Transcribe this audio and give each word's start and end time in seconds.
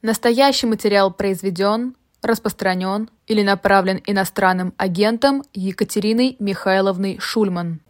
Настоящий 0.00 0.66
материал 0.66 1.12
произведен, 1.12 1.96
распространен 2.22 3.10
или 3.26 3.42
направлен 3.42 4.00
иностранным 4.06 4.72
агентом 4.76 5.42
Екатериной 5.52 6.36
Михайловной 6.38 7.18
Шульман. 7.18 7.80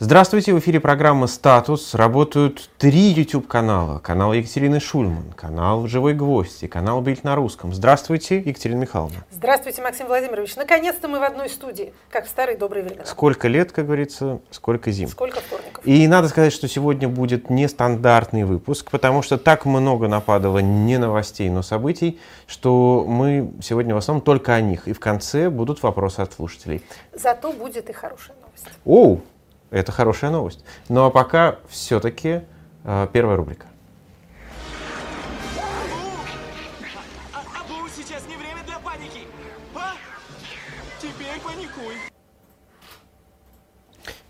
Здравствуйте, 0.00 0.54
в 0.54 0.60
эфире 0.60 0.78
программа 0.78 1.26
«Статус». 1.26 1.92
Работают 1.92 2.70
три 2.78 3.10
YouTube-канала. 3.10 3.98
Канал 3.98 4.32
Екатерины 4.32 4.78
Шульман, 4.78 5.32
канал 5.34 5.88
«Живой 5.88 6.14
гвоздь» 6.14 6.62
и 6.62 6.68
канал 6.68 7.00
«Бильд 7.00 7.24
на 7.24 7.34
русском». 7.34 7.74
Здравствуйте, 7.74 8.38
Екатерина 8.38 8.82
Михайловна. 8.82 9.24
Здравствуйте, 9.32 9.82
Максим 9.82 10.06
Владимирович. 10.06 10.54
Наконец-то 10.54 11.08
мы 11.08 11.18
в 11.18 11.24
одной 11.24 11.48
студии, 11.48 11.92
как 12.10 12.26
в 12.26 12.28
старые 12.28 12.56
добрые 12.56 12.84
времена. 12.84 13.04
Сколько 13.06 13.48
лет, 13.48 13.72
как 13.72 13.86
говорится, 13.86 14.38
сколько 14.52 14.92
зим. 14.92 15.08
Сколько 15.08 15.40
вторников. 15.40 15.84
И 15.84 16.06
надо 16.06 16.28
сказать, 16.28 16.52
что 16.52 16.68
сегодня 16.68 17.08
будет 17.08 17.50
нестандартный 17.50 18.44
выпуск, 18.44 18.92
потому 18.92 19.22
что 19.22 19.36
так 19.36 19.64
много 19.64 20.06
нападало 20.06 20.58
не 20.60 20.96
новостей, 20.98 21.50
но 21.50 21.62
событий, 21.62 22.20
что 22.46 23.04
мы 23.04 23.50
сегодня 23.60 23.96
в 23.96 23.98
основном 23.98 24.22
только 24.22 24.54
о 24.54 24.60
них. 24.60 24.86
И 24.86 24.92
в 24.92 25.00
конце 25.00 25.50
будут 25.50 25.82
вопросы 25.82 26.20
от 26.20 26.32
слушателей. 26.34 26.84
Зато 27.12 27.52
будет 27.52 27.90
и 27.90 27.92
хорошая 27.92 28.36
новость. 28.36 28.68
Оу! 28.84 29.22
Это 29.70 29.92
хорошая 29.92 30.30
новость. 30.30 30.64
Ну 30.88 31.04
а 31.04 31.10
пока 31.10 31.58
все-таки 31.68 32.42
э, 32.84 33.08
первая 33.12 33.36
рубрика. 33.36 33.66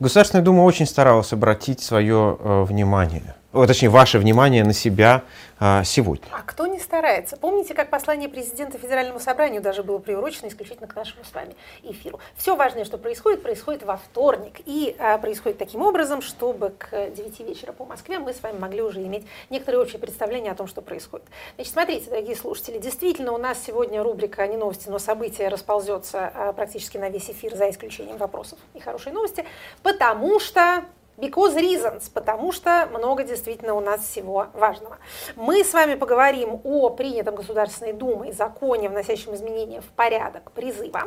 Государственная 0.01 0.45
Дума 0.45 0.63
очень 0.63 0.87
старалась 0.87 1.33
обратить 1.33 1.81
свое 1.81 2.37
э, 2.39 2.63
внимание, 2.63 3.35
о, 3.51 3.67
точнее, 3.67 3.89
ваше 3.89 4.19
внимание 4.19 4.63
на 4.63 4.75
себя 4.75 5.23
э, 5.59 5.83
сегодня. 5.83 6.27
А 6.33 6.43
кто 6.43 6.67
не 6.67 6.79
старается? 6.79 7.39
Помните, 7.39 7.73
как 7.73 7.89
послание 7.89 8.29
президента 8.29 8.77
Федеральному 8.77 9.21
собранию 9.21 9.63
даже 9.63 9.83
было 9.83 9.97
приурочено 9.97 10.49
исключительно 10.49 10.87
к 10.87 10.95
нашему 10.95 11.25
с 11.25 11.33
вами 11.33 11.57
эфиру? 11.83 12.21
Все 12.37 12.57
важное, 12.57 12.85
что 12.85 12.99
происходит, 12.99 13.43
происходит 13.43 13.85
во 13.85 13.97
вторник. 13.97 14.61
И 14.67 14.95
а, 14.99 15.17
происходит 15.17 15.57
таким 15.57 15.81
образом, 15.81 16.21
чтобы 16.21 16.75
к 16.77 16.91
9 16.91 17.41
вечера 17.41 17.73
по 17.73 17.87
Москве 17.87 18.19
мы 18.19 18.35
с 18.35 18.43
вами 18.43 18.59
могли 18.59 18.83
уже 18.83 19.03
иметь 19.03 19.27
некоторое 19.49 19.79
общее 19.79 19.99
представление 19.99 20.53
о 20.53 20.55
том, 20.55 20.67
что 20.67 20.83
происходит. 20.83 21.27
Значит, 21.55 21.73
смотрите, 21.73 22.11
дорогие 22.11 22.37
слушатели, 22.37 22.77
действительно 22.77 23.33
у 23.33 23.39
нас 23.39 23.59
сегодня 23.67 24.03
рубрика 24.03 24.47
«Не 24.47 24.59
новости, 24.59 24.91
но 24.91 24.99
события» 24.99 25.49
расползется 25.49 26.31
а, 26.35 26.53
практически 26.53 26.99
на 26.99 27.09
весь 27.09 27.31
эфир, 27.31 27.57
за 27.57 27.71
исключением 27.71 28.19
вопросов 28.19 28.59
и 28.75 28.81
хорошей 28.81 29.13
новости, 29.13 29.47
потому 29.83 30.39
что 30.39 30.85
Because 31.19 31.57
reasons, 31.57 32.09
потому 32.15 32.53
что 32.53 32.89
много 32.93 33.25
действительно 33.25 33.75
у 33.75 33.81
нас 33.81 34.03
всего 34.03 34.47
важного. 34.53 34.99
Мы 35.35 35.65
с 35.65 35.73
вами 35.73 35.97
поговорим 35.97 36.61
о 36.63 36.91
принятом 36.91 37.35
Государственной 37.35 37.93
Думой 37.93 38.31
законе, 38.31 38.89
вносящем 38.89 39.35
изменения 39.35 39.81
в 39.81 39.87
порядок 39.97 40.53
призыва. 40.53 41.03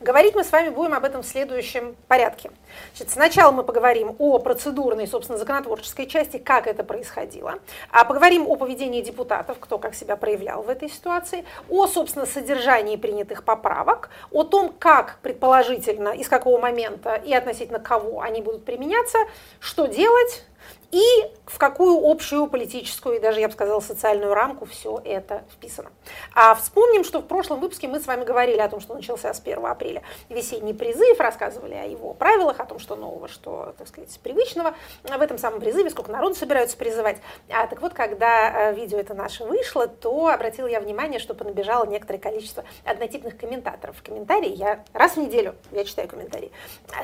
Говорить 0.00 0.34
мы 0.34 0.44
с 0.44 0.50
вами 0.50 0.70
будем 0.70 0.94
об 0.94 1.04
этом 1.04 1.22
в 1.22 1.26
следующем 1.26 1.96
порядке. 2.08 2.50
Значит, 2.96 3.12
сначала 3.12 3.52
мы 3.52 3.62
поговорим 3.62 4.16
о 4.18 4.38
процедурной, 4.38 5.06
собственно, 5.06 5.38
законотворческой 5.38 6.06
части, 6.06 6.38
как 6.38 6.66
это 6.66 6.82
происходило. 6.82 7.56
А 7.90 8.06
поговорим 8.06 8.48
о 8.48 8.56
поведении 8.56 9.02
депутатов, 9.02 9.58
кто 9.60 9.76
как 9.76 9.94
себя 9.94 10.16
проявлял 10.16 10.62
в 10.62 10.70
этой 10.70 10.88
ситуации, 10.88 11.44
о, 11.68 11.86
собственно, 11.88 12.24
содержании 12.24 12.96
принятых 12.96 13.44
поправок, 13.44 14.08
о 14.30 14.44
том, 14.44 14.74
как 14.78 15.18
предположительно, 15.20 16.08
из 16.08 16.30
какого 16.30 16.58
момента 16.58 17.16
и 17.16 17.34
относительно 17.34 17.80
кого 17.80 18.22
они 18.22 18.40
будут 18.40 18.64
применяться– 18.64 19.18
что 19.60 19.86
делать 19.86 20.44
и 20.92 21.02
в 21.46 21.58
какую 21.58 22.08
общую 22.08 22.46
политическую 22.46 23.16
и 23.16 23.20
даже, 23.20 23.40
я 23.40 23.48
бы 23.48 23.54
сказала, 23.54 23.80
социальную 23.80 24.34
рамку 24.34 24.66
все 24.66 25.00
это 25.04 25.42
вписано. 25.52 25.90
А 26.34 26.54
вспомним, 26.54 27.02
что 27.02 27.20
в 27.20 27.26
прошлом 27.26 27.60
выпуске 27.60 27.88
мы 27.88 27.98
с 27.98 28.06
вами 28.06 28.24
говорили 28.24 28.58
о 28.58 28.68
том, 28.68 28.80
что 28.80 28.94
начался 28.94 29.32
с 29.32 29.40
1 29.40 29.64
апреля 29.64 30.02
весенний 30.28 30.74
призыв, 30.74 31.18
рассказывали 31.18 31.74
о 31.74 31.84
его 31.84 32.12
правилах, 32.12 32.60
о 32.60 32.66
том, 32.66 32.78
что 32.78 32.94
нового, 32.94 33.28
что, 33.28 33.74
так 33.78 33.88
сказать, 33.88 34.18
привычного 34.22 34.74
в 35.02 35.20
этом 35.20 35.38
самом 35.38 35.60
призыве, 35.60 35.90
сколько 35.90 36.12
народу 36.12 36.34
собираются 36.34 36.76
призывать. 36.76 37.18
А 37.50 37.66
так 37.66 37.80
вот, 37.80 37.94
когда 37.94 38.70
э, 38.70 38.74
видео 38.74 38.98
это 38.98 39.14
наше 39.14 39.44
вышло, 39.44 39.86
то 39.86 40.28
обратила 40.28 40.66
я 40.66 40.80
внимание, 40.80 41.20
что 41.20 41.34
понабежало 41.34 41.86
некоторое 41.86 42.18
количество 42.18 42.64
однотипных 42.84 43.36
комментаторов. 43.36 44.02
Комментарии 44.02 44.54
я 44.54 44.84
раз 44.92 45.12
в 45.12 45.16
неделю, 45.18 45.54
я 45.70 45.84
читаю 45.84 46.08
комментарии, 46.08 46.50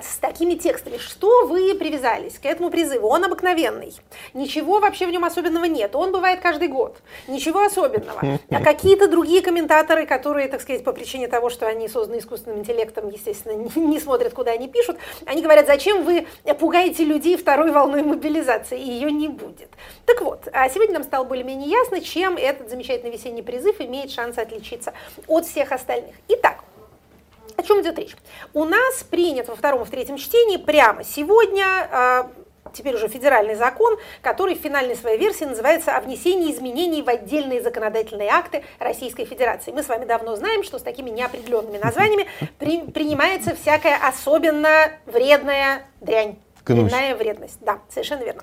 с 0.02 0.18
такими 0.18 0.54
текстами, 0.54 0.98
что 0.98 1.46
вы 1.46 1.74
привязались 1.74 2.38
к 2.38 2.44
этому 2.44 2.70
призыву, 2.70 3.08
он 3.08 3.24
обыкновенный, 3.24 3.77
ничего 4.34 4.80
вообще 4.80 5.06
в 5.06 5.10
нем 5.10 5.24
особенного 5.24 5.64
нет, 5.64 5.94
он 5.94 6.12
бывает 6.12 6.40
каждый 6.40 6.68
год, 6.68 6.98
ничего 7.26 7.64
особенного. 7.64 8.20
А 8.50 8.62
какие-то 8.62 9.08
другие 9.08 9.42
комментаторы, 9.42 10.06
которые, 10.06 10.48
так 10.48 10.60
сказать, 10.60 10.82
по 10.82 10.92
причине 10.92 11.28
того, 11.28 11.50
что 11.50 11.66
они 11.66 11.86
созданы 11.86 12.18
искусственным 12.18 12.60
интеллектом, 12.60 13.08
естественно, 13.08 13.52
не, 13.52 13.70
не 13.80 14.00
смотрят, 14.00 14.32
куда 14.32 14.52
они 14.52 14.68
пишут, 14.68 14.96
они 15.26 15.42
говорят, 15.42 15.66
зачем 15.66 16.04
вы 16.04 16.26
пугаете 16.58 17.04
людей 17.04 17.36
второй 17.36 17.70
волной 17.70 18.02
мобилизации, 18.02 18.80
и 18.80 18.90
ее 18.90 19.12
не 19.12 19.28
будет. 19.28 19.70
Так 20.06 20.22
вот, 20.22 20.48
а 20.52 20.68
сегодня 20.68 20.94
нам 20.94 21.04
стало 21.04 21.24
более-менее 21.24 21.68
ясно, 21.68 22.00
чем 22.00 22.36
этот 22.36 22.70
замечательный 22.70 23.10
весенний 23.10 23.42
призыв 23.42 23.80
имеет 23.80 24.10
шанс 24.10 24.38
отличиться 24.38 24.94
от 25.26 25.46
всех 25.46 25.72
остальных. 25.72 26.14
Итак, 26.28 26.64
о 27.56 27.62
чем 27.62 27.80
идет 27.80 27.98
речь? 27.98 28.16
У 28.54 28.64
нас 28.64 29.02
принят 29.02 29.48
во 29.48 29.56
втором 29.56 29.82
и 29.82 29.84
в 29.84 29.90
третьем 29.90 30.16
чтении 30.16 30.56
прямо 30.56 31.02
сегодня 31.02 31.88
а, 31.90 32.30
теперь 32.72 32.94
уже 32.94 33.08
федеральный 33.08 33.54
закон, 33.54 33.96
который 34.22 34.54
в 34.54 34.60
финальной 34.60 34.96
своей 34.96 35.18
версии 35.18 35.44
называется 35.44 35.96
«О 35.96 36.00
внесении 36.00 36.52
изменений 36.52 37.02
в 37.02 37.08
отдельные 37.08 37.62
законодательные 37.62 38.28
акты 38.30 38.64
Российской 38.78 39.24
Федерации». 39.24 39.72
Мы 39.72 39.82
с 39.82 39.88
вами 39.88 40.04
давно 40.04 40.36
знаем, 40.36 40.62
что 40.62 40.78
с 40.78 40.82
такими 40.82 41.10
неопределенными 41.10 41.78
названиями 41.78 42.26
при, 42.58 42.82
принимается 42.82 43.54
всякая 43.54 43.96
особенно 43.96 44.92
вредная 45.06 45.86
дрянь. 46.00 46.38
Дрянная 46.66 47.16
вредность, 47.16 47.58
да, 47.60 47.78
совершенно 47.88 48.24
верно. 48.24 48.42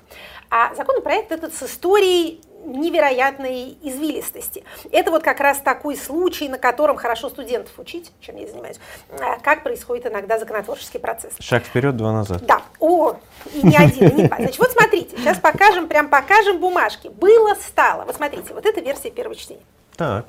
А 0.50 0.74
законопроект 0.74 1.30
этот 1.30 1.54
с 1.54 1.62
историей 1.62 2.40
невероятной 2.66 3.76
извилистости. 3.82 4.64
Это 4.90 5.10
вот 5.10 5.22
как 5.22 5.40
раз 5.40 5.58
такой 5.58 5.96
случай, 5.96 6.48
на 6.48 6.58
котором 6.58 6.96
хорошо 6.96 7.28
студентов 7.30 7.78
учить, 7.78 8.12
чем 8.20 8.36
я 8.36 8.46
занимаюсь, 8.46 8.78
а, 9.10 9.38
как 9.40 9.62
происходит 9.62 10.06
иногда 10.06 10.38
законотворческий 10.38 11.00
процесс. 11.00 11.32
Шаг 11.40 11.64
вперед, 11.64 11.96
два 11.96 12.12
назад. 12.12 12.44
Да, 12.44 12.62
о, 12.80 13.14
и 13.54 13.62
не 13.66 13.76
один, 13.76 14.08
и 14.08 14.12
не 14.14 14.26
два. 14.28 14.36
Значит, 14.36 14.58
вот 14.58 14.72
смотрите, 14.72 15.16
сейчас 15.16 15.38
покажем, 15.38 15.88
прям 15.88 16.08
покажем 16.08 16.58
бумажки. 16.58 17.08
Было, 17.08 17.54
стало. 17.54 18.04
Вот 18.04 18.16
смотрите, 18.16 18.52
вот 18.52 18.66
это 18.66 18.80
версия 18.80 19.10
первого 19.10 19.34
чтения. 19.36 19.62
Так, 19.96 20.26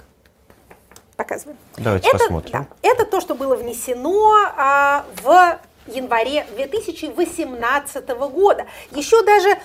Показываем. 1.15 1.57
давайте 1.77 2.07
Это, 2.09 2.19
посмотрим. 2.19 2.51
да, 2.51 2.67
это 2.83 3.03
то, 3.05 3.19
что 3.21 3.33
было 3.33 3.55
внесено 3.55 4.35
а, 4.55 5.03
в 5.23 5.59
январе 5.87 6.45
2018 6.55 8.07
года. 8.31 8.67
Еще 8.91 9.23
даже 9.23 9.57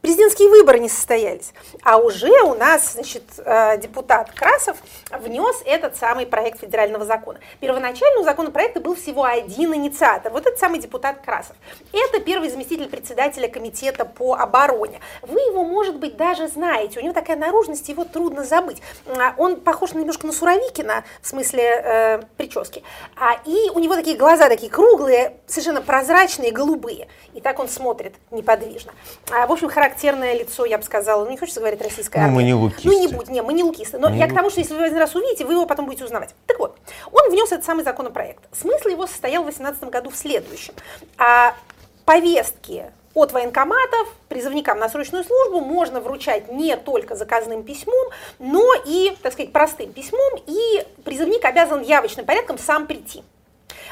президентские 0.00 0.48
выборы 0.48 0.78
не 0.78 0.88
состоялись. 0.88 1.52
А 1.82 1.96
уже 1.96 2.30
у 2.42 2.54
нас, 2.54 2.94
значит, 2.94 3.24
э, 3.38 3.78
депутат 3.78 4.32
Красов 4.32 4.76
внес 5.10 5.62
этот 5.64 5.96
самый 5.96 6.26
проект 6.26 6.60
федерального 6.60 7.04
закона. 7.04 7.38
Первоначально 7.60 8.20
у 8.20 8.24
законопроекта 8.24 8.80
был 8.80 8.94
всего 8.94 9.24
один 9.24 9.74
инициатор. 9.74 10.32
Вот 10.32 10.46
этот 10.46 10.58
самый 10.58 10.78
депутат 10.80 11.22
Красов. 11.24 11.56
Это 11.92 12.20
первый 12.20 12.48
заместитель 12.48 12.88
председателя 12.88 13.48
комитета 13.48 14.04
по 14.04 14.34
обороне. 14.34 15.00
Вы 15.22 15.40
его, 15.40 15.64
может 15.64 15.96
быть, 15.96 16.16
даже 16.16 16.48
знаете. 16.48 17.00
У 17.00 17.02
него 17.02 17.14
такая 17.14 17.36
наружность, 17.36 17.88
его 17.88 18.04
трудно 18.04 18.44
забыть. 18.44 18.82
А, 19.06 19.34
Он 19.36 19.56
похож 19.60 19.92
немножко 19.92 20.26
на 20.26 20.32
Суровикина, 20.32 21.04
в 21.22 21.28
смысле 21.28 21.62
э, 21.62 22.22
прически. 22.36 22.82
А, 23.16 23.38
и 23.44 23.70
у 23.70 23.78
него 23.78 23.94
такие 23.94 24.16
глаза 24.16 24.48
такие 24.48 24.70
круглые, 24.70 25.38
совершенно 25.46 25.82
прозрачные, 25.82 26.52
голубые. 26.52 27.08
И 27.34 27.40
так 27.40 27.58
он 27.58 27.68
смотрит 27.68 28.14
неподвижно. 28.30 28.92
А, 29.30 29.46
в 29.46 29.52
общем, 29.52 29.68
характерное 29.98 30.34
лицо, 30.34 30.64
я 30.64 30.78
бы 30.78 30.84
сказала, 30.84 31.24
ну 31.24 31.30
не 31.30 31.36
хочется 31.36 31.60
говорить 31.60 31.82
российская 31.82 32.26
Ну, 32.26 32.32
мы 32.32 32.42
не 32.44 32.54
лукисты. 32.54 32.88
Ну 32.88 33.00
не 33.00 33.08
будь, 33.08 33.28
не, 33.28 33.42
мы 33.42 33.52
не 33.52 33.64
лукисты. 33.64 33.98
Но 33.98 34.08
Не 34.08 34.18
я 34.18 34.28
к 34.28 34.34
тому, 34.34 34.50
что 34.50 34.60
если 34.60 34.74
вы 34.74 34.84
один 34.84 34.98
раз 34.98 35.14
увидите, 35.14 35.44
вы 35.44 35.54
его 35.54 35.66
потом 35.66 35.86
будете 35.86 36.04
узнавать. 36.04 36.34
Так 36.46 36.58
вот, 36.58 36.78
он 37.10 37.30
внес 37.30 37.50
этот 37.50 37.64
самый 37.64 37.84
законопроект. 37.84 38.44
Смысл 38.52 38.88
его 38.88 39.06
состоял 39.06 39.42
в 39.42 39.46
2018 39.46 39.90
году 39.90 40.10
в 40.10 40.16
следующем. 40.16 40.74
А, 41.16 41.54
повестки 42.04 42.84
от 43.14 43.32
военкоматов 43.32 44.08
призывникам 44.28 44.78
на 44.78 44.88
срочную 44.88 45.24
службу 45.24 45.60
можно 45.60 46.00
вручать 46.00 46.52
не 46.52 46.76
только 46.76 47.16
заказным 47.16 47.64
письмом, 47.64 48.08
но 48.38 48.64
и, 48.86 49.16
так 49.22 49.32
сказать, 49.32 49.52
простым 49.52 49.92
письмом, 49.92 50.40
и 50.46 50.86
призывник 51.04 51.44
обязан 51.44 51.82
явочным 51.82 52.24
порядком 52.24 52.58
сам 52.58 52.86
прийти. 52.86 53.24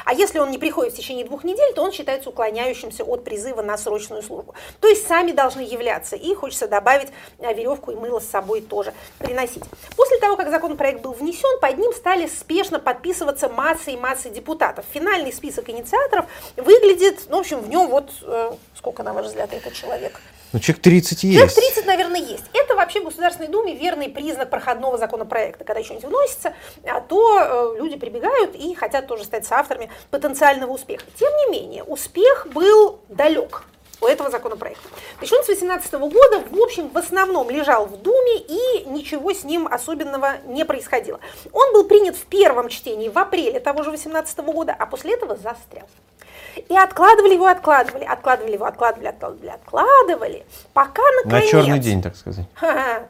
А 0.07 0.13
если 0.13 0.39
он 0.39 0.51
не 0.51 0.57
приходит 0.57 0.93
в 0.93 0.95
течение 0.95 1.25
двух 1.25 1.43
недель, 1.43 1.73
то 1.73 1.83
он 1.83 1.91
считается 1.91 2.29
уклоняющимся 2.29 3.03
от 3.03 3.25
призыва 3.25 3.61
на 3.61 3.77
срочную 3.77 4.23
службу. 4.23 4.55
То 4.79 4.87
есть 4.87 5.05
сами 5.05 5.33
должны 5.33 5.59
являться. 5.59 6.15
И 6.15 6.33
хочется 6.33 6.69
добавить 6.69 7.09
э, 7.39 7.53
веревку 7.53 7.91
и 7.91 7.95
мыло 7.95 8.21
с 8.21 8.29
собой 8.29 8.61
тоже 8.61 8.93
приносить. 9.19 9.65
После 9.97 10.17
того, 10.19 10.37
как 10.37 10.49
законопроект 10.49 11.01
был 11.01 11.11
внесен, 11.11 11.59
под 11.59 11.77
ним 11.77 11.91
стали 11.91 12.25
спешно 12.27 12.79
подписываться 12.79 13.49
массы 13.49 13.91
и 13.91 13.97
массы 13.97 14.29
депутатов. 14.29 14.85
Финальный 14.93 15.33
список 15.33 15.69
инициаторов 15.69 16.25
выглядит, 16.55 17.25
ну, 17.27 17.35
в 17.35 17.39
общем, 17.41 17.59
в 17.59 17.67
нем 17.67 17.89
вот, 17.89 18.09
э, 18.21 18.53
сколько, 18.77 19.03
на 19.03 19.11
ваш 19.11 19.25
взгляд, 19.25 19.51
этот 19.51 19.73
человек? 19.73 20.21
Ну, 20.53 20.59
человек 20.59 20.81
30 20.81 21.23
есть. 21.23 21.35
Человек 21.35 21.53
30, 21.55 21.85
наверное, 21.85 22.21
есть. 22.21 22.43
Это 22.53 22.75
вообще 22.75 23.01
в 23.01 23.05
Государственной 23.05 23.49
Думе 23.49 23.75
верный 23.75 24.09
признак 24.09 24.49
проходного 24.49 24.97
законопроекта. 24.97 25.63
Когда 25.63 25.83
что-нибудь 25.83 26.05
вносится, 26.07 26.53
а 26.85 27.01
то 27.01 27.73
э, 27.75 27.79
люди 27.79 27.97
прибегают 27.97 28.55
и 28.55 28.73
хотят 28.73 29.07
тоже 29.07 29.25
стать 29.25 29.45
соавторами 29.45 29.89
потенциального 30.09 30.71
успеха. 30.71 31.05
Тем 31.19 31.31
не 31.37 31.51
менее, 31.51 31.83
успех 31.83 32.47
был 32.53 32.99
далек 33.09 33.65
у 33.99 34.05
этого 34.05 34.29
законопроекта. 34.29 34.87
Он 35.19 35.27
с 35.27 35.47
2018 35.47 35.93
года, 35.93 36.43
в 36.49 36.59
общем, 36.59 36.89
в 36.89 36.97
основном 36.97 37.49
лежал 37.49 37.85
в 37.85 37.97
Думе, 38.01 38.37
и 38.37 38.85
ничего 38.85 39.33
с 39.33 39.43
ним 39.43 39.67
особенного 39.67 40.37
не 40.45 40.65
происходило. 40.65 41.19
Он 41.51 41.73
был 41.73 41.85
принят 41.85 42.15
в 42.15 42.25
первом 42.25 42.69
чтении 42.69 43.09
в 43.09 43.17
апреле 43.17 43.59
того 43.59 43.83
же 43.83 43.89
2018 43.89 44.39
года, 44.39 44.75
а 44.77 44.85
после 44.85 45.13
этого 45.13 45.35
застрял. 45.35 45.87
И 46.57 46.77
откладывали 46.77 47.33
его, 47.33 47.47
откладывали, 47.47 48.03
откладывали 48.03 48.53
его, 48.53 48.65
откладывали, 48.65 49.07
откладывали, 49.07 49.49
откладывали, 49.49 50.45
пока 50.73 51.01
наконец... 51.23 51.45
На 51.45 51.51
черный 51.51 51.79
день, 51.79 52.01
так 52.01 52.15
сказать. 52.15 52.45
Ха-ха. 52.55 53.07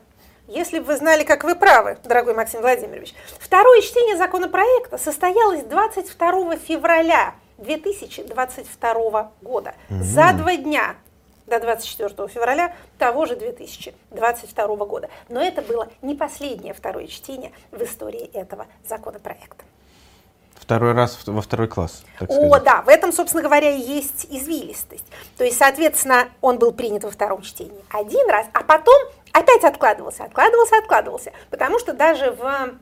Если 0.47 0.79
бы 0.79 0.85
вы 0.85 0.97
знали, 0.97 1.23
как 1.23 1.43
вы 1.43 1.55
правы, 1.55 1.97
дорогой 2.05 2.33
Максим 2.33 2.61
Владимирович. 2.61 3.13
Второе 3.39 3.81
чтение 3.81 4.15
законопроекта 4.15 4.97
состоялось 4.97 5.63
22 5.63 6.55
февраля 6.57 7.35
2022 7.57 9.31
года. 9.41 9.73
Mm-hmm. 9.89 10.01
За 10.03 10.33
два 10.33 10.55
дня 10.55 10.95
до 11.47 11.59
24 11.59 12.27
февраля 12.27 12.75
того 12.97 13.25
же 13.25 13.35
2022 13.35 14.75
года. 14.85 15.09
Но 15.27 15.41
это 15.41 15.61
было 15.61 15.89
не 16.01 16.15
последнее 16.15 16.73
второе 16.73 17.07
чтение 17.07 17.51
в 17.71 17.81
истории 17.81 18.29
этого 18.33 18.67
законопроекта. 18.87 19.63
Второй 20.67 20.91
раз 20.91 21.17
во 21.25 21.41
второй 21.41 21.69
класс. 21.69 22.03
Так 22.19 22.29
О, 22.29 22.59
да, 22.59 22.81
в 22.81 22.89
этом, 22.89 23.13
собственно 23.13 23.41
говоря, 23.41 23.71
и 23.71 23.79
есть 23.79 24.27
извилистость. 24.29 25.05
То 25.37 25.45
есть, 25.45 25.57
соответственно, 25.57 26.27
он 26.41 26.59
был 26.59 26.73
принят 26.73 27.05
во 27.05 27.09
втором 27.09 27.41
чтении 27.41 27.85
один 27.89 28.29
раз, 28.29 28.47
а 28.51 28.63
потом 28.63 28.93
опять 29.31 29.63
откладывался, 29.63 30.25
откладывался, 30.25 30.75
откладывался. 30.77 31.31
Потому 31.49 31.79
что 31.79 31.93
даже 31.93 32.31
в 32.31 32.77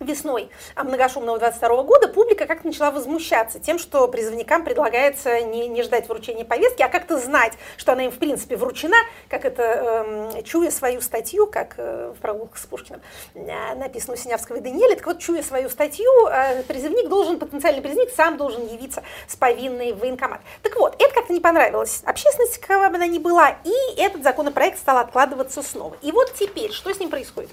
весной 0.00 0.50
многошумного 0.76 1.38
22 1.38 1.82
года 1.82 2.08
публика 2.08 2.46
как-то 2.46 2.66
начала 2.66 2.90
возмущаться 2.90 3.58
тем, 3.58 3.78
что 3.78 4.08
призывникам 4.08 4.64
предлагается 4.64 5.40
не, 5.40 5.68
не 5.68 5.82
ждать 5.82 6.08
вручения 6.08 6.44
повестки, 6.44 6.82
а 6.82 6.88
как-то 6.88 7.18
знать, 7.18 7.54
что 7.76 7.92
она 7.92 8.04
им 8.04 8.10
в 8.10 8.18
принципе 8.18 8.56
вручена, 8.56 8.96
как 9.28 9.44
это, 9.44 10.32
э, 10.34 10.42
чуя 10.42 10.70
свою 10.70 11.00
статью, 11.00 11.46
как 11.46 11.74
э, 11.76 12.12
в 12.16 12.20
прогулках 12.20 12.58
с 12.58 12.66
Пушкиным 12.66 13.00
э, 13.34 13.74
написано 13.74 14.14
у 14.14 14.16
Синявского 14.16 14.56
и 14.56 14.60
Даниэля, 14.60 14.96
так 14.96 15.06
вот, 15.06 15.18
чуя 15.18 15.42
свою 15.42 15.68
статью, 15.68 16.10
э, 16.28 16.62
призывник 16.64 17.08
должен, 17.08 17.38
потенциальный 17.38 17.82
призывник 17.82 18.10
сам 18.14 18.36
должен 18.36 18.66
явиться 18.66 19.02
с 19.26 19.36
повинной 19.36 19.92
в 19.92 19.98
военкомат. 19.98 20.40
Так 20.62 20.76
вот, 20.76 20.94
это 20.98 21.14
как-то 21.14 21.32
не 21.32 21.40
понравилось 21.40 22.02
общественности, 22.04 22.60
какова 22.60 22.88
бы 22.88 22.96
она 22.96 23.06
ни 23.06 23.18
была, 23.18 23.56
и 23.64 24.00
этот 24.00 24.22
законопроект 24.22 24.78
стал 24.78 24.98
откладываться 24.98 25.62
снова. 25.62 25.96
И 26.02 26.12
вот 26.12 26.32
теперь, 26.34 26.72
что 26.72 26.92
с 26.92 27.00
ним 27.00 27.10
происходит? 27.10 27.50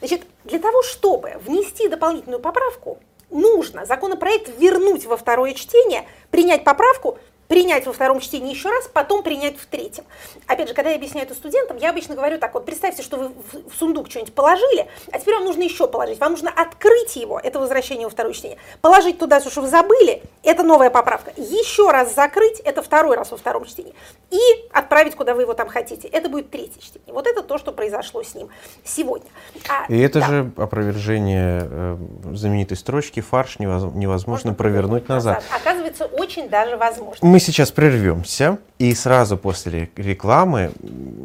Значит, 0.00 0.22
для 0.44 0.58
того, 0.58 0.82
чтобы 0.82 1.34
внести 1.44 1.88
дополнительную 1.88 2.40
поправку, 2.40 2.98
нужно 3.30 3.84
законопроект 3.84 4.48
вернуть 4.58 5.06
во 5.06 5.16
второе 5.16 5.54
чтение, 5.54 6.06
принять 6.30 6.64
поправку, 6.64 7.18
принять 7.50 7.84
во 7.84 7.92
втором 7.92 8.20
чтении 8.20 8.54
еще 8.54 8.70
раз, 8.70 8.86
потом 8.86 9.24
принять 9.24 9.58
в 9.58 9.66
третьем. 9.66 10.04
Опять 10.46 10.68
же, 10.68 10.74
когда 10.74 10.90
я 10.90 10.96
объясняю 10.96 11.26
это 11.26 11.34
студентам, 11.34 11.78
я 11.78 11.90
обычно 11.90 12.14
говорю 12.14 12.38
так, 12.38 12.54
вот 12.54 12.64
представьте, 12.64 13.02
что 13.02 13.16
вы 13.16 13.32
в 13.52 13.74
сундук 13.76 14.08
что-нибудь 14.08 14.32
положили, 14.32 14.86
а 15.10 15.18
теперь 15.18 15.34
вам 15.34 15.46
нужно 15.46 15.64
еще 15.64 15.88
положить. 15.88 16.20
Вам 16.20 16.30
нужно 16.30 16.48
открыть 16.48 17.16
его, 17.16 17.40
это 17.40 17.58
возвращение 17.58 18.06
во 18.06 18.10
второе 18.10 18.34
чтение, 18.34 18.56
положить 18.80 19.18
туда 19.18 19.40
все, 19.40 19.50
что 19.50 19.62
вы 19.62 19.68
забыли, 19.68 20.22
это 20.44 20.62
новая 20.62 20.90
поправка, 20.90 21.32
еще 21.36 21.90
раз 21.90 22.14
закрыть, 22.14 22.60
это 22.60 22.82
второй 22.82 23.16
раз 23.16 23.32
во 23.32 23.36
втором 23.36 23.64
чтении, 23.64 23.94
и 24.30 24.38
отправить, 24.72 25.16
куда 25.16 25.34
вы 25.34 25.42
его 25.42 25.54
там 25.54 25.66
хотите. 25.66 26.06
Это 26.06 26.28
будет 26.28 26.50
третье 26.50 26.80
чтение. 26.80 27.12
Вот 27.12 27.26
это 27.26 27.42
то, 27.42 27.58
что 27.58 27.72
произошло 27.72 28.22
с 28.22 28.32
ним 28.36 28.48
сегодня. 28.84 29.28
А, 29.68 29.92
и 29.92 29.98
это 29.98 30.20
да. 30.20 30.26
же 30.26 30.52
опровержение 30.56 31.62
э, 31.68 31.96
знаменитой 32.32 32.76
строчки 32.76 33.18
«фарш 33.18 33.58
невозможно, 33.58 33.98
невозможно 33.98 34.54
провернуть 34.54 35.08
назад. 35.08 35.38
назад». 35.38 35.60
Оказывается, 35.60 36.04
очень 36.04 36.48
даже 36.48 36.76
возможно. 36.76 37.26
Мы 37.26 37.39
сейчас 37.40 37.70
прервемся 37.72 38.58
и 38.78 38.94
сразу 38.94 39.36
после 39.36 39.90
рекламы 39.96 40.72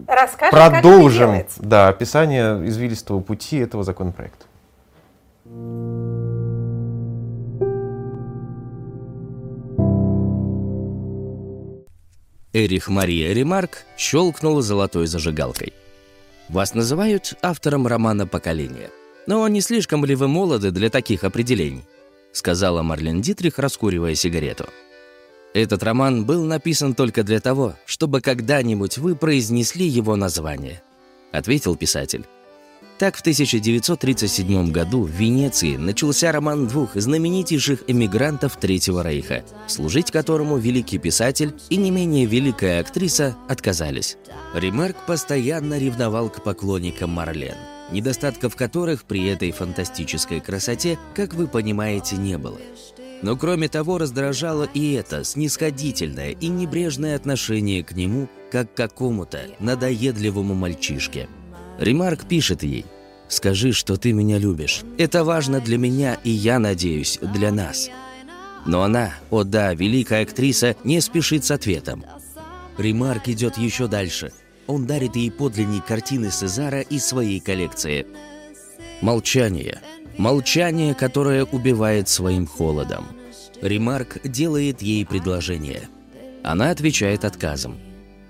Расскажем, 0.08 0.52
продолжим 0.52 1.44
да, 1.58 1.90
описание 1.90 2.68
извилистого 2.68 3.20
пути 3.20 3.58
этого 3.58 3.84
законопроекта. 3.84 4.46
Эрих 12.54 12.88
Мария 12.88 13.34
Ремарк 13.34 13.84
щелкнул 13.98 14.62
золотой 14.62 15.08
зажигалкой. 15.08 15.74
«Вас 16.48 16.74
называют 16.74 17.34
автором 17.42 17.86
романа 17.86 18.28
«Поколение». 18.28 18.90
Но 19.28 19.48
не 19.48 19.60
слишком 19.60 20.06
ли 20.06 20.16
вы 20.16 20.28
молоды 20.28 20.72
для 20.72 20.90
таких 20.90 21.24
определений?» 21.24 21.84
сказала 22.36 22.84
Марлен 22.84 23.22
Дитрих, 23.22 23.60
раскуривая 23.60 24.16
сигарету. 24.16 24.66
Этот 25.56 25.84
роман 25.84 26.26
был 26.26 26.44
написан 26.44 26.94
только 26.94 27.24
для 27.24 27.40
того, 27.40 27.76
чтобы 27.86 28.20
когда-нибудь 28.20 28.98
вы 28.98 29.16
произнесли 29.16 29.88
его 29.88 30.18
название, 30.18 30.84
ответил 31.32 31.78
писатель. 31.78 32.26
Так 33.00 33.16
в 33.16 33.22
1937 33.22 34.74
году 34.74 35.04
в 35.04 35.12
Венеции 35.12 35.78
начался 35.78 36.34
роман 36.34 36.68
двух 36.68 36.96
знаменитейших 36.96 37.86
эмигрантов 37.88 38.58
Третьего 38.58 39.02
Рейха, 39.02 39.46
служить 39.68 40.12
которому 40.12 40.58
великий 40.58 40.98
писатель 40.98 41.54
и 41.70 41.78
не 41.78 41.90
менее 41.90 42.26
великая 42.26 42.82
актриса 42.82 43.38
отказались. 43.48 44.18
Ремарк 44.54 45.06
постоянно 45.08 45.80
ревновал 45.80 46.30
к 46.30 46.44
поклонникам 46.44 47.12
Марлен, 47.12 47.56
недостатков 47.94 48.58
которых 48.58 49.06
при 49.06 49.26
этой 49.28 49.52
фантастической 49.52 50.42
красоте, 50.42 51.00
как 51.14 51.34
вы 51.34 51.48
понимаете, 51.48 52.18
не 52.18 52.38
было. 52.38 52.60
Но 53.22 53.36
кроме 53.38 53.68
того 53.68 53.98
раздражало 53.98 54.68
и 54.74 54.94
это 54.94 55.24
снисходительное 55.24 56.32
и 56.32 56.48
небрежное 56.48 57.16
отношение 57.16 57.84
к 57.84 57.94
нему, 57.94 58.28
как 58.52 58.74
к 58.74 58.78
какому-то 58.78 59.42
надоедливому 59.60 60.54
мальчишке. 60.54 61.28
Ремарк 61.80 62.28
пишет 62.28 62.64
ей 62.64 62.86
«Скажи, 63.28 63.72
что 63.72 63.98
ты 63.98 64.14
меня 64.14 64.38
любишь. 64.38 64.84
Это 64.98 65.24
важно 65.24 65.60
для 65.60 65.78
меня 65.78 66.18
и, 66.24 66.30
я 66.30 66.60
надеюсь, 66.60 67.20
для 67.22 67.52
нас». 67.52 67.90
Но 68.66 68.82
она, 68.84 69.14
о 69.30 69.44
да, 69.44 69.74
великая 69.74 70.24
актриса, 70.24 70.76
не 70.84 71.00
спешит 71.02 71.46
с 71.46 71.52
ответом. 71.52 72.04
Ремарк 72.78 73.28
идет 73.28 73.58
еще 73.58 73.88
дальше. 73.88 74.32
Он 74.68 74.86
дарит 74.88 75.16
ей 75.16 75.32
подлинник 75.32 75.86
картины 75.86 76.32
Сезара 76.32 76.82
из 76.82 77.06
своей 77.06 77.40
коллекции. 77.40 78.08
Молчание– 79.02 79.82
Молчание, 80.18 80.94
которое 80.94 81.44
убивает 81.44 82.08
своим 82.08 82.48
холодом. 82.48 83.06
Ремарк 83.62 84.18
делает 84.24 84.82
ей 84.82 85.06
предложение. 85.06 85.90
Она 86.44 86.70
отвечает 86.70 87.26
отказом. 87.26 87.78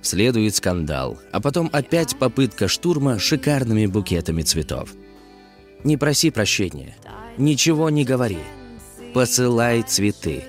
Следует 0.02 0.56
скандал, 0.56 1.20
а 1.32 1.40
потом 1.42 1.70
опять 1.74 2.18
попытка 2.18 2.68
штурма 2.68 3.20
шикарными 3.20 3.86
букетами 3.86 4.42
цветов. 4.42 4.94
Не 5.84 5.98
проси 5.98 6.32
прощения. 6.32 6.96
Ничего 7.38 7.90
не 7.90 8.06
говори. 8.06 8.40
Посылай 9.14 9.82
цветы. 9.84 10.46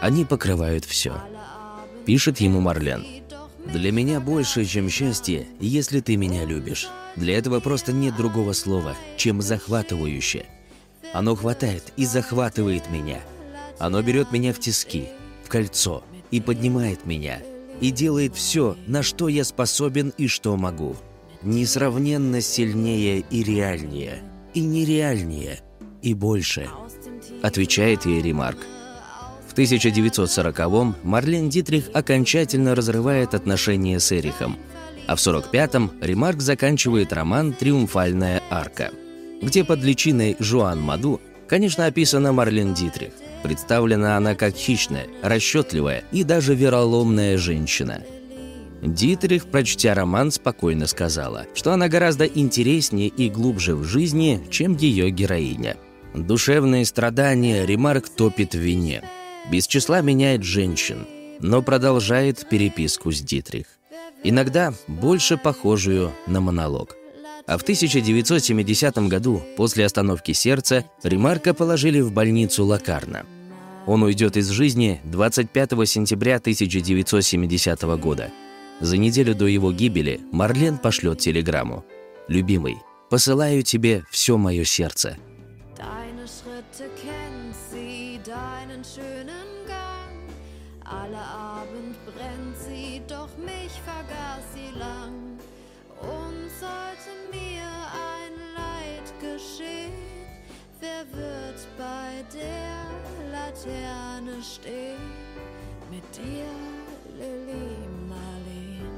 Они 0.00 0.24
покрывают 0.24 0.84
все. 0.84 1.14
Пишет 2.06 2.40
ему 2.40 2.60
Марлен. 2.60 3.04
«Для 3.66 3.92
меня 3.92 4.20
больше, 4.20 4.64
чем 4.64 4.88
счастье, 4.88 5.46
если 5.60 6.00
ты 6.00 6.16
меня 6.16 6.44
любишь. 6.44 6.88
Для 7.14 7.36
этого 7.36 7.60
просто 7.60 7.92
нет 7.92 8.16
другого 8.16 8.52
слова, 8.52 8.96
чем 9.16 9.42
захватывающе. 9.42 10.46
Оно 11.12 11.34
хватает 11.34 11.92
и 11.96 12.04
захватывает 12.04 12.88
меня. 12.90 13.20
Оно 13.78 14.02
берет 14.02 14.30
меня 14.32 14.52
в 14.52 14.60
тиски, 14.60 15.08
в 15.44 15.48
кольцо 15.48 16.04
и 16.30 16.40
поднимает 16.40 17.04
меня. 17.06 17.40
И 17.80 17.90
делает 17.90 18.36
все, 18.36 18.76
на 18.86 19.02
что 19.02 19.28
я 19.28 19.42
способен 19.42 20.12
и 20.18 20.28
что 20.28 20.56
могу. 20.56 20.96
Несравненно 21.42 22.40
сильнее 22.40 23.24
и 23.30 23.42
реальнее. 23.42 24.22
И 24.52 24.60
нереальнее. 24.60 25.60
И 26.02 26.14
больше. 26.14 26.68
Отвечает 27.42 28.04
ей 28.04 28.20
Ремарк. 28.20 28.58
В 29.48 29.54
1940-м 29.54 30.94
Марлен 31.02 31.48
Дитрих 31.48 31.86
окончательно 31.92 32.74
разрывает 32.74 33.34
отношения 33.34 33.98
с 33.98 34.12
Эрихом. 34.12 34.58
А 35.08 35.16
в 35.16 35.18
45-м 35.18 35.92
Ремарк 36.00 36.40
заканчивает 36.40 37.12
роман 37.12 37.52
«Триумфальная 37.54 38.42
арка» 38.50 38.92
где 39.40 39.64
под 39.64 39.82
личиной 39.82 40.36
Жуан 40.38 40.80
Маду, 40.80 41.20
конечно, 41.48 41.86
описана 41.86 42.32
Марлен 42.32 42.74
Дитрих. 42.74 43.12
Представлена 43.42 44.16
она 44.16 44.34
как 44.34 44.54
хищная, 44.54 45.06
расчетливая 45.22 46.04
и 46.12 46.24
даже 46.24 46.54
вероломная 46.54 47.38
женщина. 47.38 48.02
Дитрих, 48.82 49.46
прочтя 49.46 49.94
роман, 49.94 50.30
спокойно 50.30 50.86
сказала, 50.86 51.46
что 51.54 51.72
она 51.72 51.88
гораздо 51.88 52.26
интереснее 52.26 53.08
и 53.08 53.28
глубже 53.28 53.76
в 53.76 53.84
жизни, 53.84 54.42
чем 54.50 54.76
ее 54.76 55.10
героиня. 55.10 55.76
Душевные 56.14 56.84
страдания 56.84 57.66
Ремарк 57.66 58.08
топит 58.08 58.54
в 58.54 58.58
вине. 58.58 59.02
Без 59.50 59.66
числа 59.66 60.00
меняет 60.00 60.42
женщин, 60.42 61.06
но 61.40 61.62
продолжает 61.62 62.48
переписку 62.48 63.12
с 63.12 63.20
Дитрих. 63.20 63.66
иногда 64.22 64.74
больше 64.86 65.38
похожую 65.38 66.12
на 66.26 66.40
монолог. 66.40 66.99
А 67.50 67.58
в 67.58 67.62
1970 67.62 69.08
году, 69.08 69.42
после 69.56 69.84
остановки 69.84 70.30
сердца, 70.30 70.84
Ремарка 71.02 71.52
положили 71.52 72.00
в 72.00 72.12
больницу 72.12 72.64
Лакарна. 72.64 73.26
Он 73.86 74.04
уйдет 74.04 74.36
из 74.36 74.50
жизни 74.50 75.00
25 75.02 75.70
сентября 75.84 76.36
1970 76.36 77.82
года. 77.98 78.30
За 78.78 78.96
неделю 78.96 79.34
до 79.34 79.48
его 79.48 79.72
гибели 79.72 80.20
Марлен 80.30 80.78
пошлет 80.78 81.18
телеграмму. 81.18 81.84
«Любимый, 82.28 82.76
посылаю 83.10 83.64
тебе 83.64 84.04
все 84.12 84.36
мое 84.36 84.62
сердце». 84.62 85.16
Laterne 103.50 104.42
stehen? 104.42 105.00
Mit 105.90 106.04
dir, 106.14 106.46
Lili 107.18 107.66
Marleen. 108.08 108.90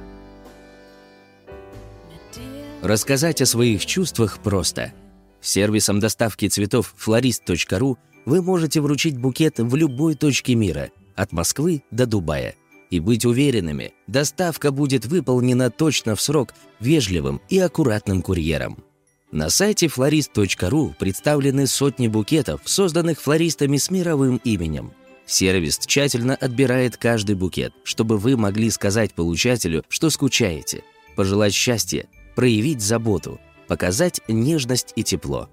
Рассказать 2.82 3.40
о 3.40 3.46
своих 3.46 3.86
чувствах 3.86 4.40
просто. 4.40 4.92
Сервисом 5.40 6.00
доставки 6.00 6.48
цветов 6.48 6.94
florist.ru 6.98 7.96
вы 8.26 8.42
можете 8.42 8.80
вручить 8.82 9.16
букет 9.16 9.58
в 9.58 9.74
любой 9.74 10.16
точке 10.16 10.54
мира, 10.54 10.90
от 11.16 11.32
Москвы 11.32 11.82
до 11.90 12.06
Дубая. 12.06 12.54
И 12.90 13.00
быть 13.00 13.24
уверенными, 13.24 13.94
доставка 14.06 14.70
будет 14.70 15.06
выполнена 15.06 15.70
точно 15.70 16.14
в 16.14 16.20
срок 16.20 16.52
вежливым 16.78 17.40
и 17.48 17.58
аккуратным 17.58 18.20
курьером. 18.20 18.84
На 19.32 19.48
сайте 19.48 19.86
florist.ru 19.86 20.94
представлены 20.98 21.66
сотни 21.66 22.06
букетов, 22.06 22.60
созданных 22.66 23.18
флористами 23.18 23.78
с 23.78 23.90
мировым 23.90 24.36
именем. 24.44 24.92
Сервис 25.24 25.78
тщательно 25.78 26.34
отбирает 26.34 26.98
каждый 26.98 27.34
букет, 27.34 27.72
чтобы 27.82 28.18
вы 28.18 28.36
могли 28.36 28.68
сказать 28.68 29.14
получателю, 29.14 29.84
что 29.88 30.10
скучаете, 30.10 30.84
пожелать 31.16 31.54
счастья, 31.54 32.04
проявить 32.34 32.82
заботу, 32.82 33.40
показать 33.68 34.20
нежность 34.28 34.92
и 34.96 35.02
тепло. 35.02 35.48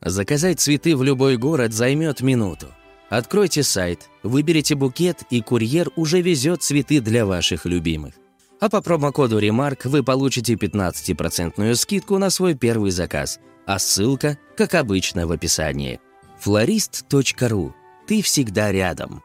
Заказать 0.00 0.58
цветы 0.58 0.96
в 0.96 1.04
любой 1.04 1.36
город 1.36 1.72
займет 1.72 2.22
минуту. 2.22 2.66
Откройте 3.10 3.62
сайт, 3.62 4.08
выберите 4.24 4.74
букет, 4.74 5.22
и 5.30 5.40
курьер 5.40 5.90
уже 5.94 6.20
везет 6.20 6.64
цветы 6.64 7.00
для 7.00 7.24
ваших 7.24 7.64
любимых. 7.64 8.14
А 8.60 8.68
по 8.68 8.82
промокоду 8.82 9.40
REMARK 9.40 9.88
вы 9.88 10.04
получите 10.04 10.54
15% 10.54 11.74
скидку 11.74 12.18
на 12.18 12.28
свой 12.28 12.54
первый 12.54 12.90
заказ, 12.90 13.40
а 13.66 13.78
ссылка, 13.78 14.36
как 14.56 14.74
обычно, 14.74 15.26
в 15.26 15.32
описании. 15.32 15.98
florist.ru. 16.44 17.72
Ты 18.06 18.22
всегда 18.22 18.70
рядом. 18.70 19.22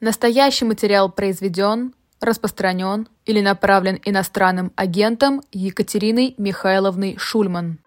Настоящий 0.00 0.64
материал 0.64 1.10
произведен, 1.10 1.94
распространен 2.20 3.08
или 3.24 3.40
направлен 3.40 4.00
иностранным 4.04 4.72
агентом 4.74 5.42
Екатериной 5.52 6.34
Михайловной 6.38 7.16
Шульман. 7.18 7.78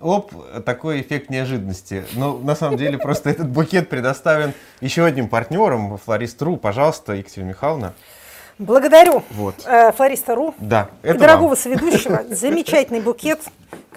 Оп, 0.00 0.32
такой 0.64 1.00
эффект 1.00 1.30
неожиданности. 1.30 2.04
Но 2.14 2.38
на 2.38 2.54
самом 2.54 2.76
деле 2.76 2.98
просто 2.98 3.30
этот 3.30 3.48
букет 3.48 3.88
предоставлен 3.88 4.52
еще 4.80 5.04
одним 5.04 5.28
партнером, 5.28 5.98
Флорист.ру. 5.98 6.56
Пожалуйста, 6.56 7.12
Екатерина 7.14 7.50
Михайловна. 7.50 7.94
Благодарю 8.58 9.22
Вот. 9.30 9.54
э, 9.66 9.90
Флориста 9.92 10.34
Ру 10.34 10.54
Да, 10.58 10.88
и 11.02 11.14
дорогого 11.14 11.48
вам. 11.48 11.56
соведущего. 11.56 12.24
Замечательный 12.28 13.00
букет. 13.00 13.40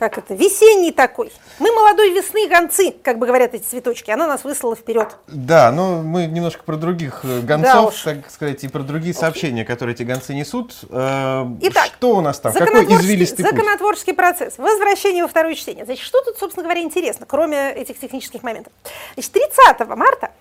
Как 0.04 0.18
это? 0.18 0.34
Весенний 0.34 0.92
такой. 0.92 1.32
Мы 1.60 1.72
молодой 1.72 2.12
весны 2.12 2.46
гонцы, 2.50 2.94
как 3.04 3.20
бы 3.20 3.26
говорят 3.26 3.54
эти 3.54 3.64
цветочки. 3.64 4.12
Она 4.12 4.28
нас 4.28 4.44
выслала 4.44 4.76
вперед. 4.76 5.16
Да, 5.28 5.72
но 5.72 6.02
мы 6.02 6.26
немножко 6.26 6.62
про 6.66 6.76
других 6.76 7.22
э, 7.24 7.40
Да 7.40 7.56
гонцов, 7.56 7.94
уж. 7.94 8.02
так 8.02 8.30
сказать, 8.30 8.62
и 8.66 8.68
про 8.68 8.82
другие 8.82 9.14
сообщения, 9.14 9.64
которые 9.64 9.96
эти 9.96 10.04
гонцы 10.04 10.34
несут. 10.34 10.76
Э, 10.90 11.46
Итак, 11.62 11.86
что 11.98 12.18
у 12.18 12.20
нас 12.20 12.38
там? 12.42 12.52
Какой 12.52 12.66
Законотворческий, 12.68 13.06
извилистый 13.06 13.46
путь? 13.46 13.54
законотворческий 13.56 14.14
процесс. 14.14 14.58
Возвращение 14.58 15.24
во 15.24 15.30
второе 15.30 15.56
чтение. 15.56 15.86
Значит, 15.86 16.04
что 16.04 16.22
тут, 16.22 16.38
собственно 16.38 16.66
говоря, 16.66 16.82
интересно, 16.82 17.26
кроме 17.26 17.72
этих 17.72 17.98
технических 17.98 18.44
моментов? 18.44 18.74
Значит, 19.14 19.32
30 19.32 19.88
марта 19.96 20.32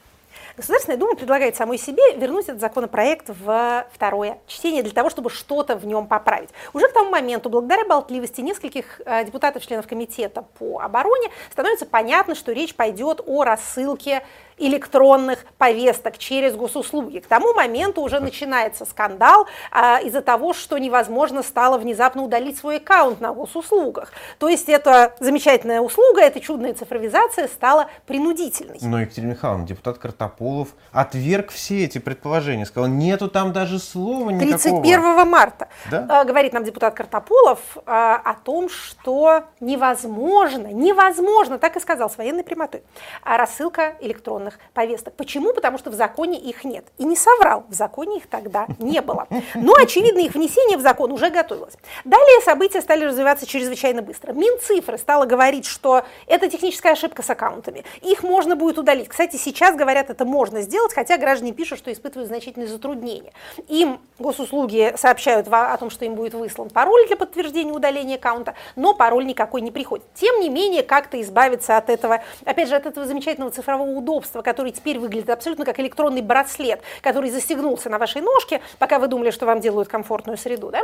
Государственная 0.57 0.99
Дума 0.99 1.15
предлагает 1.15 1.57
самой 1.57 1.79
себе 1.79 2.15
вернуть 2.17 2.45
этот 2.45 2.61
законопроект 2.61 3.29
в 3.29 3.87
второе 3.93 4.39
чтение 4.47 4.83
для 4.83 4.93
того, 4.93 5.09
чтобы 5.09 5.31
что-то 5.31 5.77
в 5.77 5.87
нем 5.87 6.07
поправить. 6.07 6.51
Уже 6.75 6.89
к 6.89 6.93
тому 6.93 7.11
моменту, 7.11 7.49
благодаря 7.49 7.87
болтливости 7.87 8.41
нескольких 8.43 9.01
э, 9.05 9.25
депутатов, 9.25 9.67
членов 9.67 9.87
комитета 9.87 10.43
по 10.59 10.81
обороне, 10.81 11.29
становится 11.51 11.87
понятно, 11.87 12.35
что 12.35 12.53
речь 12.53 12.75
пойдет 12.75 13.21
о 13.25 13.45
рассылке 13.45 14.25
электронных 14.67 15.45
повесток 15.59 16.19
через 16.19 16.55
госуслуги. 16.55 17.19
К 17.19 17.27
тому 17.27 17.53
моменту 17.55 18.01
уже 18.03 18.21
начинается 18.21 18.85
скандал 18.85 19.47
а, 19.71 19.99
из-за 20.01 20.23
того, 20.23 20.53
что 20.55 20.79
невозможно 20.79 21.43
стало 21.43 21.79
внезапно 21.79 22.23
удалить 22.23 22.59
свой 22.59 22.77
аккаунт 22.77 23.21
на 23.21 23.33
госуслугах. 23.33 24.13
То 24.39 24.49
есть 24.49 24.69
эта 24.69 25.15
замечательная 25.21 25.81
услуга, 25.81 26.21
эта 26.21 26.41
чудная 26.41 26.75
цифровизация 26.75 27.49
стала 27.49 27.89
принудительной. 28.07 28.79
Но 28.81 29.01
Екатерина 29.01 29.31
Михайловна, 29.33 29.67
депутат 29.67 29.99
Картополов, 29.99 30.69
отверг 30.93 31.51
все 31.51 31.85
эти 31.85 31.99
предположения. 31.99 32.67
Сказал, 32.67 32.89
нету 32.89 33.29
там 33.29 33.53
даже 33.53 33.79
слова 33.79 34.31
никакого. 34.31 34.83
31 34.83 35.29
марта 35.29 35.69
Да? 35.91 36.23
э, 36.23 36.25
говорит 36.25 36.53
нам 36.53 36.65
депутат 36.65 36.95
Картополов 36.95 37.59
э, 37.77 37.81
о 37.87 38.35
том, 38.45 38.69
что 38.69 39.45
невозможно, 39.61 40.69
невозможно, 40.69 41.59
так 41.59 41.77
и 41.77 41.81
сказал 41.81 42.11
с 42.11 42.17
военной 42.17 42.45
прямотой, 42.45 42.83
а 43.23 43.37
рассылка 43.37 43.95
электронных 44.01 44.52
повесток. 44.75 45.15
Почему? 45.15 45.53
Потому 45.53 45.79
что 45.79 45.91
в 45.91 45.95
законе 45.95 46.39
их 46.39 46.65
нет. 46.65 46.85
И 46.99 47.05
не 47.05 47.17
соврал, 47.17 47.65
в 47.69 47.75
законе 47.75 48.19
их 48.19 48.27
тогда 48.29 48.67
не 48.79 49.01
было. 49.01 49.27
Но, 49.55 49.75
очевидно, 49.75 50.21
их 50.21 50.35
внесение 50.35 50.77
в 50.77 50.81
закон 50.81 51.13
уже 51.13 51.31
готовилось. 51.31 51.75
Далее 52.05 52.41
события 52.43 52.81
стали 52.81 53.05
развиваться 53.05 53.47
чрезвычайно 53.47 54.03
быстро. 54.03 54.33
Минцифры 54.33 54.99
стала 54.99 55.27
говорить, 55.27 55.67
что 55.67 56.05
это 56.27 56.49
техническая 56.49 56.93
ошибка 56.93 57.23
с 57.23 57.31
аккаунтами. 57.31 57.85
Их 58.01 58.23
можно 58.23 58.57
будет 58.57 58.79
удалить. 58.79 59.09
Кстати, 59.09 59.37
сейчас 59.37 59.77
говорят, 59.77 60.11
это 60.11 60.25
можно 60.25 60.63
сделать, 60.63 60.93
хотя 60.95 61.19
граждане 61.19 61.53
пишут, 61.53 61.79
что 61.79 61.93
испытывают 61.93 62.29
значительные 62.29 62.69
затруднения. 62.69 63.33
Им 63.69 64.01
госуслуги 64.19 64.95
сообщают 64.97 65.49
о 65.49 65.77
том, 65.77 65.91
что 65.91 66.05
им 66.05 66.15
будет 66.15 66.35
выслан 66.35 66.71
пароль 66.71 67.07
для 67.07 67.17
подтверждения 67.17 67.73
удаления 67.73 68.17
аккаунта, 68.17 68.55
но 68.77 68.95
пароль 68.95 69.27
никакой 69.27 69.61
не 69.61 69.71
приходит. 69.71 70.07
Тем 70.15 70.41
не 70.41 70.49
менее, 70.49 70.83
как-то 70.83 71.21
избавиться 71.21 71.77
от 71.77 71.91
этого, 71.91 72.23
опять 72.45 72.69
же, 72.69 72.77
от 72.77 72.87
этого 72.87 73.07
замечательного 73.07 73.51
цифрового 73.51 73.91
удобства, 73.91 74.32
который 74.41 74.73
теперь 74.73 74.99
выглядит 74.99 75.29
абсолютно 75.29 75.65
как 75.65 75.79
электронный 75.81 76.23
браслет, 76.23 76.81
который 77.03 77.31
застегнулся 77.31 77.91
на 77.91 77.99
вашей 77.99 78.23
ножке, 78.23 78.63
пока 78.79 78.99
вы 78.99 79.09
думали, 79.09 79.31
что 79.31 79.45
вам 79.45 79.61
делают 79.61 79.89
комфортную 79.89 80.39
среду. 80.39 80.71
Да? 80.71 80.81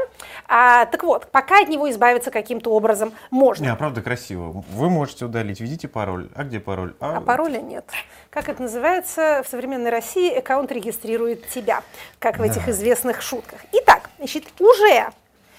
А, 0.47 0.87
так 0.87 1.03
вот, 1.05 1.31
пока 1.31 1.63
от 1.63 1.69
него 1.69 1.91
избавиться 1.91 2.31
каким-то 2.31 2.71
образом 2.73 3.13
можно. 3.31 3.65
Не, 3.65 3.71
а 3.71 3.77
правда 3.77 4.03
красиво. 4.03 4.65
Вы 4.71 4.91
можете 4.91 5.25
удалить, 5.25 5.61
введите 5.61 5.89
пароль. 5.89 6.29
А 6.35 6.45
где 6.45 6.61
пароль? 6.61 6.95
А 7.01 7.21
пароля 7.21 7.61
нет. 7.61 7.85
Как 8.31 8.49
это 8.49 8.63
называется 8.63 9.43
в 9.45 9.49
современной 9.49 9.91
России? 9.91 10.35
Аккаунт 10.35 10.71
регистрирует 10.73 11.49
тебя, 11.49 11.83
как 12.19 12.39
в 12.39 12.43
этих 12.43 12.69
известных 12.69 13.23
шутках. 13.23 13.61
Итак, 13.73 14.11
значит, 14.19 14.45
уже 14.59 15.07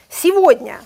сегодня, 0.10 0.80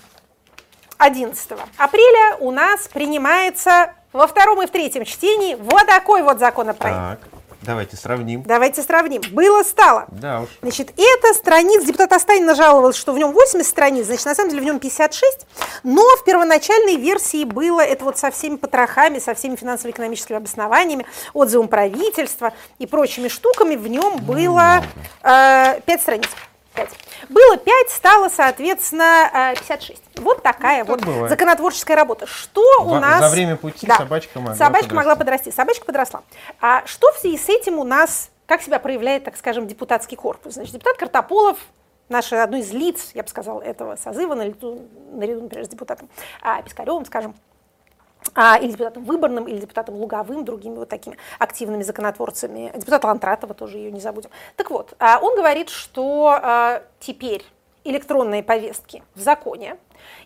11 0.98 1.52
апреля, 1.76 2.36
у 2.40 2.50
нас 2.50 2.88
принимается 2.88 3.94
во 4.14 4.28
втором 4.28 4.62
и 4.62 4.66
в 4.66 4.70
третьем 4.70 5.04
чтении 5.04 5.56
вот 5.56 5.86
такой 5.86 6.22
вот 6.22 6.38
законопроект. 6.38 6.96
Так, 6.96 7.18
давайте 7.62 7.96
сравним. 7.96 8.44
Давайте 8.44 8.80
сравним. 8.80 9.22
Было-стало. 9.32 10.06
Да 10.08 10.42
уж. 10.42 10.48
Значит, 10.62 10.92
это 10.96 11.34
страниц, 11.34 11.84
депутат 11.84 12.12
Останин 12.12 12.54
жаловался, 12.54 12.98
что 12.98 13.12
в 13.12 13.18
нем 13.18 13.32
80 13.32 13.68
страниц, 13.68 14.06
значит, 14.06 14.24
на 14.24 14.34
самом 14.36 14.50
деле 14.50 14.62
в 14.62 14.64
нем 14.64 14.78
56, 14.78 15.46
но 15.82 16.02
в 16.16 16.24
первоначальной 16.24 16.96
версии 16.96 17.44
было 17.44 17.80
это 17.80 18.04
вот 18.04 18.16
со 18.16 18.30
всеми 18.30 18.54
потрохами, 18.56 19.18
со 19.18 19.34
всеми 19.34 19.56
финансово-экономическими 19.56 20.36
обоснованиями, 20.36 21.04
отзывом 21.32 21.66
правительства 21.66 22.52
и 22.78 22.86
прочими 22.86 23.26
штуками, 23.26 23.74
в 23.74 23.88
нем 23.88 24.18
было 24.18 24.84
э, 25.24 25.80
5 25.84 26.00
страниц. 26.00 26.28
5. 26.74 26.90
Было 27.28 27.56
5, 27.56 27.90
стало, 27.90 28.28
соответственно, 28.28 29.30
э, 29.32 29.54
56. 29.56 30.02
Вот 30.16 30.42
такая 30.42 30.84
Ну, 30.84 30.90
вот 30.90 31.04
бывает. 31.04 31.30
законотворческая 31.30 31.96
работа. 31.96 32.26
Что 32.26 32.62
у 32.82 32.88
Во- 32.90 33.00
нас... 33.00 33.20
за 33.20 33.30
время 33.30 33.56
пути 33.56 33.86
собачка 33.86 34.38
могла 34.40 34.54
Собачка 34.56 34.88
подрасти. 34.88 34.94
могла 34.94 35.16
подрасти. 35.16 35.50
Собачка 35.50 35.84
подросла. 35.84 36.22
А 36.60 36.82
что 36.86 37.12
в 37.12 37.18
связи 37.18 37.38
с 37.38 37.48
этим 37.48 37.78
у 37.78 37.84
нас, 37.84 38.30
как 38.46 38.62
себя 38.62 38.78
проявляет, 38.78 39.24
так 39.24 39.36
скажем, 39.36 39.66
депутатский 39.66 40.16
корпус? 40.16 40.54
Значит, 40.54 40.72
депутат 40.74 40.96
Картополов, 40.96 41.58
наш 42.08 42.32
одно 42.32 42.58
из 42.58 42.70
лиц, 42.72 43.10
я 43.14 43.22
бы 43.22 43.28
сказала, 43.28 43.60
этого 43.62 43.96
созыва, 43.96 44.34
наряду, 44.34 44.82
наряду 45.12 45.42
например, 45.42 45.64
с 45.64 45.68
депутатом 45.68 46.08
а, 46.42 46.60
Пискаревым, 46.62 47.06
скажем, 47.06 47.34
или 48.36 48.72
депутатом 48.72 49.04
Выборным, 49.04 49.46
или 49.46 49.58
депутатом 49.58 49.94
Луговым, 49.96 50.44
другими 50.44 50.76
вот 50.76 50.88
такими 50.88 51.16
активными 51.38 51.82
законотворцами. 51.82 52.72
Депутат 52.74 53.04
Лантратова 53.04 53.54
тоже 53.54 53.78
ее 53.78 53.92
не 53.92 54.00
забудем. 54.00 54.30
Так 54.56 54.70
вот, 54.70 54.94
а, 54.98 55.18
он 55.20 55.36
говорит, 55.36 55.68
что 55.68 56.38
а, 56.42 56.82
теперь 57.00 57.44
электронные 57.84 58.42
повестки 58.42 59.02
в 59.14 59.20
законе, 59.20 59.76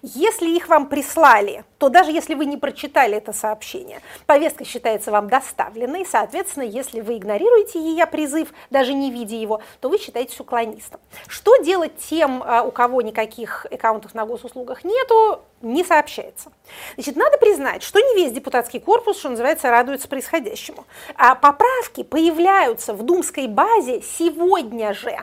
если 0.02 0.48
их 0.48 0.68
вам 0.68 0.88
прислали, 0.88 1.64
то 1.78 1.88
даже 1.88 2.10
если 2.10 2.34
вы 2.34 2.46
не 2.46 2.56
прочитали 2.56 3.16
это 3.16 3.32
сообщение, 3.32 4.00
повестка 4.26 4.64
считается 4.64 5.10
вам 5.10 5.28
доставленной, 5.28 6.06
соответственно, 6.06 6.64
если 6.64 7.00
вы 7.00 7.18
игнорируете 7.18 7.80
ее 7.80 8.06
призыв, 8.06 8.52
даже 8.70 8.94
не 8.94 9.10
видя 9.10 9.36
его, 9.36 9.60
то 9.80 9.88
вы 9.88 9.98
считаетесь 9.98 10.38
уклонистом. 10.40 11.00
Что 11.26 11.56
делать 11.58 11.96
тем, 11.98 12.42
а, 12.44 12.62
у 12.62 12.70
кого 12.70 13.02
никаких 13.02 13.66
аккаунтов 13.70 14.14
на 14.14 14.24
госуслугах 14.24 14.84
нету, 14.84 15.40
не 15.60 15.84
сообщается. 15.84 16.52
Значит, 16.94 17.16
надо 17.16 17.38
признать, 17.38 17.82
что 17.82 17.98
не 17.98 18.14
весь 18.14 18.32
депутатский 18.32 18.80
корпус, 18.80 19.18
что 19.18 19.30
называется, 19.30 19.70
радуется 19.70 20.08
происходящему. 20.08 20.86
А 21.16 21.34
поправки 21.34 22.04
появляются 22.04 22.94
в 22.94 23.02
думской 23.02 23.48
базе 23.48 24.02
сегодня 24.02 24.94
же, 24.94 25.16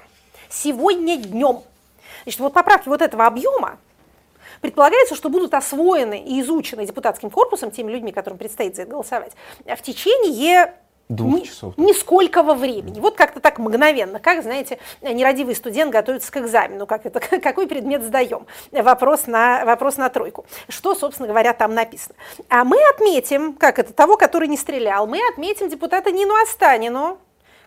сегодня 0.50 1.18
днем. 1.18 1.64
Значит, 2.26 2.42
вот 2.42 2.54
поправки 2.54 2.90
вот 2.90 3.02
этого 3.02 3.26
объема, 3.26 3.78
Предполагается, 4.62 5.16
что 5.16 5.30
будут 5.30 5.54
освоены 5.54 6.20
и 6.20 6.42
изучены 6.42 6.86
депутатским 6.86 7.30
корпусом, 7.30 7.72
теми 7.72 7.92
людьми, 7.92 8.12
которым 8.12 8.40
предстоит 8.40 8.76
за 8.76 8.84
это 8.84 8.92
голосовать, 8.92 9.34
в 9.66 9.82
течение 9.82 10.74
Двух 11.08 11.42
ни, 11.42 11.44
часов. 11.46 11.78
Нисколько 11.78 12.42
во 12.42 12.56
времени. 12.56 13.00
Вот 13.00 13.16
как-то 13.16 13.40
так 13.40 13.60
мгновенно, 13.60 14.20
как, 14.20 14.42
знаете, 14.42 14.80
нерадивый 15.04 15.56
студент 15.56 15.92
готовится 15.92 16.32
к 16.32 16.38
экзамену, 16.38 16.88
как 16.88 17.06
это, 17.06 17.20
какой 17.40 17.68
предмет 17.68 18.04
сдаем. 18.04 18.48
Вопрос 18.72 19.28
на, 19.28 19.66
вопрос 19.66 19.98
на 19.98 20.10
тройку. 20.10 20.46
Что, 20.68 20.96
собственно 20.96 21.28
говоря, 21.28 21.54
там 21.54 21.76
написано. 21.76 22.16
А 22.50 22.64
мы 22.64 22.78
отметим, 22.90 23.54
как 23.54 23.78
это, 23.78 23.94
того, 23.94 24.18
который 24.18 24.48
не 24.48 24.58
стрелял, 24.58 25.06
мы 25.06 25.20
отметим 25.32 25.70
депутата 25.70 26.12
Нину 26.12 26.34
Останину, 26.42 27.20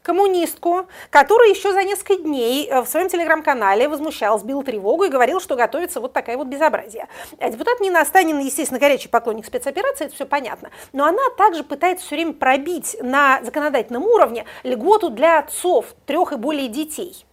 коммунистку, 0.09 0.87
которая 1.11 1.51
еще 1.51 1.75
за 1.75 1.85
несколько 1.85 2.17
дней 2.17 2.67
э, 2.67 2.81
в 2.81 2.87
своем 2.87 3.11
телеграм-канале 3.11 3.89
возмущалась, 3.89 4.43
бил 4.43 4.63
тревогу 4.63 5.05
и 5.05 5.09
говорил, 5.11 5.39
что 5.39 5.55
готовится 5.55 6.01
вот 6.01 6.15
такая 6.15 6.39
вот 6.39 6.47
безобразие. 6.47 7.09
А 7.39 7.51
депутат 7.51 7.79
Нина 7.81 8.01
Останина, 8.01 8.41
естественно, 8.41 8.81
горячий 8.81 9.09
поклонник 9.09 9.45
спецоперации, 9.45 10.07
это 10.07 10.15
все 10.15 10.25
понятно, 10.25 10.71
но 10.95 11.05
она 11.05 11.23
также 11.37 11.63
пытается 11.63 12.07
все 12.07 12.17
время 12.17 12.33
пробить 12.33 12.97
на 13.03 13.43
законодательном 13.43 14.05
уровне 14.05 14.47
льготу 14.63 15.11
для 15.11 15.41
отцов 15.41 15.95
трех 16.07 16.33
и 16.33 16.37
более 16.37 16.69
детей. 16.69 17.27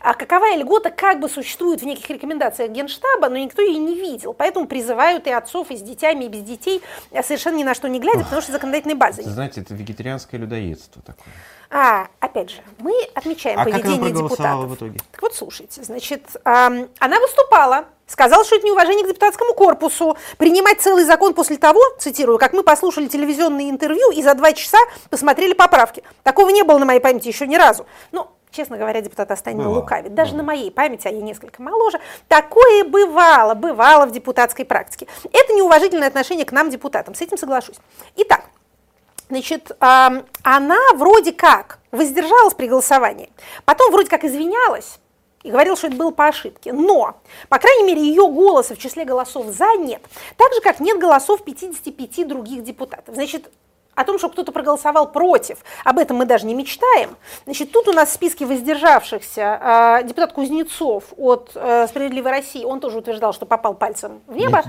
А 0.00 0.14
каковая 0.14 0.56
льгота 0.56 0.90
как 0.90 1.18
бы 1.18 1.28
существует 1.28 1.80
в 1.80 1.84
неких 1.84 2.08
рекомендациях 2.08 2.70
Генштаба, 2.70 3.28
но 3.28 3.36
никто 3.36 3.62
ее 3.62 3.78
не 3.78 3.94
видел. 3.94 4.32
Поэтому 4.32 4.66
призывают 4.66 5.26
и 5.26 5.30
отцов, 5.30 5.70
и 5.70 5.76
с 5.76 5.82
детьми, 5.82 6.26
и 6.26 6.28
без 6.28 6.42
детей, 6.42 6.82
э, 7.10 7.22
совершенно 7.22 7.56
ни 7.56 7.64
на 7.64 7.74
что 7.74 7.88
не 7.88 7.98
глядя, 7.98 8.24
потому 8.24 8.42
что 8.42 8.52
законодательной 8.52 8.94
базы 8.94 9.22
нет. 9.22 9.32
Знаете, 9.32 9.60
это 9.60 9.74
вегетарианское 9.74 10.38
людоедство 10.38 11.02
такое. 11.02 11.32
А, 11.74 12.08
опять 12.20 12.50
же, 12.50 12.60
мы 12.78 12.92
отмечаем 13.14 13.58
А 13.58 13.64
как 13.64 13.72
она 13.72 13.82
поведение 13.82 14.10
депутатов. 14.12 14.66
в 14.66 14.74
итоге? 14.74 15.00
Так 15.10 15.22
вот, 15.22 15.34
слушайте, 15.34 15.82
значит, 15.82 16.22
ам, 16.44 16.90
она 16.98 17.18
выступала, 17.18 17.86
сказала, 18.06 18.44
что 18.44 18.56
это 18.56 18.66
неуважение 18.66 19.04
к 19.04 19.08
депутатскому 19.08 19.54
корпусу, 19.54 20.18
принимать 20.36 20.82
целый 20.82 21.04
закон 21.04 21.32
после 21.32 21.56
того, 21.56 21.80
цитирую, 21.98 22.38
как 22.38 22.52
мы 22.52 22.62
послушали 22.62 23.08
телевизионные 23.08 23.70
интервью 23.70 24.10
и 24.10 24.22
за 24.22 24.34
два 24.34 24.52
часа 24.52 24.76
посмотрели 25.08 25.54
поправки. 25.54 26.02
Такого 26.22 26.50
не 26.50 26.62
было 26.62 26.76
на 26.76 26.84
моей 26.84 27.00
памяти 27.00 27.28
еще 27.28 27.46
ни 27.46 27.56
разу. 27.56 27.86
Ну, 28.12 28.28
честно 28.50 28.76
говоря, 28.76 29.00
депутат 29.00 29.30
Останина 29.30 29.62
Бывало, 29.62 29.80
лукавит. 29.80 30.12
Даже 30.12 30.36
на 30.36 30.42
моей 30.42 30.70
памяти, 30.70 31.08
а 31.08 31.10
я 31.10 31.22
несколько 31.22 31.62
моложе, 31.62 32.00
такое 32.28 32.84
бывало, 32.84 33.54
бывало 33.54 34.04
в 34.04 34.10
депутатской 34.12 34.66
практике. 34.66 35.06
Это 35.32 35.54
неуважительное 35.54 36.08
отношение 36.08 36.44
к 36.44 36.52
нам, 36.52 36.68
депутатам, 36.68 37.14
с 37.14 37.22
этим 37.22 37.38
соглашусь. 37.38 37.76
Итак, 38.16 38.42
Значит, 39.32 39.72
она 39.80 40.78
вроде 40.94 41.32
как 41.32 41.78
воздержалась 41.90 42.52
при 42.52 42.66
голосовании, 42.66 43.32
потом 43.64 43.90
вроде 43.90 44.10
как 44.10 44.24
извинялась 44.24 44.98
и 45.42 45.50
говорила, 45.50 45.74
что 45.74 45.86
это 45.86 45.96
было 45.96 46.10
по 46.10 46.26
ошибке. 46.26 46.74
Но, 46.74 47.16
по 47.48 47.58
крайней 47.58 47.84
мере, 47.84 48.02
ее 48.02 48.28
голоса 48.28 48.74
в 48.74 48.78
числе 48.78 49.06
голосов 49.06 49.46
«за» 49.46 49.74
нет. 49.78 50.02
Так 50.36 50.52
же, 50.52 50.60
как 50.60 50.80
нет 50.80 50.98
голосов 50.98 51.44
55 51.44 52.28
других 52.28 52.62
депутатов. 52.62 53.14
Значит, 53.14 53.50
о 53.94 54.04
том, 54.04 54.18
что 54.18 54.28
кто-то 54.28 54.52
проголосовал 54.52 55.10
против, 55.10 55.58
об 55.84 55.98
этом 55.98 56.16
мы 56.16 56.24
даже 56.24 56.46
не 56.46 56.54
мечтаем. 56.54 57.16
Значит, 57.44 57.72
тут 57.72 57.88
у 57.88 57.92
нас 57.92 58.10
в 58.10 58.12
списке 58.12 58.46
воздержавшихся 58.46 60.00
э, 60.02 60.04
депутат 60.04 60.32
Кузнецов 60.32 61.04
от 61.16 61.50
э, 61.54 61.86
«Справедливой 61.88 62.30
России», 62.30 62.64
он 62.64 62.80
тоже 62.80 62.98
утверждал, 62.98 63.32
что 63.32 63.46
попал 63.46 63.74
пальцем 63.74 64.22
в 64.26 64.36
небо, 64.36 64.62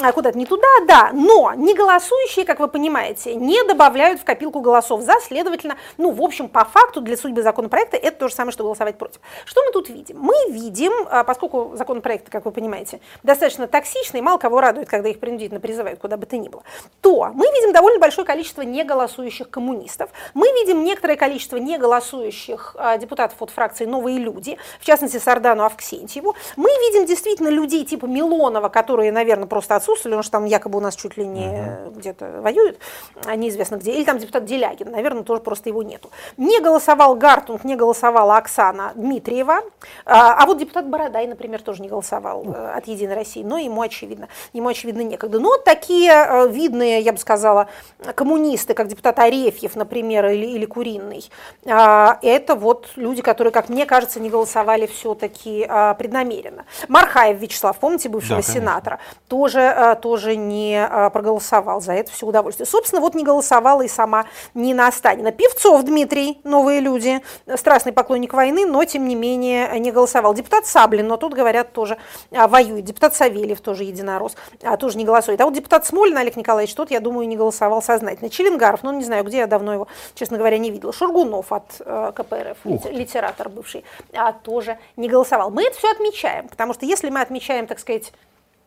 а 0.00 0.12
куда-то 0.12 0.38
не 0.38 0.46
туда, 0.46 0.66
да, 0.86 1.10
но 1.12 1.52
не 1.54 1.74
голосующие, 1.74 2.44
как 2.44 2.60
вы 2.60 2.68
понимаете, 2.68 3.34
не 3.34 3.62
добавляют 3.64 4.20
в 4.20 4.24
копилку 4.24 4.60
голосов 4.60 5.02
«за», 5.02 5.14
следовательно, 5.20 5.76
ну, 5.98 6.10
в 6.10 6.22
общем, 6.22 6.48
по 6.48 6.64
факту 6.64 7.00
для 7.00 7.16
судьбы 7.16 7.42
законопроекта 7.42 7.96
это 7.96 8.18
то 8.18 8.28
же 8.28 8.34
самое, 8.34 8.52
что 8.52 8.64
голосовать 8.64 8.96
против. 8.96 9.20
Что 9.44 9.62
мы 9.64 9.72
тут 9.72 9.88
видим? 9.88 10.18
Мы 10.18 10.34
видим, 10.50 10.92
а, 11.10 11.24
поскольку 11.24 11.72
законопроекты, 11.74 12.30
как 12.30 12.44
вы 12.44 12.50
понимаете, 12.50 13.00
достаточно 13.22 13.66
токсичные, 13.66 14.22
мало 14.22 14.38
кого 14.38 14.60
радует, 14.60 14.88
когда 14.88 15.08
их 15.08 15.20
принудительно 15.20 15.60
призывают 15.60 16.00
куда 16.00 16.16
бы 16.16 16.26
то 16.26 16.36
ни 16.36 16.48
было, 16.48 16.62
то 17.00 17.30
мы 17.34 17.46
видим 17.46 17.72
довольно 17.72 17.98
большое 18.00 18.26
количество 18.26 18.62
неголосующих 18.70 19.50
коммунистов. 19.50 20.10
Мы 20.34 20.46
видим 20.48 20.84
некоторое 20.84 21.16
количество 21.16 21.56
неголосующих 21.56 22.76
а, 22.78 22.96
депутатов 22.98 23.40
от 23.42 23.50
фракции 23.50 23.84
«Новые 23.84 24.18
люди», 24.18 24.58
в 24.80 24.84
частности, 24.84 25.18
Сардану 25.18 25.64
Авксентьеву. 25.64 26.34
Мы 26.56 26.68
видим 26.68 27.06
действительно 27.06 27.48
людей 27.48 27.84
типа 27.84 28.06
Милонова, 28.06 28.68
которые, 28.68 29.12
наверное, 29.12 29.46
просто 29.46 29.76
отсутствовали, 29.76 30.14
потому 30.14 30.22
что 30.22 30.32
там 30.32 30.44
якобы 30.44 30.78
у 30.78 30.80
нас 30.80 30.96
чуть 30.96 31.16
ли 31.16 31.26
не 31.26 31.78
где-то 31.94 32.40
воюют, 32.40 32.78
а 33.24 33.36
неизвестно 33.36 33.76
где. 33.76 33.92
Или 33.92 34.04
там 34.04 34.18
депутат 34.18 34.44
Делягин, 34.44 34.90
наверное, 34.90 35.22
тоже 35.22 35.40
просто 35.42 35.68
его 35.68 35.82
нету. 35.82 36.10
Не 36.36 36.60
голосовал 36.60 37.14
Гартунг, 37.16 37.64
не 37.64 37.76
голосовала 37.76 38.36
Оксана 38.36 38.92
Дмитриева, 38.94 39.62
а, 40.04 40.34
а 40.34 40.46
вот 40.46 40.58
депутат 40.58 40.88
Бородай, 40.88 41.26
например, 41.26 41.62
тоже 41.62 41.82
не 41.82 41.88
голосовал 41.88 42.44
э, 42.46 42.72
от 42.76 42.86
Единой 42.86 43.14
России, 43.14 43.42
но 43.42 43.58
ему 43.58 43.82
очевидно, 43.82 44.28
ему 44.52 44.68
очевидно 44.68 45.02
некогда. 45.02 45.38
Но 45.40 45.56
такие 45.56 46.10
э, 46.10 46.48
видные, 46.48 47.00
я 47.00 47.12
бы 47.12 47.18
сказала, 47.18 47.68
коммунисты, 48.14 48.59
как 48.68 48.88
депутат 48.88 49.18
Арефьев, 49.18 49.76
например, 49.76 50.26
или, 50.26 50.46
или 50.46 50.64
Куриный, 50.64 51.30
а, 51.66 52.18
это 52.22 52.54
вот 52.54 52.88
люди, 52.96 53.22
которые, 53.22 53.52
как 53.52 53.68
мне 53.68 53.86
кажется, 53.86 54.20
не 54.20 54.30
голосовали 54.30 54.86
все-таки 54.86 55.66
а, 55.68 55.94
преднамеренно. 55.94 56.64
Мархаев 56.88 57.38
Вячеслав, 57.40 57.78
помните, 57.78 58.08
бывшего 58.08 58.36
Да, 58.36 58.42
конечно. 58.42 58.54
сенатора, 58.54 58.98
тоже, 59.28 59.60
а, 59.60 59.94
тоже 59.94 60.36
не 60.36 60.88
проголосовал 61.12 61.80
за 61.80 61.92
это 61.92 62.10
все 62.12 62.26
удовольствие. 62.26 62.66
Собственно, 62.66 63.00
вот 63.00 63.14
не 63.14 63.24
голосовала 63.24 63.82
и 63.82 63.88
сама 63.88 64.26
Нина 64.54 64.88
Останина. 64.88 65.32
Певцов 65.32 65.82
Дмитрий, 65.82 66.40
новые 66.44 66.80
люди, 66.80 67.20
страстный 67.56 67.92
поклонник 67.92 68.32
войны, 68.32 68.66
но, 68.66 68.84
тем 68.84 69.06
не 69.08 69.14
менее, 69.14 69.78
не 69.78 69.92
голосовал. 69.92 70.34
Депутат 70.34 70.66
Саблин, 70.66 71.06
но 71.06 71.16
тут, 71.16 71.34
говорят, 71.34 71.72
тоже 71.72 71.96
воюет. 72.30 72.84
Депутат 72.84 73.14
Савельев, 73.14 73.60
тоже 73.60 73.84
единорос, 73.84 74.36
тоже 74.78 74.98
не 74.98 75.04
голосует. 75.04 75.40
А 75.40 75.44
вот 75.44 75.54
депутат 75.54 75.86
Смолин 75.86 76.16
Олег 76.16 76.36
Николаевич, 76.36 76.74
тот, 76.74 76.90
я 76.90 77.00
думаю, 77.00 77.28
не 77.28 77.36
голосовал 77.36 77.82
сознательно. 77.82 78.30
Челенгаров, 78.50 78.82
ну, 78.82 78.92
не 78.92 79.04
знаю, 79.04 79.24
где, 79.24 79.38
я 79.38 79.46
давно 79.46 79.72
его, 79.72 79.88
честно 80.14 80.36
говоря, 80.36 80.58
не 80.58 80.70
видела. 80.70 80.92
Шургунов 80.92 81.52
от 81.52 81.80
э, 81.80 82.12
КПРФ, 82.14 82.58
Ух 82.64 82.84
лите- 82.86 82.90
литератор 82.90 83.48
бывший, 83.48 83.84
а, 84.12 84.32
тоже 84.32 84.78
не 84.96 85.08
голосовал. 85.08 85.50
Мы 85.50 85.64
это 85.64 85.76
все 85.78 85.90
отмечаем, 85.90 86.48
потому 86.48 86.74
что 86.74 86.84
если 86.86 87.10
мы 87.10 87.20
отмечаем, 87.20 87.66
так 87.66 87.78
сказать, 87.78 88.12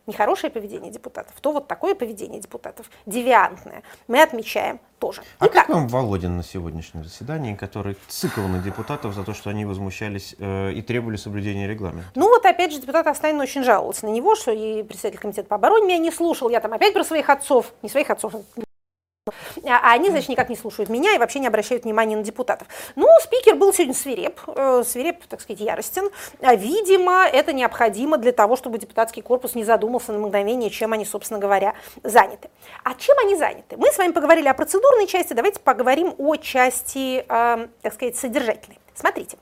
нехорошее 0.06 0.50
поведение 0.50 0.90
депутатов, 0.90 1.34
то 1.40 1.52
вот 1.52 1.66
такое 1.66 1.94
поведение 1.94 2.40
депутатов, 2.40 2.90
девиантное, 3.06 3.82
мы 4.06 4.22
отмечаем 4.22 4.80
тоже. 4.98 5.22
А 5.38 5.46
Итак, 5.46 5.66
как 5.66 5.68
вам 5.68 5.88
Володин 5.88 6.36
на 6.36 6.42
сегодняшнем 6.44 7.04
заседании, 7.04 7.54
который 7.54 7.96
цикл 8.08 8.42
на 8.42 8.58
депутатов 8.58 9.14
за 9.14 9.24
то, 9.24 9.34
что 9.34 9.50
они 9.50 9.64
возмущались 9.64 10.34
э, 10.38 10.72
и 10.72 10.82
требовали 10.82 11.16
соблюдения 11.16 11.66
регламента? 11.66 12.08
Ну 12.14 12.28
вот 12.28 12.44
опять 12.44 12.72
же 12.72 12.80
депутат 12.80 13.06
Останин 13.06 13.40
очень 13.40 13.64
жаловался 13.64 14.06
на 14.06 14.10
него, 14.10 14.34
что 14.34 14.50
и 14.50 14.82
председатель 14.82 15.18
комитета 15.18 15.48
по 15.48 15.56
обороне 15.56 15.86
меня 15.86 15.98
не 15.98 16.10
слушал, 16.10 16.48
я 16.48 16.60
там 16.60 16.72
опять 16.72 16.92
про 16.94 17.04
своих 17.04 17.28
отцов, 17.30 17.72
не 17.82 17.88
своих 17.88 18.10
отцов, 18.10 18.34
а 19.64 19.80
а 19.82 19.92
они, 19.92 20.10
значит, 20.10 20.28
никак 20.28 20.50
не 20.50 20.56
слушают 20.56 20.90
меня 20.90 21.14
и 21.14 21.18
вообще 21.18 21.38
не 21.38 21.46
обращают 21.46 21.84
внимания 21.84 22.14
на 22.14 22.22
депутатов. 22.22 22.68
Ну, 22.94 23.08
спикер 23.22 23.54
был 23.54 23.72
сегодня 23.72 23.94
свиреп, 23.94 24.38
э, 24.48 24.82
свиреп, 24.86 25.24
так 25.24 25.40
сказать, 25.40 25.60
яростен. 25.60 26.10
А, 26.42 26.54
Видимо, 26.54 27.24
это 27.26 27.54
необходимо 27.54 28.18
для 28.18 28.32
того, 28.32 28.56
чтобы 28.56 28.78
депутатский 28.78 29.22
корпус 29.22 29.54
не 29.54 29.64
задумался 29.64 30.12
на 30.12 30.18
мгновение, 30.18 30.68
чем 30.68 30.92
они, 30.92 31.06
собственно 31.06 31.40
говоря, 31.40 31.74
заняты. 32.02 32.50
А 32.82 32.94
чем 32.94 33.16
они 33.18 33.34
заняты? 33.34 33.78
Мы 33.78 33.88
с 33.88 33.96
вами 33.96 34.12
поговорили 34.12 34.48
о 34.48 34.54
процедурной 34.54 35.06
части, 35.06 35.32
давайте 35.32 35.58
поговорим 35.60 36.14
о 36.18 36.36
части, 36.36 37.24
э, 37.26 37.68
так 37.80 37.94
сказать, 37.94 38.16
содержательной. 38.16 38.78
Смотрите, 38.94 39.38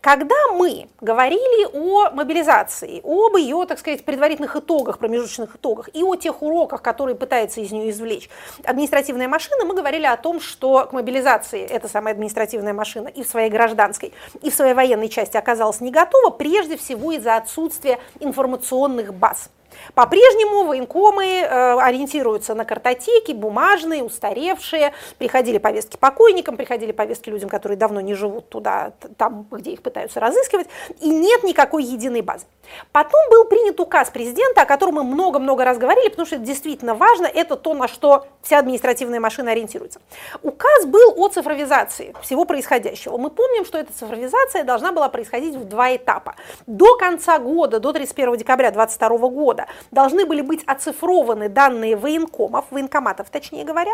когда 0.00 0.34
мы 0.52 0.88
говорили 1.02 1.66
о 1.74 2.10
мобилизации, 2.10 3.00
об 3.04 3.36
ее, 3.36 3.66
так 3.66 3.78
сказать, 3.78 4.02
предварительных 4.02 4.56
итогах, 4.56 4.98
промежуточных 4.98 5.56
итогах 5.56 5.90
и 5.92 6.02
о 6.02 6.16
тех 6.16 6.40
уроках, 6.40 6.80
которые 6.80 7.14
пытается 7.14 7.60
из 7.60 7.70
нее 7.70 7.90
извлечь 7.90 8.30
административная 8.64 9.28
машина, 9.28 9.66
мы 9.66 9.74
говорили 9.74 10.06
о 10.06 10.16
том, 10.16 10.40
что 10.40 10.86
к 10.86 10.92
мобилизации 10.92 11.60
эта 11.60 11.86
самая 11.86 12.14
административная 12.14 12.72
машина 12.72 13.08
и 13.08 13.22
в 13.22 13.28
своей 13.28 13.50
гражданской, 13.50 14.14
и 14.40 14.50
в 14.50 14.54
своей 14.54 14.72
военной 14.72 15.10
части 15.10 15.36
оказалась 15.36 15.82
не 15.82 15.90
готова, 15.90 16.30
прежде 16.30 16.78
всего 16.78 17.12
из-за 17.12 17.36
отсутствия 17.36 17.98
информационных 18.20 19.12
баз. 19.12 19.50
По-прежнему 19.94 20.64
военкомы 20.64 21.26
э, 21.26 21.78
ориентируются 21.78 22.54
на 22.54 22.64
картотеки, 22.64 23.32
бумажные, 23.32 24.02
устаревшие. 24.02 24.92
Приходили 25.18 25.58
повестки 25.58 25.96
покойникам, 25.96 26.56
приходили 26.56 26.92
повестки 26.92 27.28
людям, 27.28 27.48
которые 27.48 27.76
давно 27.76 28.00
не 28.00 28.14
живут 28.14 28.48
туда, 28.48 28.92
там, 29.18 29.46
где 29.50 29.72
их 29.72 29.82
пытаются 29.82 30.20
разыскивать. 30.20 30.68
И 31.00 31.10
нет 31.10 31.42
никакой 31.42 31.84
единой 31.84 32.22
базы. 32.22 32.46
Потом 32.92 33.20
был 33.30 33.44
принят 33.44 33.78
указ 33.80 34.10
президента, 34.10 34.62
о 34.62 34.66
котором 34.66 34.94
мы 34.94 35.04
много-много 35.04 35.64
раз 35.64 35.78
говорили, 35.78 36.08
потому 36.08 36.26
что 36.26 36.36
это 36.36 36.44
действительно 36.44 36.94
важно, 36.94 37.26
это 37.26 37.56
то, 37.56 37.74
на 37.74 37.88
что 37.88 38.26
вся 38.42 38.58
административная 38.58 39.20
машина 39.20 39.52
ориентируется. 39.52 40.00
Указ 40.42 40.86
был 40.86 41.14
о 41.16 41.28
цифровизации 41.28 42.14
всего 42.22 42.44
происходящего. 42.44 43.16
Мы 43.18 43.30
помним, 43.30 43.64
что 43.64 43.78
эта 43.78 43.92
цифровизация 43.92 44.64
должна 44.64 44.92
была 44.92 45.08
происходить 45.08 45.54
в 45.54 45.64
два 45.64 45.94
этапа. 45.94 46.36
До 46.66 46.96
конца 46.96 47.38
года, 47.38 47.80
до 47.80 47.92
31 47.92 48.36
декабря 48.36 48.70
2022 48.70 49.28
года, 49.28 49.66
должны 49.90 50.26
были 50.26 50.40
быть 50.40 50.62
оцифрованы 50.64 51.48
данные 51.48 51.96
военкомов, 51.96 52.66
военкоматов, 52.70 53.30
точнее 53.30 53.64
говоря, 53.64 53.92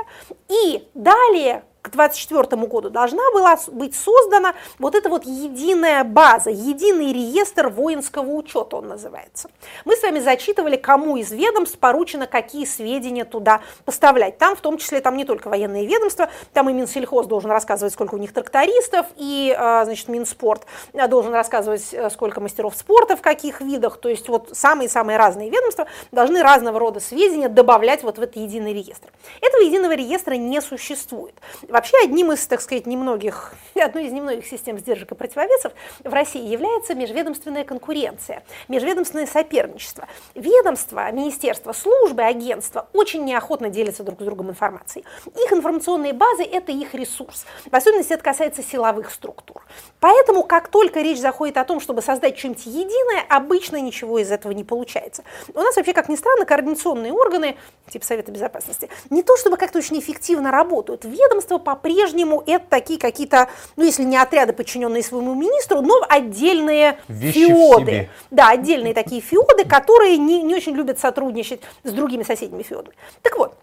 и 0.49 0.89
далее 0.95 1.65
к 1.83 1.91
2024 1.91 2.67
году 2.67 2.91
должна 2.91 3.23
была 3.33 3.57
быть 3.69 3.95
создана 3.95 4.55
вот 4.79 4.95
эта 4.95 5.09
вот 5.09 5.25
единая 5.25 6.05
база, 6.05 6.51
единый 6.51 7.13
реестр 7.13 7.69
воинского 7.69 8.31
учета 8.33 8.77
он 8.77 8.89
называется. 8.89 9.51
Мы 9.85 9.97
с 9.97 10.03
вами 10.03 10.21
зачитывали, 10.21 10.77
кому 10.77 11.17
из 11.17 11.33
ведомств 11.33 11.79
поручено 11.79 12.27
какие 12.27 12.65
сведения 12.67 13.25
туда 13.25 13.61
поставлять. 13.85 14.39
Там 14.39 14.57
в 14.57 14.61
том 14.61 14.79
числе 14.79 15.01
там 15.01 15.17
не 15.17 15.25
только 15.25 15.49
военные 15.49 15.87
ведомства, 15.87 16.31
там 16.53 16.69
и 16.69 16.73
Минсельхоз 16.73 17.27
должен 17.27 17.51
рассказывать, 17.51 17.93
сколько 17.93 18.15
у 18.15 18.19
них 18.19 18.33
трактористов, 18.33 19.07
и 19.17 19.55
а, 19.57 19.85
значит, 19.85 20.09
Минспорт 20.09 20.67
должен 20.93 21.33
рассказывать, 21.33 21.93
э, 21.93 22.11
сколько 22.11 22.41
мастеров 22.41 22.75
спорта 22.77 23.17
в 23.17 23.23
каких 23.23 23.61
видах. 23.61 23.99
То 23.99 24.09
есть 24.09 24.29
вот 24.29 24.51
самые-самые 24.53 25.17
разные 25.17 25.51
ведомства 25.51 25.87
должны 26.13 26.43
разного 26.43 26.79
рода 26.79 27.01
сведения 27.01 27.49
добавлять 27.49 28.03
вот 28.03 28.19
в 28.19 28.23
этот 28.23 28.37
единый 28.37 28.75
реестр. 28.75 29.11
Этого 29.41 29.63
единого 29.63 29.93
реестра 29.93 30.35
не 30.35 30.61
существует. 30.61 31.35
Вообще 31.71 31.97
одним 32.03 32.33
из, 32.33 32.45
так 32.49 32.61
сказать, 32.61 32.87
немногих, 32.87 33.55
одной 33.81 34.07
из 34.07 34.13
немногих 34.13 34.45
систем 34.45 34.77
сдержек 34.77 35.13
и 35.13 35.15
противовесов 35.15 35.73
в 36.03 36.13
России 36.13 36.45
является 36.45 36.97
межведомственная 36.97 37.63
конкуренция, 37.63 38.43
межведомственное 38.67 39.27
соперничество. 39.27 40.09
Ведомства, 40.35 41.11
министерства, 41.13 41.73
службы, 41.73 42.23
агентства 42.23 42.89
очень 42.93 43.25
неохотно 43.25 43.71
делятся 43.71 44.03
друг 44.03 44.21
с 44.21 44.25
другом 44.25 44.51
информацией. 44.51 45.05
Их 45.27 45.53
информационные 45.53 46.13
базы– 46.13 46.43
это 46.53 46.73
их 46.73 46.93
ресурс. 46.95 47.47
В 47.71 47.75
особенности 47.75 48.15
это 48.15 48.25
касается 48.25 48.65
силовых 48.65 49.11
структур. 49.11 49.63
Поэтому, 50.01 50.43
как 50.43 50.69
только 50.69 51.01
речь 51.01 51.21
заходит 51.21 51.57
о 51.57 51.65
том, 51.65 51.79
чтобы 51.79 52.03
создать 52.03 52.37
что-нибудь 52.37 52.67
единое, 52.67 53.25
обычно 53.29 53.81
ничего 53.81 54.19
из 54.19 54.33
этого 54.33 54.51
не 54.51 54.65
получается. 54.65 55.23
У 55.55 55.61
нас 55.61 55.77
вообще, 55.77 55.93
как 55.93 56.09
ни 56.09 56.17
странно, 56.17 56.45
координационные 56.47 57.13
органы, 57.13 57.57
типа 57.89 58.05
Совета 58.05 58.33
Безопасности, 58.33 58.89
не 59.09 59.23
то 59.23 59.37
чтобы 59.37 59.57
как-то 59.57 59.79
очень 59.79 60.01
эффективно 60.01 60.51
работают. 60.51 61.05
Ведомства 61.05 61.60
по-прежнему 61.61 62.43
это 62.47 62.65
такие 62.69 62.99
какие-то, 62.99 63.49
ну 63.77 63.85
если 63.85 64.03
не 64.03 64.17
отряды, 64.17 64.53
подчиненные 64.53 65.03
своему 65.03 65.35
министру, 65.35 65.81
но 65.83 66.05
отдельные 66.09 66.99
Вещи 67.09 67.47
феоды. 67.47 68.09
Да, 68.31 68.51
отдельные 68.51 68.95
такие 68.95 69.21
феоды, 69.21 69.65
которые 69.65 70.17
не, 70.17 70.43
не 70.43 70.55
очень 70.55 70.75
любят 70.75 70.99
сотрудничать 70.99 71.61
с 71.85 71.93
другими 71.93 72.23
соседними 72.23 72.63
феодами. 72.63 72.97
Так 73.23 73.37
вот, 73.37 73.55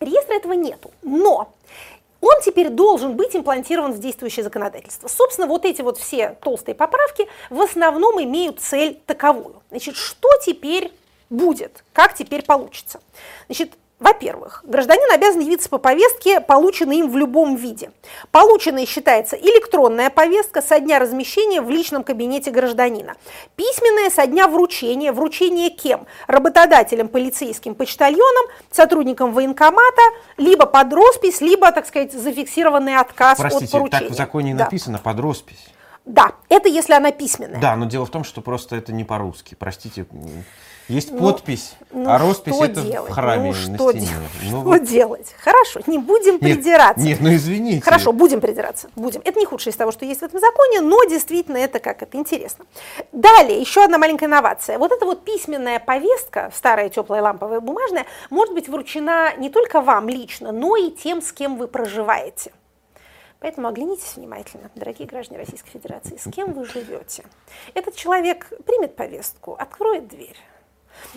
реестра 0.00 0.34
этого 0.34 0.52
нету. 0.52 0.90
Но 1.02 1.52
он 2.20 2.40
теперь 2.42 2.70
должен 2.70 3.16
быть 3.16 3.36
имплантирован 3.36 3.92
в 3.92 3.98
действующее 3.98 4.44
законодательство. 4.44 5.08
Собственно, 5.08 5.46
вот 5.46 5.66
эти 5.66 5.82
вот 5.82 5.98
все 5.98 6.38
толстые 6.40 6.74
поправки 6.74 7.28
в 7.50 7.60
основном 7.60 8.22
имеют 8.22 8.60
цель 8.60 8.98
таковую. 9.04 9.62
Значит, 9.70 9.96
что 9.96 10.28
теперь 10.44 10.90
будет, 11.28 11.84
как 11.92 12.14
теперь 12.14 12.42
получится? 12.42 13.00
Значит, 13.46 13.72
во-первых, 14.04 14.60
гражданин 14.64 15.10
обязан 15.14 15.40
явиться 15.40 15.70
по 15.70 15.78
повестке, 15.78 16.40
полученной 16.40 16.98
им 16.98 17.10
в 17.10 17.16
любом 17.16 17.56
виде. 17.56 17.90
Полученной 18.32 18.84
считается 18.84 19.34
электронная 19.34 20.10
повестка 20.10 20.60
со 20.60 20.78
дня 20.78 20.98
размещения 20.98 21.62
в 21.62 21.70
личном 21.70 22.04
кабинете 22.04 22.50
гражданина. 22.50 23.14
Письменная 23.56 24.10
со 24.10 24.26
дня 24.26 24.46
вручения. 24.46 25.10
Вручение 25.10 25.70
кем? 25.70 26.06
Работодателем, 26.26 27.08
полицейским, 27.08 27.74
почтальоном, 27.74 28.44
сотрудником 28.70 29.32
военкомата, 29.32 30.02
либо 30.36 30.66
под 30.66 30.92
роспись, 30.92 31.40
либо, 31.40 31.72
так 31.72 31.86
сказать, 31.86 32.12
зафиксированный 32.12 32.96
отказ 32.96 33.38
Простите, 33.38 33.64
от 33.64 33.70
поручения. 33.72 34.00
так 34.00 34.10
в 34.10 34.14
законе 34.14 34.54
Да. 34.54 34.64
написано 34.64 34.98
под 34.98 35.18
роспись. 35.18 35.66
Да, 36.04 36.32
это 36.50 36.68
если 36.68 36.92
она 36.92 37.10
письменная. 37.10 37.58
Да, 37.58 37.74
но 37.74 37.86
дело 37.86 38.04
в 38.04 38.10
том, 38.10 38.24
что 38.24 38.42
просто 38.42 38.76
это 38.76 38.92
не 38.92 39.04
по-русски. 39.04 39.56
Простите, 39.58 40.04
есть 40.88 41.12
Ну, 41.12 41.18
подпись, 41.18 41.74
Ну, 41.92 42.10
а 42.10 42.18
роспись 42.18 42.54
это 42.60 42.82
делать? 42.82 43.10
в 43.10 43.14
храме 43.14 43.52
ну, 43.52 43.70
на 43.70 43.76
что 43.76 43.90
стене. 43.90 44.06
Делать? 44.06 44.30
Ну, 44.42 44.48
что 44.48 44.60
вот- 44.60 44.82
делать? 44.84 45.34
Хорошо, 45.38 45.80
не 45.86 45.98
будем 45.98 46.32
Нет, 46.34 46.40
придираться. 46.40 47.00
Нет, 47.04 47.20
ну 47.20 47.34
извините. 47.34 47.82
Хорошо, 47.82 48.12
будем 48.12 48.40
придираться, 48.40 48.88
будем. 48.94 49.22
Это 49.24 49.38
не 49.38 49.46
худшее 49.46 49.72
из 49.72 49.76
того, 49.76 49.92
что 49.92 50.04
есть 50.04 50.20
в 50.20 50.24
этом 50.24 50.40
законе, 50.40 50.80
но 50.80 51.04
действительно 51.04 51.56
это 51.56 51.78
как 51.78 52.02
это 52.02 52.16
интересно. 52.18 52.66
Далее, 53.12 53.60
еще 53.60 53.84
одна 53.84 53.98
маленькая 53.98 54.26
инновация. 54.26 54.78
Вот 54.78 54.92
эта 54.92 55.06
вот 55.06 55.24
письменная 55.24 55.78
повестка, 55.80 56.50
старая 56.54 56.88
теплая 56.90 57.22
ламповая 57.22 57.60
бумажная, 57.60 58.04
может 58.30 58.52
быть 58.54 58.68
вручена 58.68 59.34
не 59.38 59.48
только 59.50 59.80
вам 59.80 60.08
лично, 60.08 60.52
но 60.52 60.76
и 60.76 60.90
тем, 60.90 61.22
с 61.22 61.32
кем 61.32 61.56
вы 61.56 61.66
проживаете. 61.66 62.52
Поэтому 63.40 63.68
оглянитесь 63.68 64.16
внимательно, 64.16 64.70
дорогие 64.74 65.06
граждане 65.06 65.40
Российской 65.40 65.68
Федерации, 65.70 66.16
с 66.16 66.30
кем 66.30 66.52
вы 66.54 66.64
живете. 66.64 67.24
Этот 67.74 67.94
человек 67.94 68.50
примет 68.64 68.96
повестку, 68.96 69.54
откроет 69.58 70.08
дверь. 70.08 70.36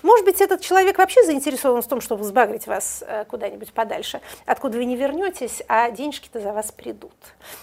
Может 0.03 0.25
быть, 0.25 0.41
этот 0.41 0.61
человек 0.61 0.97
вообще 0.97 1.23
заинтересован 1.23 1.81
в 1.81 1.87
том, 1.87 2.01
чтобы 2.01 2.23
сбагрить 2.23 2.67
вас 2.67 3.03
э, 3.05 3.25
куда-нибудь 3.25 3.73
подальше, 3.73 4.21
откуда 4.45 4.77
вы 4.77 4.85
не 4.85 4.95
вернетесь, 4.95 5.63
а 5.67 5.89
денежки-то 5.91 6.39
за 6.39 6.53
вас 6.53 6.71
придут. 6.71 7.13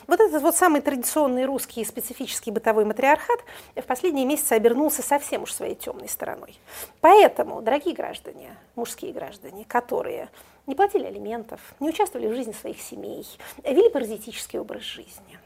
Вот 0.06 0.20
этот 0.20 0.42
вот 0.42 0.56
самый 0.56 0.80
традиционный 0.80 1.44
русский 1.44 1.82
и 1.82 1.84
специфический 1.84 2.50
бытовой 2.50 2.84
матриархат 2.84 3.40
в 3.76 3.82
последние 3.82 4.26
месяцы 4.26 4.52
обернулся 4.52 5.02
совсем 5.02 5.42
уж 5.42 5.52
своей 5.52 5.74
темной 5.74 6.08
стороной. 6.08 6.58
Поэтому, 7.00 7.62
дорогие 7.62 7.94
граждане, 7.94 8.56
мужские 8.76 9.12
граждане, 9.12 9.64
которые 9.66 10.28
не 10.66 10.74
платили 10.74 11.04
алиментов, 11.06 11.60
не 11.80 11.88
участвовали 11.88 12.28
в 12.28 12.34
жизни 12.34 12.52
своих 12.52 12.80
семей, 12.80 13.26
вели 13.62 13.88
паразитический 13.90 14.58
образ 14.58 14.82
жизни. 14.82 15.38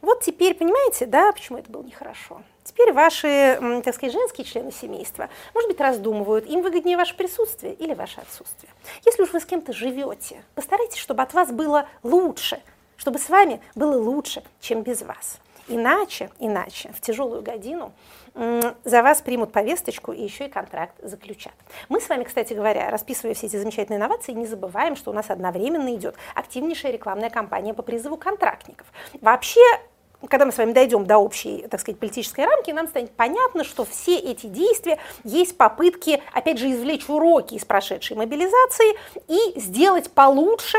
Вот 0.00 0.20
теперь, 0.20 0.54
понимаете, 0.54 1.06
да, 1.06 1.32
почему 1.32 1.58
это 1.58 1.70
было 1.70 1.82
нехорошо? 1.82 2.42
Теперь 2.64 2.92
ваши, 2.92 3.58
так 3.84 3.94
сказать, 3.94 4.12
женские 4.12 4.44
члены 4.44 4.70
семейства, 4.70 5.28
может 5.52 5.68
быть, 5.68 5.80
раздумывают, 5.80 6.46
им 6.46 6.62
выгоднее 6.62 6.96
ваше 6.96 7.16
присутствие 7.16 7.74
или 7.74 7.92
ваше 7.94 8.20
отсутствие. 8.20 8.72
Если 9.04 9.22
уж 9.22 9.32
вы 9.32 9.40
с 9.40 9.44
кем-то 9.44 9.72
живете, 9.72 10.44
постарайтесь, 10.54 10.98
чтобы 10.98 11.22
от 11.22 11.34
вас 11.34 11.50
было 11.50 11.88
лучше, 12.02 12.62
чтобы 12.96 13.18
с 13.18 13.28
вами 13.28 13.60
было 13.74 13.96
лучше, 13.96 14.44
чем 14.60 14.82
без 14.82 15.02
вас. 15.02 15.38
Иначе, 15.68 16.30
иначе, 16.38 16.90
в 16.92 17.00
тяжелую 17.00 17.42
годину 17.42 17.92
за 18.34 19.02
вас 19.02 19.20
примут 19.20 19.52
повесточку 19.52 20.12
и 20.12 20.22
еще 20.22 20.46
и 20.46 20.48
контракт 20.48 20.94
заключат. 21.02 21.52
Мы 21.88 22.00
с 22.00 22.08
вами, 22.08 22.24
кстати 22.24 22.54
говоря, 22.54 22.90
расписывая 22.90 23.34
все 23.34 23.46
эти 23.46 23.56
замечательные 23.56 23.98
инновации, 23.98 24.32
не 24.32 24.46
забываем, 24.46 24.96
что 24.96 25.10
у 25.10 25.14
нас 25.14 25.28
одновременно 25.30 25.94
идет 25.94 26.16
активнейшая 26.34 26.92
рекламная 26.92 27.30
кампания 27.30 27.74
по 27.74 27.82
призыву 27.82 28.16
контрактников. 28.16 28.86
Вообще, 29.20 29.60
когда 30.28 30.46
мы 30.46 30.52
с 30.52 30.58
вами 30.58 30.72
дойдем 30.72 31.04
до 31.04 31.18
общей, 31.18 31.66
так 31.68 31.80
сказать, 31.80 31.98
политической 31.98 32.46
рамки, 32.46 32.70
нам 32.70 32.88
станет 32.88 33.12
понятно, 33.12 33.64
что 33.64 33.84
все 33.84 34.16
эти 34.16 34.46
действия 34.46 34.98
есть 35.24 35.56
попытки, 35.56 36.22
опять 36.32 36.58
же, 36.58 36.70
извлечь 36.70 37.08
уроки 37.08 37.54
из 37.54 37.64
прошедшей 37.64 38.16
мобилизации 38.16 38.96
и 39.28 39.60
сделать 39.60 40.10
получше, 40.10 40.78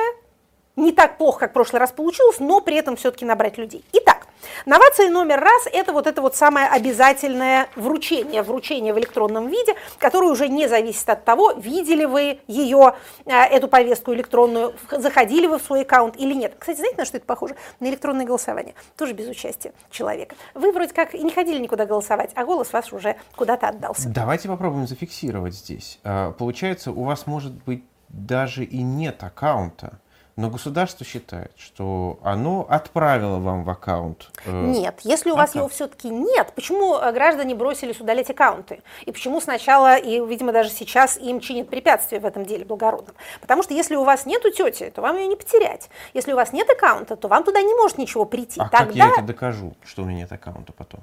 не 0.76 0.92
так 0.92 1.18
плохо, 1.20 1.42
как 1.42 1.52
в 1.52 1.54
прошлый 1.54 1.80
раз 1.80 1.92
получилось, 1.92 2.40
но 2.40 2.62
при 2.62 2.78
этом 2.78 2.96
все-таки 2.96 3.26
набрать 3.26 3.60
людей. 3.60 3.86
Итак, 3.94 4.23
новация 4.66 5.10
номер 5.10 5.40
раз– 5.40 5.68
это 5.74 5.94
вот 5.94 6.08
это 6.08 6.22
вот 6.22 6.36
самое 6.36 6.68
обязательное 6.68 7.68
вручение, 7.76 8.44
вручение 8.44 8.94
в 8.94 9.00
электронном 9.00 9.48
виде, 9.48 9.76
которое 10.00 10.32
уже 10.32 10.48
не 10.48 10.68
зависит 10.68 11.10
от 11.10 11.26
того, 11.26 11.54
видели 11.54 12.06
вы 12.06 12.40
ее, 12.48 12.96
э, 13.26 13.32
эту 13.32 13.68
повестку 13.68 14.14
электронную, 14.14 14.74
заходили 14.92 15.48
вы 15.48 15.60
в 15.60 15.64
свой 15.64 15.82
аккаунт 15.82 16.16
или 16.18 16.34
нет. 16.34 16.56
Кстати, 16.58 16.78
знаете, 16.78 16.98
на 16.98 17.06
что 17.06 17.18
это 17.18 17.26
похоже? 17.26 17.56
На 17.80 17.88
электронное 17.88 18.26
голосование, 18.26 18.76
тоже 18.98 19.14
без 19.14 19.28
участия 19.28 19.74
человека. 19.92 20.36
Вы 20.54 20.72
вроде 20.72 20.94
как 20.94 21.16
и 21.16 21.24
не 21.24 21.32
ходили 21.32 21.60
никуда 21.60 21.86
голосовать, 21.86 22.32
а 22.36 22.46
голос 22.46 22.74
ваш 22.74 22.94
уже 22.94 23.16
куда-то 23.36 23.70
отдался. 23.70 24.10
Давайте 24.10 24.48
попробуем 24.48 24.88
зафиксировать 24.88 25.54
здесь. 25.54 26.00
А, 26.04 26.32
Получается, 26.32 26.92
у 26.92 27.04
вас 27.04 27.26
может 27.26 27.54
быть 27.64 27.84
даже 28.10 28.64
и 28.64 28.82
нет 28.82 29.24
аккаунта, 29.24 30.00
но 30.36 30.50
государство 30.50 31.06
считает, 31.06 31.52
что 31.58 32.20
оно 32.24 32.66
отправило 32.68 33.38
вам 33.38 33.64
в 33.64 33.70
аккаунт. 33.70 34.32
э, 34.46 34.52
Нет, 34.52 35.00
если 35.04 35.30
у 35.30 35.36
а 35.36 35.38
вас 35.38 35.52
как? 35.52 35.56
его 35.58 35.68
все-таки 35.68 36.10
нет, 36.10 36.54
почему 36.56 36.96
э, 36.96 37.12
граждане 37.12 37.54
бросились 37.54 38.00
удалять 38.00 38.30
аккаунты? 38.32 38.82
И 39.06 39.12
почему 39.12 39.40
сначала, 39.42 39.96
и, 39.96 40.20
видимо, 40.26 40.52
даже 40.52 40.70
сейчас 40.72 41.18
им 41.18 41.40
чинят 41.40 41.70
препятствия 41.70 42.20
в 42.20 42.26
этом 42.26 42.46
деле 42.46 42.66
благородном? 42.66 43.16
Потому 43.42 43.62
что 43.62 43.76
если 43.76 43.96
у 43.96 44.04
вас 44.04 44.26
нету 44.26 44.52
тети, 44.52 44.90
то 44.90 45.02
вам 45.02 45.18
ее 45.18 45.28
не 45.28 45.36
потерять. 45.36 45.90
Если 46.16 46.34
у 46.34 46.36
вас 46.36 46.52
нет 46.52 46.68
аккаунта, 46.68 47.16
то 47.16 47.28
вам 47.28 47.44
туда 47.44 47.62
не 47.62 47.76
может 47.76 48.00
ничего 48.00 48.26
прийти. 48.26 48.60
А 48.60 48.70
как 48.70 48.88
Тогда... 48.88 49.06
я 49.06 49.12
это 49.12 49.22
докажу, 49.22 49.76
что 49.84 50.02
у 50.02 50.06
меня 50.06 50.20
нет 50.20 50.32
аккаунта 50.32 50.74
потом? 50.74 51.02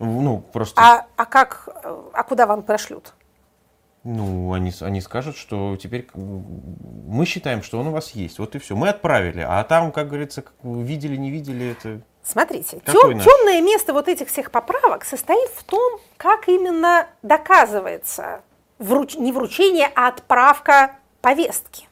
Ну, 0.00 0.40
просто... 0.40 0.80
а, 0.80 1.06
а 1.16 1.24
как, 1.26 1.68
э, 1.84 2.02
а 2.14 2.22
куда 2.24 2.46
вам 2.46 2.62
прошлют? 2.62 3.12
Ну, 4.02 4.52
они, 4.54 4.72
они 4.80 5.00
скажут, 5.02 5.36
что 5.36 5.76
теперь 5.76 6.08
мы 6.14 7.26
считаем, 7.26 7.62
что 7.62 7.78
он 7.78 7.88
у 7.88 7.90
вас 7.90 8.12
есть. 8.12 8.38
Вот 8.38 8.54
и 8.54 8.58
все. 8.58 8.74
Мы 8.74 8.88
отправили. 8.88 9.44
А 9.46 9.62
там, 9.64 9.92
как 9.92 10.08
говорится, 10.08 10.42
видели, 10.62 11.16
не 11.16 11.30
видели, 11.30 11.72
это... 11.72 12.00
Смотрите, 12.22 12.80
Какой 12.84 13.14
наш? 13.14 13.24
темное 13.24 13.60
место 13.60 13.92
вот 13.92 14.08
этих 14.08 14.28
всех 14.28 14.50
поправок 14.50 15.04
состоит 15.04 15.50
в 15.50 15.64
том, 15.64 16.00
как 16.16 16.48
именно 16.48 17.06
доказывается 17.22 18.42
вруч- 18.78 19.18
не 19.18 19.32
вручение, 19.32 19.90
а 19.94 20.08
отправка 20.08 20.96
повестки. 21.20 21.86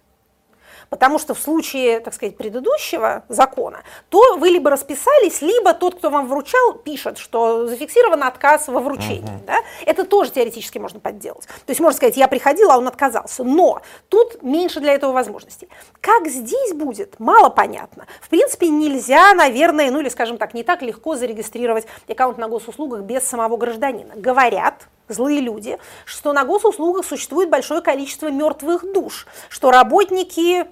Потому 0.90 1.18
что 1.18 1.34
в 1.34 1.38
случае, 1.38 2.00
так 2.00 2.14
сказать, 2.14 2.36
предыдущего 2.36 3.24
закона, 3.28 3.82
то 4.08 4.36
вы 4.36 4.50
либо 4.50 4.70
расписались, 4.70 5.42
либо 5.42 5.74
тот, 5.74 5.96
кто 5.96 6.10
вам 6.10 6.28
вручал, 6.28 6.74
пишет, 6.74 7.18
что 7.18 7.66
зафиксирован 7.66 8.22
отказ 8.22 8.68
во 8.68 8.80
вручении. 8.80 9.38
Да? 9.46 9.58
Это 9.84 10.04
тоже 10.04 10.30
теоретически 10.30 10.78
можно 10.78 11.00
подделать. 11.00 11.46
То 11.46 11.70
есть 11.70 11.80
можно 11.80 11.96
сказать, 11.96 12.16
я 12.16 12.28
приходил, 12.28 12.70
а 12.70 12.78
он 12.78 12.88
отказался. 12.88 13.44
Но 13.44 13.82
тут 14.08 14.42
меньше 14.42 14.80
для 14.80 14.94
этого 14.94 15.12
возможностей. 15.12 15.68
Как 16.00 16.26
здесь 16.28 16.72
будет, 16.72 17.18
мало 17.20 17.48
понятно. 17.50 18.06
В 18.20 18.28
принципе, 18.28 18.68
нельзя, 18.68 19.34
наверное, 19.34 19.90
ну 19.90 20.00
или, 20.00 20.08
скажем 20.08 20.38
так, 20.38 20.54
не 20.54 20.62
так 20.62 20.82
легко 20.82 21.16
зарегистрировать 21.16 21.86
аккаунт 22.08 22.38
на 22.38 22.48
госуслугах 22.48 23.02
без 23.02 23.22
самого 23.22 23.56
гражданина. 23.56 24.14
Говорят, 24.16 24.88
злые 25.08 25.40
люди, 25.40 25.78
что 26.04 26.32
на 26.32 26.44
госуслугах 26.44 27.04
существует 27.04 27.50
большое 27.50 27.80
количество 27.80 28.30
мертвых 28.30 28.92
душ, 28.92 29.26
что 29.48 29.70
работники 29.70 30.66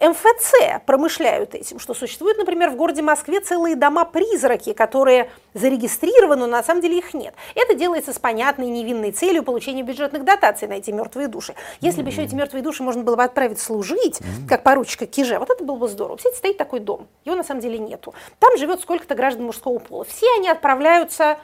МФЦ 0.00 0.80
промышляют 0.86 1.54
этим, 1.54 1.78
что 1.78 1.92
существуют, 1.92 2.38
например, 2.38 2.70
в 2.70 2.76
городе 2.76 3.02
Москве 3.02 3.40
целые 3.40 3.76
дома-призраки, 3.76 4.72
которые 4.72 5.30
зарегистрированы, 5.54 6.42
но 6.42 6.46
на 6.46 6.62
самом 6.62 6.80
деле 6.80 6.98
их 6.98 7.14
нет. 7.14 7.34
Это 7.54 7.74
делается 7.74 8.12
с 8.12 8.18
понятной 8.18 8.68
невинной 8.68 9.12
целью 9.12 9.42
получения 9.42 9.82
бюджетных 9.82 10.24
дотаций 10.24 10.68
на 10.68 10.74
эти 10.74 10.90
мертвые 10.90 11.28
души. 11.28 11.54
Если 11.80 12.02
бы 12.02 12.10
еще 12.10 12.22
эти 12.22 12.34
мертвые 12.34 12.62
души 12.62 12.82
можно 12.82 13.02
было 13.02 13.16
бы 13.16 13.24
отправить 13.24 13.60
служить, 13.60 14.20
как 14.48 14.62
поручика 14.62 15.06
Киже, 15.06 15.38
вот 15.38 15.50
это 15.50 15.64
было 15.64 15.76
бы 15.76 15.88
здорово. 15.88 16.16
Кстати, 16.16 16.36
стоит 16.36 16.56
такой 16.56 16.80
дом, 16.80 17.08
его 17.24 17.36
на 17.36 17.44
самом 17.44 17.60
деле 17.60 17.78
нету. 17.78 18.14
Там 18.38 18.56
живет 18.56 18.80
сколько-то 18.80 19.14
граждан 19.14 19.44
мужского 19.44 19.78
пола. 19.78 20.04
Все 20.04 20.26
они 20.38 20.48
отправляются 20.48 21.38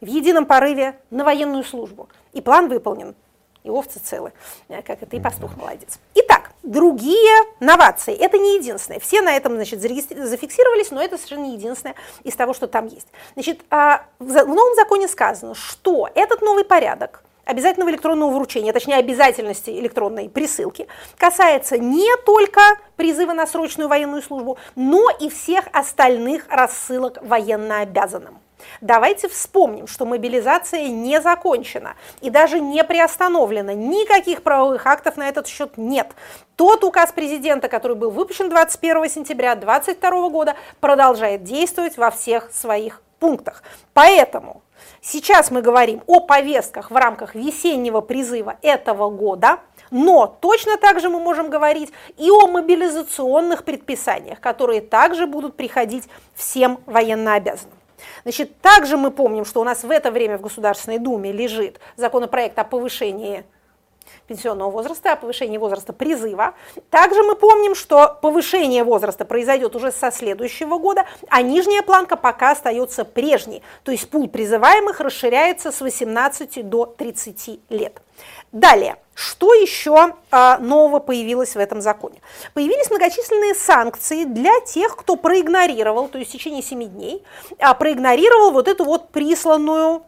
в 0.00 0.06
едином 0.06 0.46
порыве 0.46 0.98
на 1.10 1.24
военную 1.24 1.64
службу. 1.64 2.08
И 2.32 2.40
план 2.40 2.68
выполнен. 2.68 3.14
И 3.64 3.70
овцы 3.70 3.98
целы, 3.98 4.32
э, 4.68 4.80
как 4.82 5.02
это, 5.02 5.16
и 5.16 5.20
пастух 5.20 5.56
молодец. 5.56 5.98
Итак, 6.14 6.52
другие 6.62 7.34
новации. 7.58 8.14
Это 8.14 8.38
не 8.38 8.58
единственное. 8.58 9.00
Все 9.00 9.22
на 9.22 9.36
этом, 9.36 9.56
значит, 9.56 9.80
зафиксировались, 9.80 10.92
но 10.92 11.02
это 11.02 11.16
совершенно 11.16 11.46
не 11.46 11.54
единственное 11.54 11.96
из 12.22 12.36
того, 12.36 12.54
что 12.54 12.68
там 12.68 12.86
есть. 12.86 13.08
Значит, 13.34 13.62
а, 13.70 14.04
в 14.20 14.32
новом 14.32 14.74
законе 14.76 15.08
сказано, 15.08 15.54
что 15.54 16.08
этот 16.14 16.42
новый 16.42 16.64
порядок 16.64 17.24
обязательного 17.44 17.90
электронного 17.90 18.32
вручения, 18.32 18.72
точнее 18.72 18.96
обязательности 18.96 19.70
электронной 19.70 20.28
присылки, 20.28 20.86
касается 21.16 21.78
не 21.78 22.16
только 22.24 22.60
призыва 22.96 23.32
на 23.32 23.46
срочную 23.46 23.88
военную 23.88 24.22
службу, 24.22 24.58
но 24.74 25.08
и 25.20 25.30
всех 25.30 25.64
остальных 25.72 26.46
рассылок 26.48 27.18
военнообязанным. 27.22 28.38
Давайте 28.80 29.28
вспомним, 29.28 29.86
что 29.86 30.04
мобилизация 30.04 30.88
не 30.88 31.20
закончена 31.20 31.94
и 32.20 32.30
даже 32.30 32.60
не 32.60 32.82
приостановлена. 32.84 33.74
Никаких 33.74 34.42
правовых 34.42 34.86
актов 34.86 35.16
на 35.16 35.28
этот 35.28 35.46
счет 35.46 35.76
нет. 35.76 36.08
Тот 36.56 36.84
указ 36.84 37.12
президента, 37.12 37.68
который 37.68 37.96
был 37.96 38.10
выпущен 38.10 38.48
21 38.48 39.08
сентября 39.10 39.54
2022 39.54 40.28
года, 40.30 40.56
продолжает 40.80 41.44
действовать 41.44 41.96
во 41.96 42.10
всех 42.10 42.50
своих 42.52 43.02
пунктах. 43.18 43.62
Поэтому 43.94 44.62
сейчас 45.00 45.50
мы 45.50 45.62
говорим 45.62 46.02
о 46.06 46.20
повестках 46.20 46.90
в 46.90 46.96
рамках 46.96 47.34
весеннего 47.34 48.00
призыва 48.00 48.56
этого 48.62 49.10
года, 49.10 49.60
но 49.90 50.26
точно 50.26 50.76
так 50.76 51.00
же 51.00 51.08
мы 51.08 51.20
можем 51.20 51.50
говорить 51.50 51.92
и 52.16 52.30
о 52.30 52.46
мобилизационных 52.46 53.64
предписаниях, 53.64 54.40
которые 54.40 54.80
также 54.80 55.26
будут 55.26 55.56
приходить 55.56 56.08
всем 56.34 56.78
военнообязанным. 56.86 57.76
Значит, 58.22 58.60
также 58.60 58.96
мы 58.96 59.10
помним, 59.10 59.44
что 59.44 59.60
у 59.60 59.64
нас 59.64 59.84
в 59.84 59.90
это 59.90 60.10
время 60.10 60.38
в 60.38 60.42
Государственной 60.42 60.98
Думе 60.98 61.32
лежит 61.32 61.80
законопроект 61.96 62.58
о 62.58 62.64
повышении 62.64 63.44
пенсионного 64.26 64.70
возраста, 64.70 65.12
о 65.12 65.16
повышении 65.16 65.58
возраста 65.58 65.92
призыва. 65.92 66.54
Также 66.90 67.22
мы 67.22 67.36
помним, 67.36 67.74
что 67.74 68.18
повышение 68.20 68.84
возраста 68.84 69.24
произойдет 69.24 69.76
уже 69.76 69.92
со 69.92 70.10
следующего 70.10 70.78
года, 70.78 71.06
а 71.28 71.42
нижняя 71.42 71.82
планка 71.82 72.16
пока 72.16 72.52
остается 72.52 73.04
прежней. 73.04 73.62
То 73.84 73.92
есть 73.92 74.08
пул 74.10 74.28
призываемых 74.28 75.00
расширяется 75.00 75.72
с 75.72 75.80
18 75.80 76.68
до 76.68 76.86
30 76.86 77.60
лет. 77.70 78.00
Далее, 78.52 78.96
что 79.14 79.52
еще 79.54 80.14
а, 80.30 80.58
нового 80.58 81.00
появилось 81.00 81.56
в 81.56 81.58
этом 81.58 81.80
законе? 81.80 82.20
Появились 82.54 82.90
многочисленные 82.90 83.54
санкции 83.54 84.24
для 84.24 84.60
тех, 84.60 84.96
кто 84.96 85.16
проигнорировал, 85.16 86.08
то 86.08 86.18
есть 86.18 86.30
в 86.30 86.32
течение 86.34 86.62
7 86.62 86.84
дней, 86.84 87.22
а, 87.58 87.74
проигнорировал 87.74 88.52
вот 88.52 88.68
эту 88.68 88.84
вот 88.84 89.10
присланную 89.10 90.02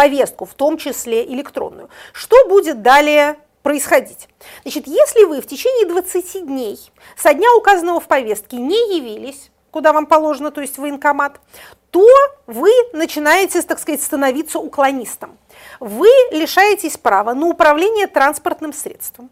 повестку, 0.00 0.46
в 0.46 0.54
том 0.54 0.78
числе 0.78 1.26
электронную. 1.26 1.90
Что 2.14 2.48
будет 2.48 2.80
далее 2.80 3.36
происходить? 3.62 4.30
Значит, 4.62 4.86
если 4.86 5.24
вы 5.24 5.42
в 5.42 5.46
течение 5.46 5.86
20 5.86 6.46
дней 6.46 6.78
со 7.18 7.34
дня 7.34 7.54
указанного 7.54 8.00
в 8.00 8.06
повестке 8.06 8.56
не 8.56 8.96
явились, 8.96 9.50
куда 9.70 9.92
вам 9.92 10.06
положено, 10.06 10.50
то 10.52 10.62
есть 10.62 10.76
в 10.76 10.80
военкомат, 10.80 11.38
то 11.90 12.08
вы 12.46 12.70
начинаете, 12.94 13.60
так 13.60 13.78
сказать, 13.78 14.00
становиться 14.00 14.58
уклонистом. 14.58 15.36
Вы 15.80 16.08
лишаетесь 16.30 16.96
права 16.96 17.34
на 17.34 17.48
управление 17.48 18.06
транспортным 18.06 18.72
средством. 18.72 19.28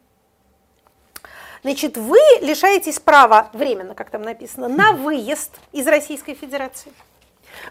Значит, 1.63 1.97
вы 1.97 2.19
лишаетесь 2.43 3.01
права 3.01 3.49
временно, 3.55 3.95
как 3.95 4.11
там 4.11 4.21
написано, 4.21 4.69
на 4.69 4.93
выезд 4.93 5.53
из 5.73 5.87
Российской 5.87 6.35
Федерации. 6.35 6.93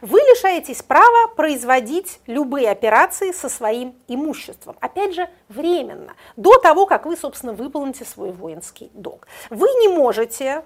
Вы 0.02 0.20
лишаетесь 0.20 0.82
права 0.82 1.28
производить 1.36 2.20
любые 2.28 2.70
операции 2.70 3.32
со 3.32 3.50
своим 3.50 3.96
имуществом. 4.08 4.76
Опять 4.80 5.16
же, 5.16 5.30
временно, 5.50 6.14
до 6.36 6.58
того, 6.58 6.86
как 6.86 7.06
вы, 7.06 7.18
собственно, 7.18 7.54
выполните 7.54 8.06
свой 8.06 8.32
воинский 8.32 8.92
долг. 8.94 9.28
Вы 9.50 9.68
не 9.82 9.90
можете 9.90 10.64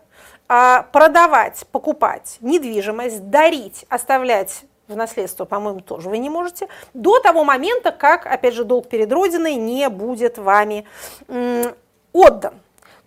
а, 0.48 0.84
продавать, 0.92 1.66
покупать 1.72 2.38
недвижимость, 2.42 3.30
дарить, 3.30 3.86
оставлять 3.90 4.64
в 4.88 4.96
наследство, 4.96 5.46
по-моему, 5.46 5.80
тоже 5.80 6.10
вы 6.10 6.18
не 6.18 6.30
можете, 6.30 6.68
до 6.94 7.20
того 7.20 7.44
момента, 7.44 7.92
как, 7.92 8.26
опять 8.26 8.54
же, 8.54 8.66
долг 8.66 8.90
перед 8.90 9.12
Родиной 9.12 9.56
не 9.56 9.90
будет 9.90 10.38
вами 10.38 10.86
отдан. 12.14 12.56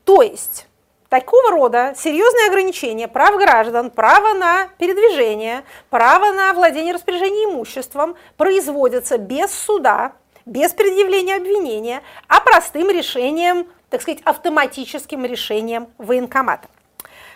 То 0.05 0.22
есть 0.22 0.66
такого 1.14 1.53
рода 1.53 1.94
серьезные 1.96 2.48
ограничения 2.48 3.07
прав 3.07 3.37
граждан, 3.37 3.92
право 3.92 4.33
на 4.35 4.66
передвижение, 4.79 5.62
право 5.88 6.33
на 6.33 6.53
владение 6.55 6.92
распоряжение 6.92 7.44
имуществом 7.44 8.16
производятся 8.37 9.16
без 9.16 9.53
суда, 9.53 10.14
без 10.44 10.72
предъявления 10.72 11.37
обвинения, 11.37 12.03
а 12.27 12.40
простым 12.40 12.90
решением, 12.90 13.68
так 13.90 14.03
сказать, 14.03 14.22
автоматическим 14.24 15.24
решением 15.24 15.87
военкомата. 15.98 16.66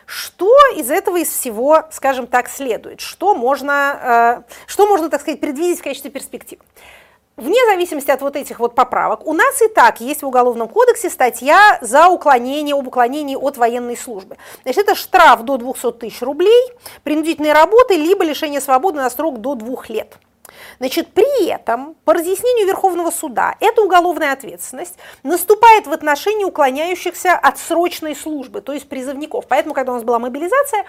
Что 0.06 0.52
из 0.74 0.90
этого, 0.90 1.18
из 1.18 1.28
всего, 1.28 1.84
скажем 1.92 2.26
так, 2.26 2.48
следует? 2.48 3.00
Что 3.00 3.36
можно, 3.36 4.42
э, 4.48 4.52
что 4.66 4.88
можно 4.88 5.08
так 5.08 5.20
сказать, 5.20 5.38
предвидеть 5.38 5.78
в 5.78 5.84
качестве 5.84 6.10
перспектив? 6.10 6.58
Вне 7.38 7.64
зависимости 7.70 8.10
от 8.10 8.20
вот 8.20 8.34
этих 8.34 8.58
вот 8.58 8.74
поправок, 8.74 9.24
у 9.24 9.32
нас 9.32 9.62
и 9.62 9.68
так 9.68 10.00
есть 10.00 10.22
в 10.22 10.26
Уголовном 10.26 10.66
кодексе 10.66 11.08
статья 11.08 11.78
за 11.80 12.08
уклонение, 12.08 12.74
об 12.74 12.88
уклонении 12.88 13.36
от 13.36 13.56
военной 13.56 13.96
службы. 13.96 14.36
Значит, 14.64 14.82
это 14.82 14.96
штраф 14.96 15.42
до 15.42 15.56
200 15.56 15.92
тысяч 15.92 16.20
рублей, 16.20 16.72
принудительные 17.04 17.52
работы, 17.52 17.94
либо 17.94 18.24
лишение 18.24 18.60
свободы 18.60 18.96
на 18.96 19.08
срок 19.08 19.38
до 19.38 19.54
двух 19.54 19.88
лет. 19.88 20.18
Значит, 20.80 21.12
при 21.12 21.46
этом, 21.46 21.94
по 22.04 22.12
разъяснению 22.12 22.66
Верховного 22.66 23.12
суда, 23.12 23.54
эта 23.60 23.82
уголовная 23.82 24.32
ответственность 24.32 24.96
наступает 25.22 25.86
в 25.86 25.92
отношении 25.92 26.44
уклоняющихся 26.44 27.34
от 27.34 27.56
срочной 27.58 28.16
службы, 28.16 28.62
то 28.62 28.72
есть 28.72 28.88
призывников. 28.88 29.46
Поэтому, 29.46 29.74
когда 29.74 29.92
у 29.92 29.94
нас 29.94 30.02
была 30.02 30.18
мобилизация, 30.18 30.84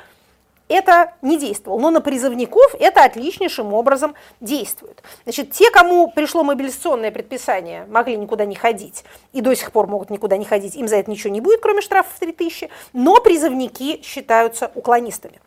это 0.69 1.13
не 1.21 1.37
действовало. 1.37 1.79
Но 1.79 1.91
на 1.91 1.99
призывников 2.01 2.73
это 2.79 3.03
отличнейшим 3.03 3.73
образом 3.73 4.15
действует. 4.39 5.03
Значит, 5.23 5.51
те, 5.51 5.71
кому 5.71 6.09
пришло 6.11 6.43
мобилизационное 6.43 7.11
предписание, 7.11 7.85
могли 7.89 8.15
никуда 8.15 8.45
не 8.45 8.55
ходить 8.55 9.03
и 9.33 9.41
до 9.41 9.55
сих 9.55 9.71
пор 9.71 9.87
могут 9.87 10.09
никуда 10.09 10.37
не 10.37 10.45
ходить, 10.45 10.75
им 10.75 10.87
за 10.87 10.97
это 10.97 11.11
ничего 11.11 11.33
не 11.33 11.41
будет, 11.41 11.59
кроме 11.59 11.81
штрафов 11.81 12.13
в 12.13 12.19
3000, 12.19 12.69
но 12.93 13.19
призывники 13.19 14.01
считаются 14.03 14.71
уклонистами. 14.75 15.41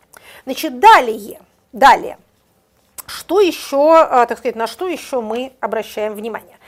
Значит, 0.44 0.80
далее, 0.80 1.40
далее, 1.72 2.18
что 3.06 3.40
еще, 3.40 3.94
а, 3.94 4.26
так 4.26 4.38
сказать, 4.38 4.56
на 4.56 4.66
что 4.66 4.88
еще 4.88 5.20
мы 5.20 5.52
обращаем 5.61 6.14
внимание? 6.14 6.58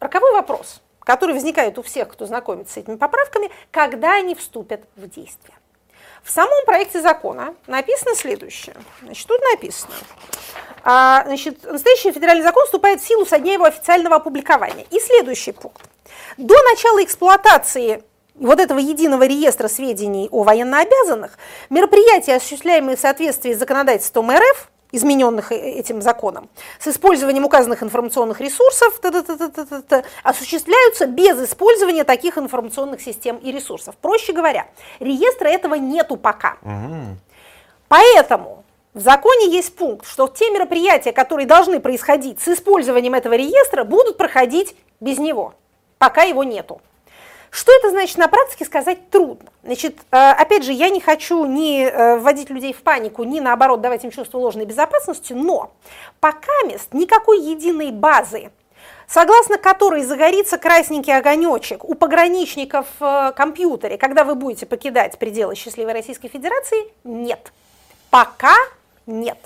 Роковой 0.00 0.32
вопрос, 0.32 0.82
который 1.00 1.34
возникает 1.34 1.78
у 1.78 1.82
всех, 1.82 2.08
кто 2.08 2.26
знакомится 2.26 2.74
с 2.74 2.76
этими 2.76 2.96
поправками, 2.96 3.50
когда 3.70 4.14
они 4.14 4.34
вступят 4.34 4.82
в 4.96 5.08
действие. 5.08 5.56
В 6.24 6.30
самом 6.30 6.64
проекте 6.64 7.02
закона 7.02 7.54
написано 7.66 8.14
следующее. 8.14 8.74
Значит, 9.02 9.28
тут 9.28 9.40
написано. 9.52 9.94
А, 10.82 11.22
значит, 11.26 11.62
настоящий 11.64 12.12
федеральный 12.12 12.42
закон 12.42 12.64
вступает 12.64 13.02
в 13.02 13.06
силу 13.06 13.26
со 13.26 13.38
дня 13.38 13.52
его 13.52 13.66
официального 13.66 14.16
опубликования. 14.16 14.86
И 14.90 14.98
следующий 15.00 15.52
пункт. 15.52 15.82
До 16.38 16.54
начала 16.70 17.04
эксплуатации 17.04 18.02
вот 18.34 18.58
этого 18.58 18.78
единого 18.78 19.26
реестра 19.26 19.68
сведений 19.68 20.28
о 20.32 20.42
военнообязанных 20.42 21.38
мероприятия, 21.68 22.36
осуществляемые 22.36 22.96
в 22.96 23.00
соответствии 23.00 23.52
с 23.52 23.58
законодательством 23.58 24.30
РФ, 24.30 24.70
измененных 24.94 25.52
э, 25.52 25.56
этим 25.56 26.02
законом, 26.02 26.48
с 26.78 26.88
использованием 26.88 27.44
указанных 27.44 27.82
информационных 27.82 28.40
ресурсов 28.40 28.98
та 29.00 29.08
-та 29.08 29.82
-та 29.88 30.04
осуществляются 30.22 31.06
без 31.06 31.40
использования 31.40 32.04
таких 32.04 32.38
информационных 32.38 33.00
систем 33.00 33.36
и 33.36 33.52
ресурсов. 33.52 33.94
Проще 34.00 34.32
говоря, 34.32 34.66
реестра 35.00 35.48
этого 35.48 35.74
нету 35.74 36.16
пока. 36.16 36.56
Угу. 36.62 37.16
Поэтому 37.88 38.64
в 38.94 39.00
законе 39.00 39.48
есть 39.48 39.76
пункт, 39.76 40.06
что 40.06 40.28
те 40.28 40.50
мероприятия, 40.50 41.12
которые 41.12 41.46
должны 41.46 41.80
происходить 41.80 42.40
с 42.40 42.48
использованием 42.48 43.14
этого 43.14 43.34
реестра, 43.34 43.84
будут 43.84 44.16
проходить 44.16 44.76
без 45.00 45.18
него, 45.18 45.54
пока 45.98 46.22
его 46.22 46.44
нету. 46.44 46.80
Что 47.54 47.70
это 47.70 47.90
значит 47.90 48.18
на 48.18 48.26
практике, 48.26 48.64
сказать 48.64 49.10
трудно. 49.10 49.48
Значит, 49.62 49.98
э, 50.10 50.16
опять 50.16 50.64
же, 50.64 50.72
я 50.72 50.88
не 50.88 51.00
хочу 51.00 51.44
ни 51.44 51.84
э, 51.84 52.16
вводить 52.16 52.50
людей 52.50 52.72
в 52.72 52.82
панику, 52.82 53.22
ни 53.22 53.38
наоборот 53.38 53.80
давать 53.80 54.02
им 54.02 54.10
чувство 54.10 54.38
ложной 54.38 54.64
безопасности, 54.64 55.34
но 55.34 55.72
пока 56.18 56.50
мест 56.66 56.88
никакой 56.90 57.40
единой 57.40 57.92
базы, 57.92 58.50
согласно 59.06 59.56
которой 59.56 60.02
загорится 60.02 60.58
красненький 60.58 61.16
огонечек 61.16 61.84
у 61.84 61.94
пограничников 61.94 62.88
в 62.98 63.32
компьютере, 63.36 63.98
когда 63.98 64.24
вы 64.24 64.34
будете 64.34 64.66
покидать 64.66 65.16
пределы 65.20 65.54
счастливой 65.54 65.92
Российской 65.92 66.26
Федерации, 66.26 66.92
нет. 67.04 67.52
Пока 68.10 68.56
нет. 69.06 69.38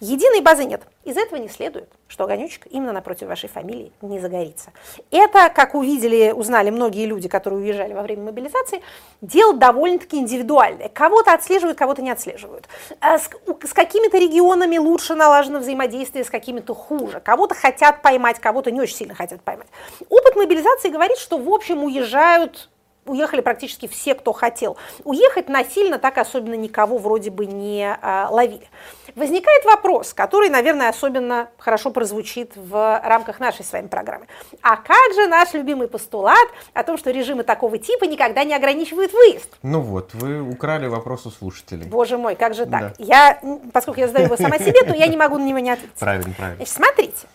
Единой 0.00 0.40
базы 0.40 0.64
нет. 0.64 0.82
Из 1.04 1.16
этого 1.16 1.40
не 1.40 1.48
следует, 1.48 1.88
что 2.06 2.24
огонечек 2.24 2.66
именно 2.70 2.92
напротив 2.92 3.26
вашей 3.28 3.48
фамилии 3.48 3.92
не 4.00 4.20
загорится. 4.20 4.72
Это, 5.10 5.50
как 5.50 5.74
увидели, 5.74 6.32
узнали 6.32 6.70
многие 6.70 7.06
люди, 7.06 7.28
которые 7.28 7.60
уезжали 7.60 7.94
во 7.94 8.02
время 8.02 8.24
мобилизации, 8.24 8.82
дело 9.20 9.54
довольно-таки 9.54 10.18
индивидуальное. 10.18 10.88
Кого-то 10.88 11.32
отслеживают, 11.32 11.78
кого-то 11.78 12.02
не 12.02 12.10
отслеживают. 12.10 12.68
А 13.00 13.18
с, 13.18 13.28
с 13.64 13.72
какими-то 13.72 14.18
регионами 14.18 14.78
лучше 14.78 15.14
налажено 15.14 15.58
взаимодействие, 15.58 16.24
с 16.24 16.30
какими-то 16.30 16.74
хуже. 16.74 17.20
Кого-то 17.20 17.54
хотят 17.54 18.02
поймать, 18.02 18.38
кого-то 18.38 18.70
не 18.70 18.80
очень 18.80 18.96
сильно 18.96 19.14
хотят 19.14 19.42
поймать. 19.42 19.68
Опыт 20.08 20.36
мобилизации 20.36 20.90
говорит, 20.90 21.18
что 21.18 21.38
в 21.38 21.48
общем 21.48 21.82
уезжают 21.82 22.68
уехали 23.08 23.40
практически 23.40 23.88
все, 23.88 24.14
кто 24.14 24.32
хотел. 24.32 24.76
Уехать 25.04 25.48
насильно 25.48 25.98
так 25.98 26.18
особенно 26.18 26.54
никого 26.54 26.98
вроде 26.98 27.30
бы 27.30 27.46
не 27.46 27.96
а, 28.00 28.28
ловили. 28.30 28.68
Возникает 29.16 29.64
вопрос, 29.64 30.14
который, 30.14 30.48
наверное, 30.48 30.88
особенно 30.88 31.48
хорошо 31.58 31.90
прозвучит 31.90 32.52
в 32.54 33.00
рамках 33.02 33.40
нашей 33.40 33.64
с 33.64 33.72
вами 33.72 33.88
программы. 33.88 34.26
А 34.62 34.76
как 34.76 35.14
же 35.14 35.26
наш 35.26 35.54
любимый 35.54 35.88
постулат 35.88 36.48
о 36.74 36.84
том, 36.84 36.98
что 36.98 37.10
режимы 37.10 37.42
такого 37.42 37.78
типа 37.78 38.04
никогда 38.04 38.44
не 38.44 38.54
ограничивают 38.54 39.12
выезд? 39.12 39.48
Ну 39.62 39.80
вот, 39.80 40.14
вы 40.14 40.40
украли 40.40 40.86
вопрос 40.86 41.26
у 41.26 41.30
слушателей. 41.30 41.86
Боже 41.86 42.18
мой, 42.18 42.36
как 42.36 42.54
же 42.54 42.66
так? 42.66 42.80
Да. 42.80 42.92
Я, 42.98 43.40
поскольку 43.72 44.00
я 44.00 44.06
задаю 44.06 44.26
его 44.26 44.36
сама 44.36 44.58
себе, 44.58 44.82
то 44.84 44.94
я 44.94 45.06
не 45.06 45.16
могу 45.16 45.38
на 45.38 45.44
него 45.44 45.58
не 45.58 45.70
ответить. 45.70 45.96
Правильно, 45.98 46.32
правильно. 46.36 46.56
Значит, 46.56 46.74
смотрите. 46.74 47.26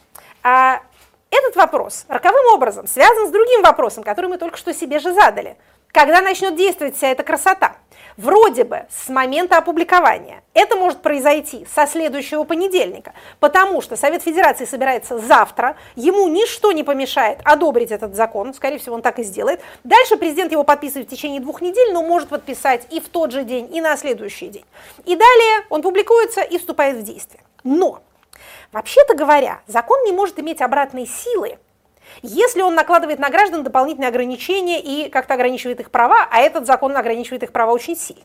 Этот 1.34 1.56
вопрос 1.56 2.06
роковым 2.10 2.54
образом 2.54 2.86
связан 2.86 3.28
с 3.28 3.32
другим 3.32 3.64
вопросом, 3.64 4.04
который 4.04 4.28
мы 4.28 4.38
только 4.38 4.56
что 4.56 4.72
себе 4.72 5.00
же 5.00 5.14
задали. 5.14 5.58
Когда 5.92 6.22
начнет 6.22 6.56
действовать 6.56 6.96
вся 6.96 7.08
эта 7.08 7.24
красота? 7.24 7.76
Вроде 8.18 8.64
бы 8.64 8.86
с 8.92 9.10
момента 9.10 9.58
опубликования. 9.58 10.44
Это 10.54 10.76
может 10.76 11.02
произойти 11.02 11.66
со 11.74 11.88
следующего 11.88 12.44
понедельника, 12.44 13.14
потому 13.40 13.82
что 13.82 13.96
Совет 13.96 14.22
Федерации 14.22 14.66
собирается 14.66 15.18
завтра, 15.18 15.76
ему 15.96 16.28
ничто 16.28 16.72
не 16.72 16.84
помешает 16.84 17.40
одобрить 17.44 17.90
этот 17.90 18.14
закон, 18.14 18.54
скорее 18.54 18.78
всего, 18.78 18.94
он 18.94 19.02
так 19.02 19.18
и 19.18 19.24
сделает. 19.24 19.60
Дальше 19.84 20.18
президент 20.18 20.52
его 20.52 20.64
подписывает 20.64 21.08
в 21.08 21.12
течение 21.12 21.42
двух 21.42 21.62
недель, 21.62 21.94
но 21.94 22.04
может 22.04 22.30
подписать 22.30 22.86
и 22.92 23.00
в 23.00 23.10
тот 23.10 23.32
же 23.32 23.44
день, 23.44 23.76
и 23.76 23.82
на 23.82 23.98
следующий 23.98 24.50
день. 24.50 24.66
И 25.06 25.16
далее 25.16 25.66
он 25.70 25.82
публикуется 25.82 26.42
и 26.42 26.60
вступает 26.60 26.98
в 26.98 27.02
действие. 27.02 27.42
Но 27.64 28.04
Вообще-то 28.74 29.16
говоря, 29.16 29.62
закон 29.68 30.04
не 30.04 30.12
может 30.12 30.40
иметь 30.40 30.60
обратной 30.60 31.06
силы, 31.06 31.60
если 32.22 32.62
он 32.62 32.76
накладывает 32.76 33.20
на 33.20 33.30
граждан 33.30 33.64
дополнительные 33.64 34.10
ограничения 34.10 34.82
и 34.82 35.10
как-то 35.10 35.34
ограничивает 35.34 35.80
их 35.80 35.92
права, 35.92 36.28
а 36.30 36.40
этот 36.40 36.66
закон 36.66 36.96
ограничивает 36.96 37.44
их 37.44 37.52
права 37.52 37.72
очень 37.72 37.96
сильно. 37.96 38.24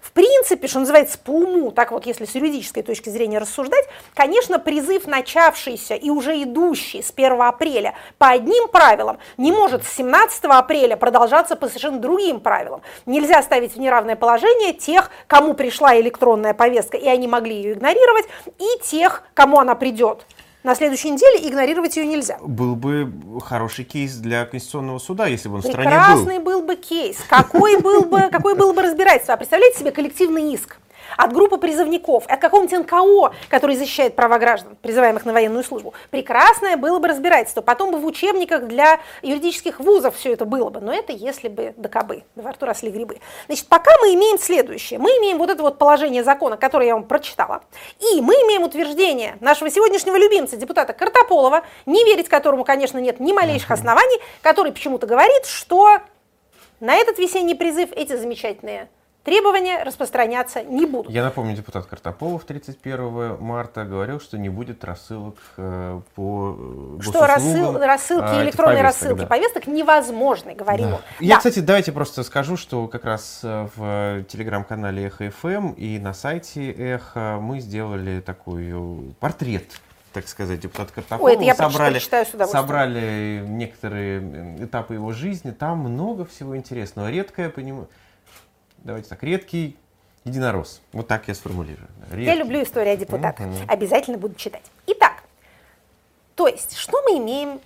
В 0.00 0.12
принципе, 0.12 0.68
что 0.68 0.78
называется, 0.78 1.18
по 1.18 1.30
уму, 1.30 1.72
так 1.72 1.90
вот, 1.90 2.06
если 2.06 2.24
с 2.24 2.34
юридической 2.34 2.82
точки 2.82 3.10
зрения 3.10 3.38
рассуждать, 3.38 3.84
конечно, 4.14 4.58
призыв, 4.58 5.06
начавшийся 5.06 5.94
и 5.94 6.10
уже 6.10 6.42
идущий 6.42 7.02
с 7.02 7.12
1 7.14 7.42
апреля 7.42 7.94
по 8.16 8.28
одним 8.28 8.68
правилам, 8.68 9.18
не 9.36 9.52
может 9.52 9.84
с 9.84 9.92
17 9.94 10.44
апреля 10.44 10.96
продолжаться 10.96 11.56
по 11.56 11.66
совершенно 11.68 11.98
другим 11.98 12.40
правилам. 12.40 12.82
Нельзя 13.04 13.42
ставить 13.42 13.74
в 13.74 13.80
неравное 13.80 14.16
положение 14.16 14.72
тех, 14.72 15.10
кому 15.26 15.54
пришла 15.54 15.98
электронная 16.00 16.54
повестка, 16.54 16.96
и 16.96 17.08
они 17.08 17.26
могли 17.26 17.56
ее 17.56 17.72
игнорировать, 17.72 18.26
и 18.58 18.82
тех, 18.82 19.24
кому 19.34 19.58
она 19.58 19.74
придет 19.74 20.24
на 20.66 20.74
следующей 20.74 21.10
неделе, 21.10 21.48
игнорировать 21.48 21.96
ее 21.96 22.06
нельзя. 22.06 22.38
Был 22.42 22.74
бы 22.74 23.10
хороший 23.44 23.84
кейс 23.84 24.16
для 24.16 24.44
Конституционного 24.44 24.98
суда, 24.98 25.28
если 25.28 25.48
бы 25.48 25.54
он 25.54 25.62
в 25.62 25.64
стране 25.64 25.88
был. 25.88 25.96
Прекрасный 25.96 26.38
был 26.40 26.62
бы 26.62 26.74
кейс. 26.74 27.18
Какой 27.28 27.80
был 27.80 28.02
бы, 28.04 28.28
какой 28.32 28.56
был 28.56 28.72
бы 28.72 28.82
разбирательство? 28.82 29.34
А 29.34 29.36
представляете 29.36 29.78
себе 29.78 29.92
коллективный 29.92 30.52
иск? 30.52 30.76
От 31.16 31.32
группы 31.32 31.58
призывников, 31.58 32.24
от 32.26 32.40
какого-нибудь 32.40 32.80
НКО, 32.80 33.34
который 33.48 33.76
защищает 33.76 34.16
права 34.16 34.38
граждан, 34.38 34.76
призываемых 34.82 35.24
на 35.24 35.32
военную 35.32 35.64
службу. 35.64 35.94
Прекрасное 36.10 36.76
было 36.76 36.98
бы 36.98 37.08
разбирательство. 37.08 37.60
Потом 37.60 37.90
бы 37.90 37.98
в 37.98 38.06
учебниках 38.06 38.66
для 38.66 39.00
юридических 39.22 39.80
вузов 39.80 40.16
все 40.16 40.32
это 40.32 40.44
было 40.44 40.70
бы. 40.70 40.80
Но 40.80 40.92
это 40.92 41.12
если 41.12 41.48
бы 41.48 41.74
до 41.76 41.88
кобы, 41.88 42.24
во 42.34 42.52
рту 42.52 42.66
росли 42.66 42.90
грибы. 42.90 43.20
Значит, 43.46 43.66
пока 43.68 43.90
мы 44.00 44.14
имеем 44.14 44.38
следующее. 44.38 44.98
Мы 44.98 45.10
имеем 45.10 45.38
вот 45.38 45.50
это 45.50 45.62
вот 45.62 45.78
положение 45.78 46.24
закона, 46.24 46.56
которое 46.56 46.86
я 46.86 46.94
вам 46.94 47.04
прочитала. 47.04 47.62
И 48.00 48.20
мы 48.20 48.34
имеем 48.34 48.62
утверждение 48.62 49.36
нашего 49.40 49.70
сегодняшнего 49.70 50.16
любимца, 50.16 50.56
депутата 50.56 50.92
Картополова, 50.92 51.62
не 51.86 52.04
верить 52.04 52.28
которому, 52.28 52.64
конечно, 52.64 52.98
нет 52.98 53.20
ни 53.20 53.32
малейших 53.32 53.70
оснований, 53.70 54.18
который 54.42 54.72
почему-то 54.72 55.06
говорит, 55.06 55.46
что 55.46 55.98
на 56.80 56.94
этот 56.94 57.18
весенний 57.18 57.54
призыв 57.54 57.90
эти 57.92 58.16
замечательные 58.16 58.88
требования 59.26 59.82
распространяться 59.82 60.62
не 60.62 60.86
будут. 60.86 61.12
Я 61.12 61.24
напомню, 61.24 61.54
депутат 61.54 61.84
Картополов 61.86 62.44
31 62.44 63.38
марта 63.40 63.84
говорил, 63.84 64.20
что 64.20 64.38
не 64.38 64.48
будет 64.48 64.84
рассылок 64.84 65.36
э, 65.56 66.00
по 66.14 66.56
э, 66.56 67.02
Что 67.02 67.26
рассыл, 67.26 67.76
рассылки, 67.76 68.24
а, 68.24 68.44
электронные 68.44 68.82
повесток, 68.82 69.02
рассылки 69.02 69.20
да. 69.22 69.26
повесток 69.26 69.66
невозможны, 69.66 70.54
говорил 70.54 70.90
да. 70.90 71.00
Я, 71.18 71.34
да. 71.34 71.36
кстати, 71.38 71.58
давайте 71.58 71.90
просто 71.90 72.22
скажу, 72.22 72.56
что 72.56 72.86
как 72.86 73.04
раз 73.04 73.40
э, 73.42 73.68
в 73.74 74.22
телеграм-канале 74.28 75.06
Эхо 75.06 75.30
ФМ 75.30 75.72
и 75.72 75.98
на 75.98 76.14
сайте 76.14 76.70
Эхо 76.70 77.38
мы 77.42 77.58
сделали 77.58 78.20
такой 78.20 78.72
портрет 79.18 79.80
так 80.12 80.28
сказать, 80.28 80.60
депутат 80.60 80.92
Картополова. 80.92 81.28
Ой, 81.28 81.34
это 81.34 81.44
я 81.44 81.54
собрали, 81.54 81.98
с 81.98 82.50
собрали 82.50 83.44
некоторые 83.46 84.64
этапы 84.64 84.94
его 84.94 85.12
жизни. 85.12 85.50
Там 85.50 85.80
много 85.80 86.24
всего 86.24 86.56
интересного. 86.56 87.10
Редкое, 87.10 87.50
понимаю 87.50 87.86
давайте 88.86 89.08
так, 89.08 89.22
редкий 89.22 89.76
единорос. 90.24 90.80
Вот 90.92 91.08
так 91.08 91.28
я 91.28 91.34
сформулирую. 91.34 91.88
Редкий. 92.10 92.24
Я 92.24 92.34
люблю 92.34 92.62
историю 92.62 92.94
о 92.94 92.96
депутатах. 92.96 93.46
Mm-hmm. 93.46 93.68
Обязательно 93.68 94.16
буду 94.16 94.34
читать. 94.36 94.62
Итак, 94.86 95.24
то 96.34 96.46
есть, 96.46 96.76
что 96.76 97.02
мы 97.02 97.18
имеем 97.18 97.60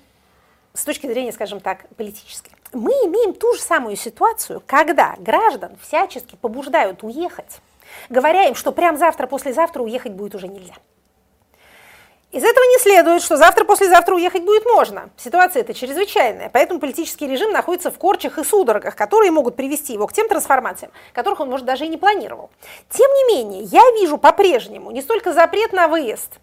с 0.72 0.84
точки 0.84 1.06
зрения, 1.06 1.32
скажем 1.32 1.60
так, 1.60 1.86
политической? 1.96 2.52
Мы 2.72 2.90
имеем 2.90 3.34
ту 3.34 3.54
же 3.54 3.60
самую 3.60 3.96
ситуацию, 3.96 4.62
когда 4.66 5.16
граждан 5.18 5.76
всячески 5.82 6.36
побуждают 6.36 7.02
уехать, 7.02 7.60
говоря 8.08 8.44
им, 8.44 8.54
что 8.54 8.72
прям 8.72 8.96
завтра, 8.96 9.26
послезавтра 9.26 9.82
уехать 9.82 10.12
будет 10.12 10.34
уже 10.34 10.48
нельзя. 10.48 10.74
Из 12.32 12.44
этого 12.44 12.62
не 12.64 12.78
следует, 12.78 13.22
что 13.22 13.36
завтра-послезавтра 13.36 14.14
уехать 14.14 14.44
будет 14.44 14.64
можно. 14.64 15.10
Ситуация 15.16 15.62
эта 15.62 15.74
чрезвычайная, 15.74 16.48
поэтому 16.48 16.78
политический 16.78 17.26
режим 17.26 17.50
находится 17.50 17.90
в 17.90 17.98
корчах 17.98 18.38
и 18.38 18.44
судорогах, 18.44 18.94
которые 18.94 19.32
могут 19.32 19.56
привести 19.56 19.94
его 19.94 20.06
к 20.06 20.12
тем 20.12 20.28
трансформациям, 20.28 20.92
которых 21.12 21.40
он, 21.40 21.50
может, 21.50 21.66
даже 21.66 21.86
и 21.86 21.88
не 21.88 21.96
планировал. 21.96 22.50
Тем 22.88 23.10
не 23.10 23.34
менее, 23.34 23.62
я 23.64 23.82
вижу 23.98 24.16
по-прежнему 24.16 24.92
не 24.92 25.02
столько 25.02 25.32
запрет 25.32 25.72
на 25.72 25.88
выезд, 25.88 26.38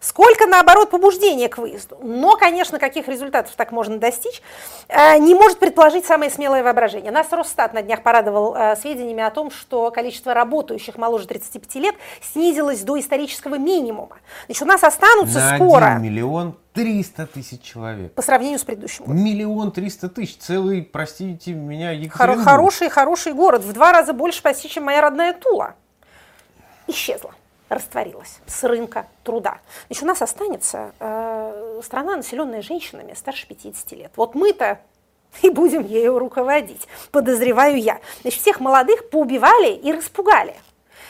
сколько, 0.00 0.46
наоборот, 0.46 0.90
побуждения 0.90 1.48
к 1.48 1.58
выезду. 1.58 1.98
Но, 2.02 2.36
конечно, 2.36 2.78
каких 2.78 3.08
результатов 3.08 3.52
так 3.56 3.72
можно 3.72 3.98
достичь, 3.98 4.42
э, 4.88 5.18
не 5.18 5.34
может 5.34 5.58
предположить 5.58 6.06
самое 6.06 6.30
смелое 6.30 6.62
воображение. 6.62 7.10
Нас 7.12 7.26
Росстат 7.30 7.74
на 7.74 7.82
днях 7.82 8.02
порадовал 8.02 8.54
э, 8.54 8.76
сведениями 8.76 9.22
о 9.22 9.30
том, 9.30 9.50
что 9.50 9.90
количество 9.90 10.34
работающих 10.34 10.96
моложе 10.96 11.26
35 11.26 11.74
лет 11.76 11.94
снизилось 12.22 12.80
до 12.82 12.98
исторического 12.98 13.56
минимума. 13.56 14.18
Значит, 14.46 14.62
у 14.62 14.66
нас 14.66 14.84
останутся 14.84 15.38
На 15.38 15.56
скоро, 15.56 15.86
1 15.96 16.02
миллион 16.02 16.56
300 16.72 17.26
тысяч 17.26 17.62
человек. 17.62 18.12
по 18.12 18.22
сравнению 18.22 18.58
с 18.58 18.64
предыдущим 18.64 19.06
годом. 19.06 19.24
Миллион 19.24 19.72
триста 19.72 20.08
тысяч. 20.10 20.36
Целый, 20.36 20.82
простите 20.82 21.52
меня, 21.52 21.90
Екатеринбург. 21.92 22.44
хороший, 22.44 22.88
хороший 22.90 23.32
город, 23.32 23.62
в 23.64 23.72
два 23.72 23.92
раза 23.92 24.12
больше 24.12 24.42
почти, 24.42 24.68
чем 24.68 24.84
моя 24.84 25.00
родная 25.00 25.32
Тула. 25.32 25.74
Исчезла, 26.86 27.32
растворилась 27.68 28.40
с 28.46 28.64
рынка 28.64 29.06
труда. 29.24 29.58
Значит, 29.88 30.02
у 30.04 30.06
нас 30.06 30.22
останется 30.22 30.92
э, 31.00 31.80
страна, 31.84 32.16
населенная 32.16 32.62
женщинами 32.62 33.14
старше 33.14 33.46
50 33.46 33.92
лет. 33.92 34.12
Вот 34.16 34.34
мы-то 34.34 34.80
и 35.42 35.50
будем 35.50 35.84
ею 35.84 36.18
руководить, 36.18 36.86
подозреваю 37.10 37.76
я. 37.80 38.00
Значит, 38.22 38.40
всех 38.40 38.60
молодых 38.60 39.10
поубивали 39.10 39.72
и 39.72 39.92
распугали. 39.92 40.54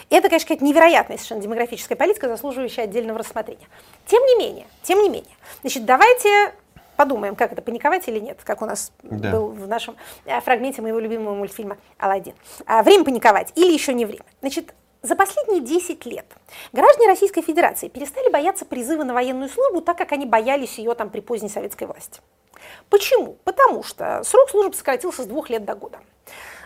Это, 0.08 0.28
конечно, 0.28 0.48
какая-то 0.48 0.64
невероятная 0.64 1.16
совершенно 1.16 1.42
демографическая 1.42 1.96
политика, 1.96 2.28
заслуживающая 2.28 2.84
отдельного 2.84 3.18
рассмотрения. 3.18 3.66
Тем 4.06 4.22
не 4.24 4.36
менее, 4.36 4.66
тем 4.82 5.02
не 5.02 5.08
менее, 5.08 5.34
значит, 5.62 5.84
давайте 5.84 6.52
подумаем, 6.96 7.36
как 7.36 7.52
это, 7.52 7.60
паниковать 7.60 8.08
или 8.08 8.18
нет, 8.18 8.38
как 8.42 8.62
у 8.62 8.66
нас 8.66 8.90
Да. 9.02 9.30
был 9.32 9.48
в 9.48 9.68
нашем 9.68 9.96
э, 10.24 10.40
фрагменте 10.40 10.80
моего 10.80 10.98
любимого 10.98 11.34
мультфильма 11.34 11.76
«Аладдин». 11.98 12.34
А, 12.66 12.82
Время 12.82 13.04
паниковать 13.04 13.52
или 13.54 13.70
еще 13.72 13.92
не 13.94 14.06
время. 14.06 14.24
Значит, 14.40 14.74
за 15.06 15.14
последние 15.14 15.60
10 15.60 16.04
лет 16.06 16.26
граждане 16.72 17.08
Российской 17.08 17.42
Федерации 17.42 17.88
перестали 17.88 18.28
бояться 18.30 18.64
призыва 18.64 19.04
на 19.04 19.14
военную 19.14 19.48
службу, 19.48 19.80
так 19.80 19.96
как 19.96 20.12
они 20.12 20.26
боялись 20.26 20.78
ее 20.78 20.94
там 20.94 21.10
при 21.10 21.20
поздней 21.20 21.48
советской 21.48 21.84
власти. 21.84 22.20
Почему? 22.90 23.36
Потому 23.44 23.82
что 23.82 24.22
срок 24.24 24.50
службы 24.50 24.74
сократился 24.74 25.22
с 25.22 25.26
двух 25.26 25.50
лет 25.50 25.64
до 25.64 25.74
года. 25.74 26.00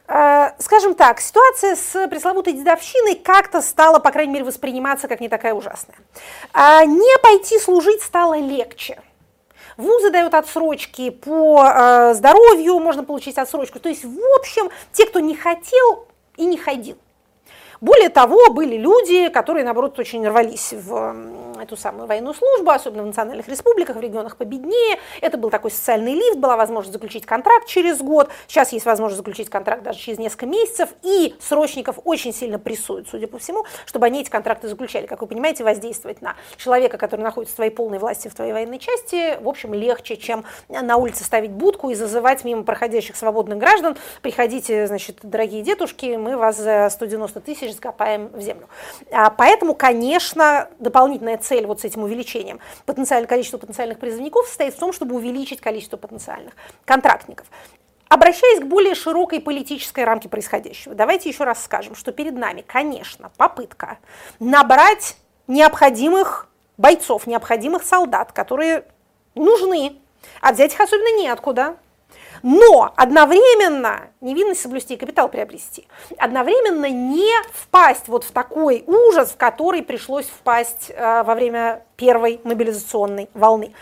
Э, 0.09 0.53
Скажем 0.59 0.95
так, 0.95 1.21
ситуация 1.21 1.77
с 1.77 2.09
пресловутой 2.09 2.55
дедовщиной 2.55 3.17
как-то 3.17 3.61
стала, 3.61 3.99
по 3.99 4.11
крайней 4.11 4.33
мере, 4.33 4.45
восприниматься 4.45 5.09
как 5.09 5.21
не 5.21 5.29
такая 5.29 5.55
ужасная. 5.55 5.97
А 6.53 6.85
Не 6.85 7.19
пойти 7.23 7.59
служить 7.59 8.03
стало 8.03 8.39
легче. 8.39 9.03
Вузы 9.77 10.11
дают 10.11 10.35
отсрочки 10.35 11.11
по 11.11 11.65
э, 11.65 12.15
здоровью, 12.15 12.79
можно 12.81 13.05
получить 13.05 13.39
отсрочку. 13.39 13.79
То 13.81 13.89
есть, 13.89 14.05
в 14.05 14.21
общем, 14.39 14.71
те, 14.93 15.07
кто 15.07 15.21
не 15.21 15.37
хотел 15.37 16.07
и 16.37 16.45
не 16.45 16.59
ходил. 16.59 16.99
Более 17.81 18.11
того, 18.11 18.51
были 18.51 18.77
люди, 18.77 19.29
которые, 19.31 19.65
наоборот, 19.65 19.99
очень 19.99 20.27
рвались 20.27 20.75
в 20.75 21.17
эту 21.61 21.77
самую 21.77 22.07
военную 22.07 22.35
службу, 22.35 22.71
особенно 22.71 23.03
в 23.03 23.07
национальных 23.07 23.49
республиках, 23.49 23.97
в 23.97 24.01
регионах 24.01 24.37
победнее. 24.37 24.99
Это 25.21 25.39
был 25.39 25.51
такой 25.51 25.71
социальный 25.71 26.15
лифт, 26.15 26.39
была 26.39 26.57
возможность 26.57 26.93
заключить 26.93 27.27
контракт 27.27 27.67
через 27.67 27.99
год. 27.99 28.29
Сейчас 28.49 28.73
есть 28.73 28.87
возможность 28.87 29.19
заключить 29.19 29.51
контракт 29.51 29.83
даже 29.83 29.99
через 29.99 30.19
несколько 30.19 30.47
месяцев. 30.47 30.91
И 31.03 31.35
срочников 31.41 31.99
очень 32.05 32.35
сильно 32.35 32.59
прессуют, 32.59 33.09
судя 33.09 33.27
по 33.27 33.39
всему, 33.39 33.65
чтобы 33.87 34.07
они 34.07 34.21
эти 34.21 34.31
контракты 34.31 34.69
заключали. 34.69 35.07
Как 35.07 35.21
вы 35.21 35.27
понимаете, 35.27 35.65
воздействовать 35.65 36.23
на 36.23 36.35
человека, 36.57 36.99
который 36.99 37.23
находится 37.23 37.55
в 37.55 37.57
твоей 37.57 37.71
полной 37.71 37.99
власти 37.99 38.29
в 38.29 38.35
твоей 38.35 38.53
военной 38.53 38.79
части, 38.79 39.39
в 39.43 39.49
общем, 39.49 39.75
легче, 39.75 40.17
чем 40.17 40.45
на 40.69 40.97
улице 40.97 41.25
ставить 41.25 41.51
будку 41.51 41.91
и 41.91 41.95
зазывать 41.95 42.45
мимо 42.45 42.63
проходящих 42.63 43.17
свободных 43.17 43.59
граждан. 43.59 43.97
Приходите, 44.23 44.87
значит, 44.87 45.19
дорогие 45.23 45.63
дедушки, 45.63 46.17
мы 46.17 46.37
вас 46.37 46.57
за 46.57 46.89
190 46.91 47.41
тысяч 47.41 47.70
закопаем 47.73 48.29
в 48.29 48.41
землю. 48.41 48.69
А, 49.13 49.31
Поэтому, 49.31 49.75
конечно, 49.75 50.69
дополнительная 50.79 51.39
цель 51.39 51.67
вот 51.67 51.81
с 51.81 51.85
этим 51.85 52.03
увеличением 52.03 52.61
потенциального 52.87 53.29
количества 53.29 53.59
потенциальных 53.59 53.99
призывников 53.99 54.47
состоит 54.47 54.75
в 54.75 54.79
том, 54.79 54.93
чтобы 54.93 55.15
увеличить 55.17 55.61
количество 55.61 55.97
потенциальных 55.97 56.55
контрактников. 56.85 57.47
Обращаясь 58.09 58.61
к 58.61 58.65
более 58.65 58.97
широкой 58.97 59.41
политической 59.41 60.03
рамке 60.03 60.29
происходящего, 60.29 60.97
давайте 60.97 61.29
еще 61.29 61.45
раз 61.45 61.63
скажем, 61.63 61.95
что 61.95 62.11
перед 62.11 62.35
нами, 62.35 62.65
конечно, 62.67 63.31
попытка 63.37 63.99
набрать 64.41 65.17
необходимых 65.47 66.49
бойцов, 66.77 67.29
необходимых 67.29 67.85
солдат, 67.85 68.33
которые 68.33 68.85
нужны, 69.37 69.97
а 70.41 70.53
взять 70.53 70.73
их 70.73 70.81
особенно 70.81 71.23
неоткуда. 71.23 71.77
Но 72.43 72.93
одновременно 72.97 74.09
невинность 74.21 74.61
соблюсти 74.61 74.95
и 74.95 74.97
капитал 74.97 75.29
приобрести. 75.29 75.87
Одновременно 76.19 76.89
не 76.89 77.31
впасть 77.53 78.09
вот 78.09 78.25
в 78.25 78.33
такой 78.33 78.85
ужас, 78.87 79.31
в 79.31 79.37
который 79.37 79.83
пришлось 79.83 80.27
впасть 80.27 80.91
э, 80.91 81.23
во 81.23 81.35
время 81.35 81.85
первой 81.97 82.41
мобилизационной 82.45 83.29
волны. 83.35 83.73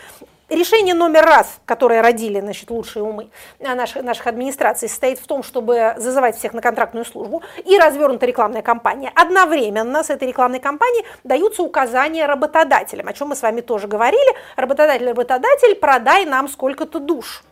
Решение 0.49 0.95
номер 0.95 1.25
раз, 1.25 1.59
которое 1.65 2.01
родили 2.01 2.39
значит, 2.39 2.71
лучшие 2.71 3.03
умы 3.03 3.29
э, 3.59 3.75
наших, 3.75 4.01
наших 4.03 4.25
администраций, 4.25 4.89
состоит 4.89 5.19
в 5.19 5.27
том, 5.27 5.43
чтобы 5.43 5.93
зазывать 5.97 6.37
всех 6.37 6.53
на 6.53 6.61
контрактную 6.61 7.05
службу 7.05 7.43
и 7.63 7.77
развернута 7.77 8.25
рекламная 8.25 8.63
кампания. 8.63 9.11
Одновременно 9.13 10.03
с 10.03 10.09
этой 10.09 10.27
рекламной 10.27 10.59
кампанией 10.59 11.05
даются 11.23 11.61
указания 11.61 12.25
работодателям, 12.25 13.07
о 13.07 13.13
чем 13.13 13.29
мы 13.29 13.35
с 13.35 13.43
вами 13.43 13.61
тоже 13.61 13.87
говорили. 13.87 14.35
Работодатель-работодатель, 14.55 15.75
продай 15.75 16.25
нам 16.25 16.47
сколько-то 16.47 16.99
душ 16.99 17.43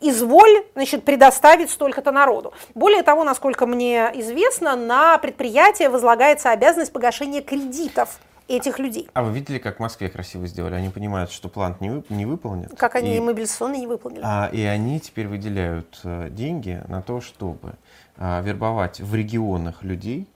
изволь 0.00 0.64
значит, 0.74 1.04
предоставить 1.04 1.70
столько-то 1.70 2.12
народу. 2.12 2.52
Более 2.74 3.02
того, 3.02 3.24
насколько 3.24 3.66
мне 3.66 4.10
известно, 4.14 4.76
на 4.76 5.18
предприятие 5.18 5.88
возлагается 5.88 6.50
обязанность 6.50 6.92
погашения 6.92 7.42
кредитов 7.42 8.18
этих 8.46 8.78
людей. 8.78 9.08
А 9.14 9.22
вы 9.22 9.32
видели, 9.32 9.58
как 9.58 9.76
в 9.76 9.80
Москве 9.80 10.08
красиво 10.10 10.46
сделали? 10.46 10.74
Они 10.74 10.90
понимают, 10.90 11.30
что 11.30 11.48
план 11.48 11.76
не, 11.80 11.88
вып- 11.88 12.06
не 12.10 12.26
выполнят. 12.26 12.76
Как 12.76 12.94
они 12.94 13.16
и, 13.16 13.20
мобилизационные 13.20 13.80
не 13.80 13.86
выполнили. 13.86 14.22
а, 14.22 14.50
и 14.52 14.62
они 14.62 15.00
теперь 15.00 15.28
выделяют 15.28 16.00
э, 16.04 16.28
деньги 16.30 16.82
на 16.88 17.00
то, 17.00 17.20
чтобы 17.22 17.74
а, 18.18 18.42
вербовать 18.42 19.00
в 19.00 19.14
регионах 19.14 19.82
людей, 19.82 20.28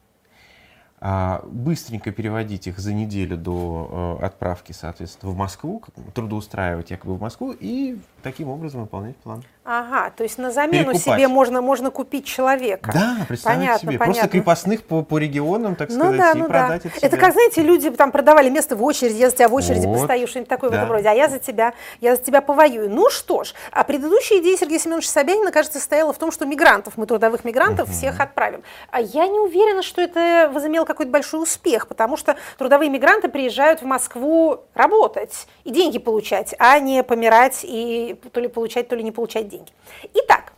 а, 1.01 1.43
быстренько 1.45 2.11
переводить 2.11 2.67
их 2.67 2.79
за 2.79 2.93
неделю 2.93 3.37
до 3.37 4.19
э, 4.21 4.25
отправки, 4.25 4.73
соответственно, 4.73 5.31
в 5.31 5.37
Москву, 5.37 5.83
трудоустраивать 6.15 6.91
якобы 6.91 7.15
в 7.15 7.21
Москву 7.21 7.53
и 7.53 7.99
таким 8.23 8.49
образом 8.49 8.83
выполнять 8.83 9.17
план. 9.17 9.43
Ага, 9.71 10.11
то 10.17 10.23
есть 10.23 10.39
на 10.39 10.51
замену 10.51 10.93
Перекупать. 10.93 11.03
себе 11.03 11.29
можно, 11.29 11.61
можно 11.61 11.91
купить 11.91 12.25
человека. 12.25 12.91
Да, 12.91 13.17
представьте 13.29 13.59
понятно, 13.61 13.79
себе. 13.81 13.99
понятно. 13.99 14.15
Просто 14.15 14.29
крепостных 14.31 14.83
по, 14.83 15.03
по 15.03 15.19
регионам, 15.19 15.77
так 15.77 15.91
Ну 15.91 15.97
сказать, 15.97 16.19
да, 16.19 16.31
и 16.31 16.35
ну 16.37 16.49
да. 16.49 16.51
продать 16.61 16.87
это 16.87 16.97
Это 16.97 17.09
себе. 17.09 17.17
как, 17.19 17.33
знаете, 17.35 17.63
люди 17.63 17.91
там 17.91 18.11
продавали 18.11 18.49
место 18.49 18.77
в 18.77 18.83
очереди, 18.83 19.17
я 19.19 19.29
за 19.29 19.37
тебя 19.37 19.49
в 19.51 19.55
очереди 19.55 19.85
Вот, 19.85 19.99
постою, 19.99 20.27
что-нибудь 20.27 20.49
такое 20.49 20.71
в 20.71 20.73
да. 20.73 20.79
этом 20.79 20.93
роде, 20.93 21.09
а 21.09 21.13
я 21.13 21.29
за 21.29 21.39
тебя, 21.39 21.75
я 22.01 22.17
за 22.17 22.23
тебя 22.23 22.41
повоюю. 22.41 22.89
Ну 22.89 23.11
что 23.11 23.45
ж, 23.45 23.53
а 23.71 23.85
предыдущая 23.85 24.39
идея 24.39 24.57
Сергея 24.57 24.79
Семеновича 24.79 25.11
Собянина, 25.11 25.53
кажется, 25.53 25.79
состояла 25.79 26.15
в 26.15 26.19
том, 26.19 26.33
что 26.33 26.47
мигрантов, 26.47 26.97
мы 26.97 27.05
трудовых 27.05 27.45
мигрантов 27.45 27.91
всех 27.91 28.21
отправим. 28.21 28.63
А 28.91 29.03
я 29.03 29.27
не 29.27 29.39
уверена, 29.39 29.83
что 29.83 30.01
это 30.01 30.51
возымело 30.51 30.87
какой-то 30.87 31.13
большой 31.13 31.43
успех, 31.43 31.89
потому 31.89 32.17
что 32.17 32.37
трудовые 32.57 32.89
мигранты 32.89 33.29
приезжают 33.29 33.83
в 33.83 33.85
Москву 33.85 34.61
работать 34.73 35.47
и 35.65 35.71
деньги 35.71 35.99
получать, 35.99 36.55
а 36.59 36.79
не 36.79 37.03
помирать 37.03 37.61
и 37.65 38.08
то 38.15 38.41
ли 38.41 38.49
получать, 38.49 38.89
то 38.89 38.97
ли 38.97 39.03
не 39.03 39.13
получать 39.13 39.49
деньги. 39.49 39.71
Итак, 40.15 40.53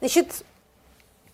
значит, 0.00 0.44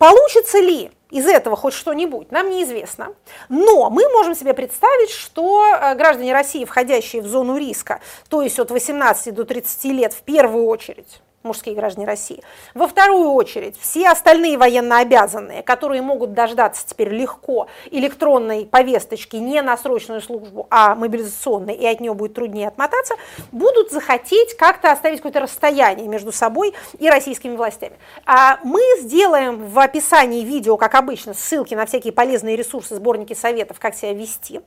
Получится 0.00 0.58
ли 0.60 0.90
из 1.10 1.26
этого 1.26 1.56
хоть 1.56 1.74
что-нибудь, 1.74 2.32
нам 2.32 2.48
неизвестно. 2.48 3.14
Но 3.50 3.90
мы 3.90 4.08
можем 4.08 4.34
себе 4.34 4.54
представить, 4.54 5.10
что 5.10 5.66
э, 5.66 5.94
граждане 5.94 6.32
России, 6.32 6.64
входящие 6.64 7.20
в 7.20 7.26
зону 7.26 7.58
риска, 7.58 8.00
то 8.30 8.40
есть 8.40 8.58
от 8.58 8.70
18 8.70 9.34
до 9.34 9.44
30 9.44 9.84
лет 9.92 10.14
в 10.14 10.22
первую 10.22 10.64
очередь, 10.64 11.20
мужские 11.42 11.74
граждане 11.74 12.06
России. 12.06 12.42
Во 12.74 12.86
вторую 12.86 13.30
очередь, 13.32 13.76
все 13.80 14.08
остальные 14.08 14.58
военнообязанные, 14.58 15.62
которые 15.62 16.02
могут 16.02 16.34
дождаться 16.34 16.86
теперь 16.86 17.08
легко 17.08 17.66
электронной 17.90 18.66
повесточки 18.66 19.36
не 19.36 19.62
на 19.62 19.76
срочную 19.76 20.20
службу, 20.20 20.66
а 20.70 20.94
мобилизационной, 20.94 21.74
и 21.74 21.86
от 21.86 22.00
нее 22.00 22.14
будет 22.14 22.34
труднее 22.34 22.68
отмотаться, 22.68 23.14
будут 23.52 23.90
захотеть 23.90 24.56
как-то 24.56 24.92
оставить 24.92 25.18
какое-то 25.18 25.40
расстояние 25.40 26.08
между 26.08 26.32
собой 26.32 26.74
и 26.98 27.08
российскими 27.08 27.56
властями. 27.56 27.96
А 28.26 28.58
мы 28.62 28.80
сделаем 29.00 29.66
в 29.66 29.78
описании 29.78 30.44
видео, 30.44 30.76
как 30.76 30.94
обычно, 30.94 31.34
ссылки 31.34 31.74
на 31.74 31.86
всякие 31.86 32.12
полезные 32.12 32.56
ресурсы, 32.56 32.96
сборники 32.96 33.32
советов, 33.32 33.78
как 33.80 33.94
себя 33.94 34.12
вести. 34.12 34.60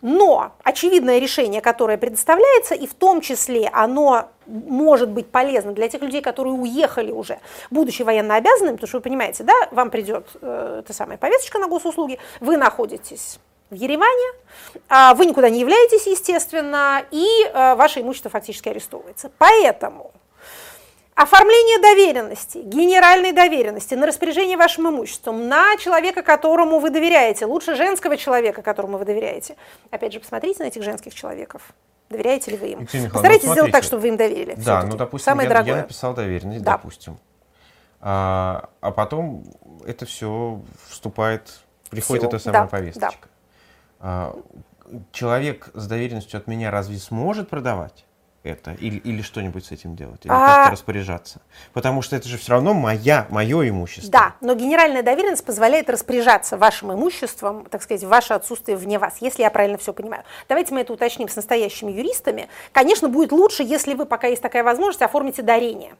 Но 0.00 0.52
очевидное 0.62 1.18
решение, 1.18 1.60
которое 1.60 1.98
предоставляется, 1.98 2.74
и 2.74 2.86
в 2.86 2.94
том 2.94 3.20
числе 3.20 3.68
оно 3.72 4.28
может 4.46 5.10
быть 5.10 5.28
полезно 5.28 5.72
для 5.72 5.88
тех 5.88 6.02
людей, 6.02 6.22
которые 6.22 6.54
уехали 6.54 7.10
уже, 7.10 7.40
будучи 7.70 8.02
военно 8.02 8.36
обязанными, 8.36 8.76
потому 8.76 8.88
что 8.88 8.98
вы 8.98 9.02
понимаете, 9.02 9.44
да, 9.44 9.54
вам 9.70 9.90
придет 9.90 10.28
э, 10.40 10.80
эта 10.84 10.92
самая 10.92 11.18
повесточка 11.18 11.58
на 11.58 11.68
госуслуги, 11.68 12.18
вы 12.40 12.56
находитесь 12.56 13.38
в 13.70 13.74
Ереване, 13.74 14.32
а 14.88 15.14
вы 15.14 15.26
никуда 15.26 15.50
не 15.50 15.60
являетесь, 15.60 16.06
естественно, 16.06 17.02
и 17.10 17.26
э, 17.44 17.74
ваше 17.74 18.00
имущество 18.00 18.30
фактически 18.30 18.68
арестовывается. 18.68 19.30
Поэтому 19.38 20.12
Оформление 21.18 21.80
доверенности, 21.80 22.58
генеральной 22.58 23.32
доверенности 23.32 23.94
на 23.94 24.06
распоряжение 24.06 24.56
вашим 24.56 24.88
имуществом, 24.88 25.48
на 25.48 25.76
человека, 25.76 26.22
которому 26.22 26.78
вы 26.78 26.90
доверяете, 26.90 27.44
лучше 27.44 27.74
женского 27.74 28.16
человека, 28.16 28.62
которому 28.62 28.98
вы 28.98 29.04
доверяете. 29.04 29.56
Опять 29.90 30.12
же, 30.12 30.20
посмотрите 30.20 30.62
на 30.62 30.68
этих 30.68 30.84
женских 30.84 31.12
человеков. 31.12 31.72
Доверяете 32.08 32.52
ли 32.52 32.56
вы 32.56 32.68
им? 32.68 32.80
Екатерина 32.82 33.10
Постарайтесь 33.10 33.48
ну, 33.48 33.52
сделать 33.54 33.72
так, 33.72 33.82
чтобы 33.82 34.02
вы 34.02 34.08
им 34.10 34.16
доверили. 34.16 34.54
Да, 34.58 34.84
ну, 34.84 34.96
допустим, 34.96 35.24
Самое 35.24 35.48
я, 35.48 35.54
дорогое. 35.54 35.74
я 35.74 35.82
написал 35.82 36.14
доверенность, 36.14 36.62
Да. 36.62 36.76
допустим. 36.76 37.18
А, 38.00 38.68
а 38.80 38.92
потом 38.92 39.42
это 39.84 40.06
все 40.06 40.60
вступает, 40.88 41.52
приходит 41.90 42.22
Силу. 42.22 42.32
эта 42.32 42.38
самая 42.38 42.62
Да, 42.62 42.68
повесточка. 42.68 43.28
А, 43.98 44.38
человек 45.10 45.70
с 45.74 45.88
доверенностью 45.88 46.38
от 46.38 46.46
меня 46.46 46.70
разве 46.70 46.96
сможет 46.98 47.50
продавать 47.50 48.04
это? 48.42 48.72
Или, 48.72 48.96
или 48.98 49.22
что-нибудь 49.22 49.64
с 49.66 49.72
этим 49.72 49.96
делать? 49.96 50.24
Или 50.24 50.32
А- 50.32 50.46
как-то 50.46 50.72
распоряжаться? 50.72 51.40
Потому 51.72 52.02
что 52.02 52.16
это 52.16 52.28
же 52.28 52.38
все 52.38 52.52
равно 52.52 52.74
моя, 52.74 53.26
мое 53.30 53.68
имущество. 53.68 54.10
Да, 54.10 54.34
но 54.40 54.54
генеральная 54.54 55.02
доверенность 55.02 55.44
позволяет 55.44 55.90
распоряжаться 55.90 56.56
вашим 56.56 56.92
имуществом, 56.92 57.66
так 57.66 57.82
сказать, 57.82 58.04
в 58.04 58.08
ваше 58.08 58.34
отсутствие 58.34 58.76
вне 58.76 58.98
вас, 58.98 59.18
если 59.20 59.42
я 59.42 59.50
правильно 59.50 59.78
все 59.78 59.92
понимаю. 59.92 60.24
Давайте 60.48 60.74
мы 60.74 60.80
это 60.80 60.92
уточним 60.92 61.28
с 61.28 61.36
настоящими 61.36 61.90
юристами. 61.90 62.48
Конечно, 62.72 63.08
будет 63.08 63.32
лучше, 63.32 63.62
если 63.62 63.94
вы, 63.94 64.06
пока 64.06 64.26
есть 64.28 64.42
такая 64.42 64.62
возможность, 64.64 65.02
оформите 65.02 65.42
дарение. 65.42 65.94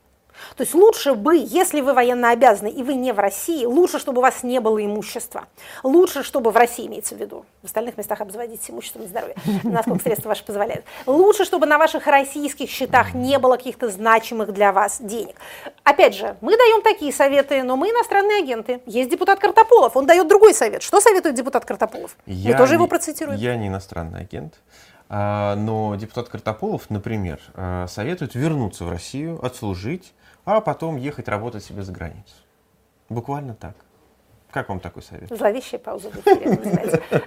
То 0.57 0.63
есть 0.63 0.75
лучше 0.75 1.15
бы, 1.15 1.37
если 1.37 1.81
вы 1.81 1.93
военно 1.95 2.31
обязаны 2.31 2.69
и 2.69 2.83
вы 2.83 2.95
не 2.95 3.13
в 3.13 3.19
России, 3.19 3.65
лучше, 3.65 3.99
чтобы 3.99 4.19
у 4.19 4.23
вас 4.23 4.43
не 4.43 4.61
было 4.61 4.85
имущества. 4.85 5.47
Лучше, 5.83 6.23
чтобы 6.23 6.51
в 6.51 6.57
России 6.57 6.87
имеется 6.87 7.15
в 7.15 7.19
виду. 7.19 7.45
В 7.63 7.67
остальных 7.67 7.97
местах 7.99 8.21
обзаводитесь 8.21 8.71
имуществом 8.71 9.03
и 9.05 9.07
здоровьем, 9.07 9.37
насколько 9.65 10.03
средства 10.03 10.29
ваши 10.31 10.45
позволяют. 10.45 10.85
Лучше, 11.07 11.45
чтобы 11.45 11.67
на 11.67 11.79
ваших 11.79 12.07
российских 12.07 12.71
счетах 12.71 13.15
не 13.15 13.39
было 13.39 13.57
каких-то 13.57 13.89
значимых 13.89 14.53
для 14.53 14.73
вас 14.73 14.99
денег. 15.01 15.37
Опять 15.85 16.15
же, 16.15 16.37
мы 16.41 16.57
даем 16.57 16.83
такие 16.83 17.13
советы, 17.13 17.63
но 17.63 17.77
мы 17.77 17.91
иностранные 17.91 18.39
агенты. 18.43 18.81
Есть 18.87 19.11
депутат 19.11 19.39
Картополов, 19.39 19.97
он 19.97 20.07
дает 20.07 20.29
другой 20.29 20.55
совет. 20.55 20.83
Что 20.83 21.01
советует 21.01 21.35
депутат 21.35 21.65
Картополов? 21.65 22.17
Я 22.27 22.53
мы 22.53 22.59
тоже 22.59 22.75
его 22.75 22.85
не- 22.85 22.89
процитируем. 22.89 23.39
Я 23.39 23.57
не 23.57 23.69
иностранный 23.69 24.21
агент. 24.21 24.55
А, 25.11 25.57
Но 25.57 25.95
депутат 25.97 26.29
Картополов, 26.29 26.91
например, 26.91 27.41
а, 27.55 27.87
советует 27.87 28.35
вернуться 28.35 28.85
в 28.85 28.91
Россию, 28.91 29.45
отслужить, 29.45 30.13
а 30.49 30.63
потом 30.63 30.97
ехать 30.97 31.29
работать 31.29 31.63
себе 31.63 31.83
за 31.83 31.93
границу. 31.93 32.35
Буквально 33.11 33.55
так. 33.55 33.75
Как 34.51 34.71
вам 34.71 34.81
такой 34.81 35.03
совет? 35.03 35.29
Зловещая 35.29 35.79
пауза. 35.79 36.11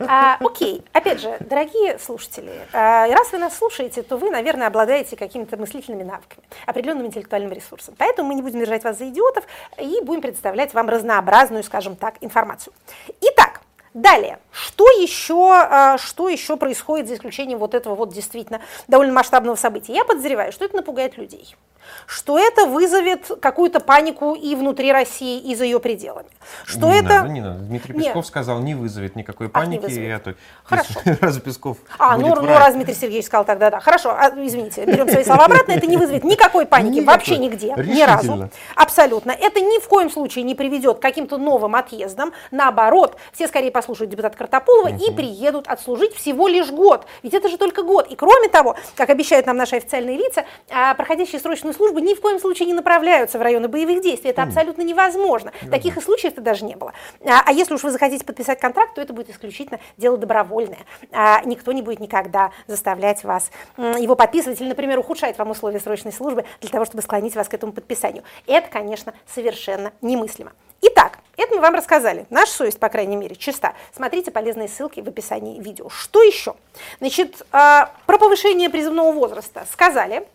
А, 0.08 0.38
окей, 0.40 0.84
опять 0.92 1.22
же, 1.22 1.38
дорогие 1.40 2.00
слушатели, 2.00 2.52
а, 2.74 3.06
раз 3.08 3.32
вы 3.32 3.38
нас 3.38 3.56
слушаете, 3.56 4.02
то 4.02 4.18
вы, 4.18 4.32
наверное, 4.32 4.66
обладаете 4.66 5.16
какими-то 5.16 5.56
мыслительными 5.56 6.02
навыками, 6.02 6.42
определенным 6.66 7.06
интеллектуальным 7.06 7.52
ресурсом. 7.52 7.94
Поэтому 7.96 8.30
мы 8.30 8.34
не 8.34 8.42
будем 8.42 8.60
держать 8.60 8.84
вас 8.84 8.98
за 8.98 9.08
идиотов 9.08 9.46
и 9.78 10.02
будем 10.02 10.22
представлять 10.22 10.74
вам 10.74 10.90
разнообразную, 10.90 11.64
скажем 11.64 11.96
так, 11.96 12.16
информацию. 12.22 12.74
Итак, 13.22 13.62
Далее, 13.94 14.40
что 14.52 14.90
еще, 14.90 15.52
а, 15.52 15.98
что 15.98 16.30
еще 16.30 16.56
происходит 16.56 17.10
за 17.10 17.16
исключением 17.16 17.60
вот 17.60 17.74
этого 17.74 17.94
вот 17.94 18.14
действительно 18.14 18.62
довольно 18.88 19.12
масштабного 19.12 19.58
события? 19.58 19.94
Я 19.94 20.06
подозреваю, 20.06 20.54
что 20.54 20.64
это 20.64 20.78
напугает 20.78 21.18
людей, 21.18 21.58
что 22.06 22.38
это 22.38 22.66
вызовет 22.66 23.32
какую-то 23.42 23.80
панику 23.80 24.34
и 24.34 24.56
внутри 24.56 24.92
России, 24.92 25.40
и 25.40 25.56
за 25.56 25.66
ее 25.66 25.80
пределами, 25.80 26.28
что 26.66 26.88
не 26.88 27.00
это... 27.00 27.10
надо, 27.10 27.30
не 27.30 27.42
надо. 27.42 27.60
Дмитрий 27.60 27.96
Нет. 27.96 28.08
Песков 28.08 28.26
сказал, 28.26 28.60
не 28.60 28.76
вызовет 28.76 29.16
никакой 29.16 29.48
Ах, 29.54 29.68
не 29.68 29.78
паники. 29.78 29.82
вызовет. 29.82 30.08
Я 30.08 30.20
то- 30.20 30.36
Хорошо. 30.64 31.00
Разве 31.22 31.42
Песков 31.42 31.78
А, 31.98 32.18
ну, 32.18 32.36
ну 32.36 32.46
раз 32.48 32.74
Дмитрий 32.74 32.94
Сергеевич 32.94 33.26
сказал 33.26 33.46
тогда, 33.46 33.70
да. 33.70 33.80
Хорошо, 33.80 34.12
а, 34.12 34.30
извините, 34.36 34.86
берем 34.86 35.10
свои 35.10 35.24
слова 35.24 35.46
обратно, 35.46 35.72
это 35.74 35.88
не 35.88 35.98
вызовет 35.98 36.24
никакой 36.24 36.66
паники 36.66 36.96
Никакой. 36.96 37.14
вообще 37.14 37.38
нигде, 37.38 37.74
ни 37.78 38.02
разу. 38.02 38.50
Абсолютно. 38.76 39.32
Это 39.32 39.60
ни 39.60 39.80
в 39.80 39.88
коем 39.88 40.10
случае 40.10 40.44
не 40.44 40.56
приведет 40.56 41.00
к 41.00 41.02
каким-то 41.02 41.38
новым 41.38 41.76
отъездам. 41.76 42.34
Наоборот, 42.52 43.18
все 43.34 43.48
скорее 43.48 43.72
послушают 43.72 44.10
депутата 44.10 44.38
Картополова 44.38 44.90
и 44.90 45.12
приедут 45.12 45.68
отслужить 45.68 46.14
всего 46.16 46.48
лишь 46.48 46.70
год. 46.72 47.06
Ведь 47.24 47.34
это 47.34 47.50
же 47.50 47.58
только 47.58 47.84
год. 47.84 48.08
И 48.08 48.16
кроме 48.16 48.50
того, 48.50 48.76
как 48.96 49.10
обещают 49.10 49.46
нам 49.46 49.58
наши 49.58 49.76
официальные 49.76 50.18
лица, 50.18 50.46
а, 50.70 50.94
проходящие 50.96 51.40
срочную 51.40 51.71
службу 51.74 52.00
ни 52.00 52.14
в 52.14 52.22
коем 52.22 52.40
случае 52.40 52.68
не 52.68 52.74
направляются 52.74 53.38
в 53.38 53.42
районы 53.42 53.68
боевых 53.68 54.02
действий. 54.02 54.32
Это 54.32 54.44
абсолютно 54.44 54.82
невозможно. 54.82 55.52
Таких 55.70 55.98
и 55.98 56.02
случаев-то 56.02 56.42
даже 56.42 56.66
не 56.66 56.76
было. 56.76 56.94
А, 57.26 57.42
а 57.46 57.52
если 57.52 57.74
уж 57.74 57.84
вы 57.84 57.92
захотите 57.92 58.26
подписать 58.26 58.60
контракт, 58.60 58.96
то 58.96 59.02
это 59.02 59.14
будет 59.14 59.30
исключительно 59.30 59.80
дело 59.98 60.18
добровольное. 60.18 60.80
А, 61.12 61.42
никто 61.46 61.72
не 61.72 61.82
будет 61.82 62.00
никогда 62.00 62.52
заставлять 62.68 63.24
вас 63.24 63.52
его 63.78 64.16
подписывать 64.16 64.60
или, 64.62 64.70
например, 64.70 65.00
ухудшать 65.00 65.38
вам 65.38 65.52
условия 65.52 65.80
срочной 65.80 66.12
службы 66.12 66.46
для 66.60 66.70
того, 66.70 66.86
чтобы 66.86 67.02
склонить 67.02 67.36
вас 67.36 67.48
к 67.48 67.54
этому 67.54 67.72
подписанию. 67.74 68.24
Это, 68.48 68.70
конечно, 68.70 69.14
совершенно 69.28 69.92
немыслимо. 70.02 70.54
Итак, 70.82 71.20
это 71.38 71.56
мы 71.56 71.62
вам 71.62 71.76
рассказали. 71.76 72.26
Наша 72.32 72.52
совесть, 72.52 72.80
по 72.80 72.90
крайней 72.90 73.16
мере, 73.16 73.36
чиста. 73.36 73.74
Смотрите 73.96 74.32
полезные 74.32 74.68
ссылки 74.68 75.00
в 75.00 75.08
описании 75.08 75.60
видео. 75.60 75.90
Что 75.90 76.24
еще? 76.24 76.56
Значит, 77.00 77.46
а, 77.52 77.92
про 78.08 78.18
повышение 78.18 78.70
призывного 78.70 79.12
возраста 79.12 79.66
сказали. 79.72 80.28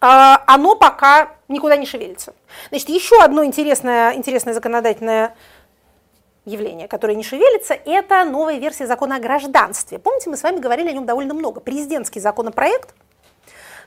А, 0.00 0.42
оно 0.46 0.76
пока 0.76 1.30
никуда 1.48 1.76
не 1.76 1.86
шевелится. 1.86 2.34
Значит, 2.70 2.88
еще 2.88 3.20
одно 3.22 3.44
интересное, 3.44 4.14
интересное 4.14 4.54
законодательное 4.54 5.34
явление, 6.44 6.88
которое 6.88 7.14
не 7.14 7.24
шевелится, 7.24 7.74
это 7.74 8.24
новая 8.24 8.58
версия 8.58 8.86
закона 8.86 9.16
о 9.16 9.20
гражданстве. 9.20 9.98
Помните, 9.98 10.30
мы 10.30 10.36
с 10.36 10.42
вами 10.42 10.60
говорили 10.60 10.88
о 10.88 10.92
нем 10.92 11.06
довольно 11.06 11.34
много. 11.34 11.60
Президентский 11.60 12.20
законопроект 12.20 12.94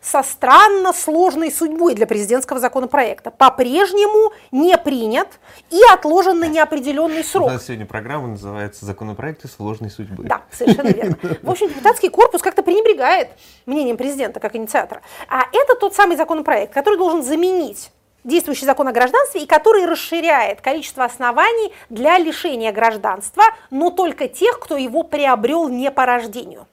со 0.02 0.24
странно 0.24 0.93
сложной 0.93 1.52
судьбой 1.52 1.95
для 1.95 2.08
президентского 2.08 2.60
законопроекта. 2.60 3.32
По-прежнему 3.32 4.32
не 4.52 4.78
принят 4.78 5.28
и 5.70 5.80
отложен 5.91 6.39
на 6.39 6.47
неопределенный 6.47 7.22
У 7.22 7.24
срок. 7.24 7.52
нас 7.52 7.66
сегодня 7.66 7.86
программа 7.86 8.28
называется 8.28 8.86
«Законопроекты 8.86 9.47
сложной 9.47 9.89
судьбы». 9.89 10.24
Да, 10.24 10.41
совершенно 10.52 10.89
верно. 10.89 11.18
В 11.41 11.50
общем, 11.50 11.70
депутатский 11.70 12.10
корпус 12.10 12.41
как-то 12.41 12.64
пренебрегает 12.64 13.30
мнением 13.66 13.97
президента 13.97 14.39
как 14.39 14.56
инициатора. 14.56 15.02
А 15.28 15.43
это 15.52 15.76
тот 15.76 15.95
самый 15.95 16.18
законопроект, 16.18 16.74
который 16.74 16.97
должен 16.97 17.24
заменить 17.24 17.91
действующий 18.24 18.66
закон 18.66 18.88
о 18.88 18.91
гражданстве 18.91 19.43
и 19.43 19.45
который 19.45 19.86
расширяет 19.86 20.62
количество 20.62 21.06
оснований 21.06 21.74
для 21.89 22.18
лишения 22.18 22.72
гражданства, 22.72 23.43
но 23.70 23.91
только 23.91 24.28
тех, 24.28 24.60
кто 24.60 24.78
его 24.78 25.04
приобрел 25.04 25.70
не 25.70 25.91
по 25.91 26.06
рождению. 26.06 26.68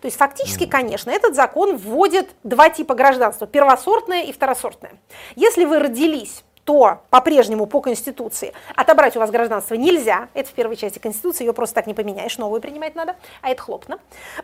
То 0.00 0.06
есть 0.06 0.16
фактически, 0.16 0.66
конечно, 0.66 1.10
этот 1.10 1.34
закон 1.34 1.76
вводит 1.76 2.30
два 2.42 2.70
типа 2.70 2.94
гражданства, 2.94 3.46
первосортное 3.46 4.24
и 4.24 4.32
второсортное. 4.32 4.92
Если 5.36 5.64
вы 5.64 5.78
родились 5.78 6.44
то 6.64 7.00
по-прежнему 7.10 7.66
по 7.66 7.80
Конституции 7.80 8.52
отобрать 8.76 9.16
у 9.16 9.20
вас 9.20 9.30
гражданство 9.30 9.74
нельзя. 9.74 10.28
Это 10.34 10.50
в 10.50 10.52
первой 10.52 10.76
части 10.76 10.98
Конституции, 10.98 11.44
ее 11.44 11.52
просто 11.52 11.74
так 11.74 11.86
не 11.86 11.94
поменяешь, 11.94 12.38
новую 12.38 12.60
принимать 12.60 12.94
надо, 12.94 13.16
а 13.40 13.50
это 13.50 13.62
хлопно. 13.62 13.98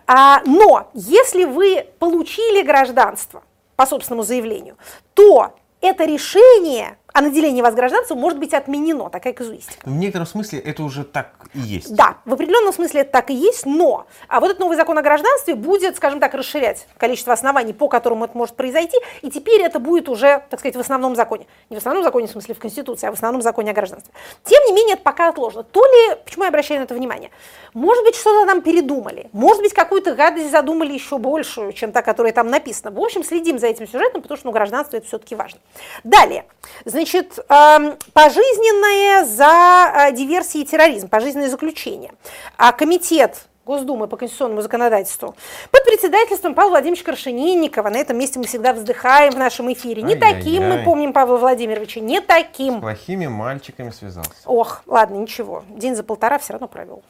А, 0.06 0.40
но 0.44 0.88
если 0.94 1.44
вы 1.44 1.86
получили 1.98 2.62
гражданство 2.62 3.44
по 3.76 3.86
собственному 3.86 4.22
заявлению, 4.24 4.76
то 5.14 5.54
это 5.80 6.04
решение 6.04 6.98
о 7.16 7.22
наделении 7.22 7.62
вас 7.62 7.74
гражданством 7.74 8.18
может 8.18 8.38
быть 8.38 8.52
отменено, 8.52 9.08
такая 9.08 9.32
казуистика. 9.32 9.88
В 9.88 9.92
некотором 9.92 10.26
смысле 10.26 10.58
это 10.58 10.82
уже 10.82 11.02
так 11.02 11.30
и 11.54 11.60
есть. 11.60 11.94
Да, 11.94 12.18
в 12.26 12.34
определенном 12.34 12.74
смысле 12.74 13.00
это 13.00 13.12
так 13.12 13.30
и 13.30 13.34
есть, 13.34 13.64
но 13.64 14.06
а 14.28 14.38
вот 14.38 14.50
этот 14.50 14.60
новый 14.60 14.76
закон 14.76 14.98
о 14.98 15.02
гражданстве 15.02 15.54
будет, 15.54 15.96
скажем 15.96 16.20
так, 16.20 16.34
расширять 16.34 16.86
количество 16.98 17.32
оснований, 17.32 17.72
по 17.72 17.88
которым 17.88 18.22
это 18.22 18.36
может 18.36 18.54
произойти, 18.54 18.98
и 19.22 19.30
теперь 19.30 19.62
это 19.62 19.78
будет 19.78 20.10
уже, 20.10 20.44
так 20.50 20.60
сказать, 20.60 20.76
в 20.76 20.80
основном 20.80 21.16
законе. 21.16 21.46
Не 21.70 21.76
в 21.76 21.78
основном 21.78 22.04
законе, 22.04 22.26
в 22.26 22.32
смысле 22.32 22.54
в 22.54 22.58
Конституции, 22.58 23.06
а 23.06 23.12
в 23.12 23.14
основном 23.14 23.40
законе 23.40 23.70
о 23.70 23.74
гражданстве. 23.74 24.12
Тем 24.44 24.62
не 24.66 24.72
менее, 24.72 24.96
это 24.96 25.02
пока 25.02 25.30
отложено. 25.30 25.62
То 25.62 25.82
ли, 25.86 26.16
почему 26.22 26.44
я 26.44 26.50
обращаю 26.50 26.80
на 26.80 26.84
это 26.84 26.94
внимание, 26.94 27.30
может 27.72 28.04
быть, 28.04 28.14
что-то 28.14 28.44
там 28.44 28.60
передумали, 28.60 29.30
может 29.32 29.62
быть, 29.62 29.72
какую-то 29.72 30.14
гадость 30.14 30.50
задумали 30.50 30.92
еще 30.92 31.16
большую, 31.16 31.72
чем 31.72 31.92
та, 31.92 32.02
которая 32.02 32.34
там 32.34 32.48
написана. 32.48 32.90
В 32.90 33.00
общем, 33.00 33.24
следим 33.24 33.58
за 33.58 33.68
этим 33.68 33.88
сюжетом, 33.88 34.20
потому 34.20 34.36
что 34.36 34.48
ну, 34.48 34.52
гражданство 34.52 34.98
это 34.98 35.06
все-таки 35.06 35.34
важно. 35.34 35.60
Далее, 36.04 36.44
значит, 36.84 37.05
эм, 37.14 37.96
пожизненное 38.12 39.24
за 39.24 40.08
э, 40.08 40.12
диверсии 40.12 40.60
и 40.60 40.64
терроризм, 40.64 41.08
пожизненное 41.08 41.48
заключение. 41.48 42.12
А 42.56 42.72
комитет 42.72 43.46
Госдумы 43.66 44.06
по 44.06 44.16
конституционному 44.16 44.62
законодательству 44.62 45.34
под 45.72 45.84
председательством 45.84 46.54
Павла 46.54 46.70
Владимировича 46.70 47.04
Крашенинникова. 47.04 47.88
На 47.90 47.96
этом 47.96 48.16
месте 48.16 48.38
мы 48.38 48.46
всегда 48.46 48.72
вздыхаем 48.72 49.32
в 49.32 49.36
нашем 49.36 49.72
эфире. 49.72 50.02
Не 50.02 50.14
Ай-яй-яй. 50.14 50.34
таким 50.36 50.68
мы 50.68 50.84
помним 50.84 51.12
Павла 51.12 51.36
Владимировича, 51.36 51.98
не 51.98 52.20
таким. 52.20 52.78
С 52.78 52.80
плохими 52.80 53.26
мальчиками 53.26 53.90
связался. 53.90 54.30
Ох, 54.44 54.82
ладно, 54.86 55.16
ничего. 55.16 55.64
День 55.68 55.96
за 55.96 56.04
полтора 56.04 56.38
все 56.38 56.52
равно 56.52 56.68
провел. 56.68 57.02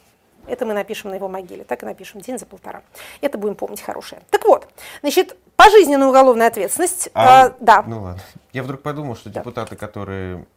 Это 0.47 0.65
мы 0.65 0.73
напишем 0.73 1.11
на 1.11 1.15
его 1.15 1.27
могиле. 1.27 1.63
Так 1.63 1.83
и 1.83 1.85
напишем. 1.85 2.21
День 2.21 2.39
за 2.39 2.47
полтора. 2.47 2.81
Это 3.21 3.37
будем 3.37 3.53
помнить 3.53 3.81
хорошее. 3.81 4.21
Так 4.31 4.45
вот, 4.45 4.67
значит, 5.01 5.37
пожизненная 5.55 6.07
уголовная 6.07 6.47
ответственность. 6.47 7.09
А, 7.13 7.49
э, 7.49 7.51
да. 7.59 7.83
Ну 7.85 8.01
ладно. 8.01 8.21
Я 8.57 8.63
вдруг 8.63 8.81
подумал, 8.81 9.15
что 9.15 9.29
Да. 9.29 9.39
депутаты, 9.39 9.75
которые 9.75 10.47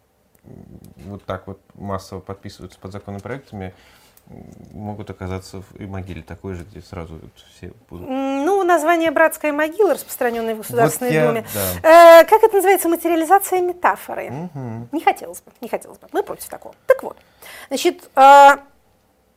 вот 1.05 1.23
так 1.27 1.47
вот 1.47 1.61
массово 1.75 2.21
подписываются 2.21 2.79
под 2.81 2.93
законопроектами, 2.93 3.75
могут 4.73 5.11
оказаться 5.11 5.61
в 5.61 5.81
могиле 5.87 6.23
такой 6.23 6.55
же, 6.55 6.65
где 6.65 6.81
сразу 6.81 7.17
вот 7.17 7.31
все 7.59 7.75
будут. 7.91 8.09
Ну, 8.09 8.63
название 8.65 9.11
«Братская 9.11 9.53
могила», 9.53 9.93
распространенное 9.93 10.55
в 10.55 10.59
Государственной 10.59 11.11
Вот 11.11 11.15
я- 11.15 11.27
Думе. 11.27 11.47
да. 11.83 12.21
Э, 12.21 12.25
как 12.25 12.43
это 12.43 12.55
называется? 12.57 12.89
Материализация 12.89 13.61
метафоры. 13.61 14.31
Мгм. 14.31 14.89
Не 14.93 15.01
хотелось 15.03 15.43
бы, 15.43 15.53
не 15.61 15.69
хотелось 15.69 15.99
бы. 15.99 16.09
Мы 16.13 16.23
против 16.23 16.49
такого. 16.49 16.75
Так 16.87 17.03
вот, 17.03 17.19
значит, 17.69 18.09
э, 18.17 18.57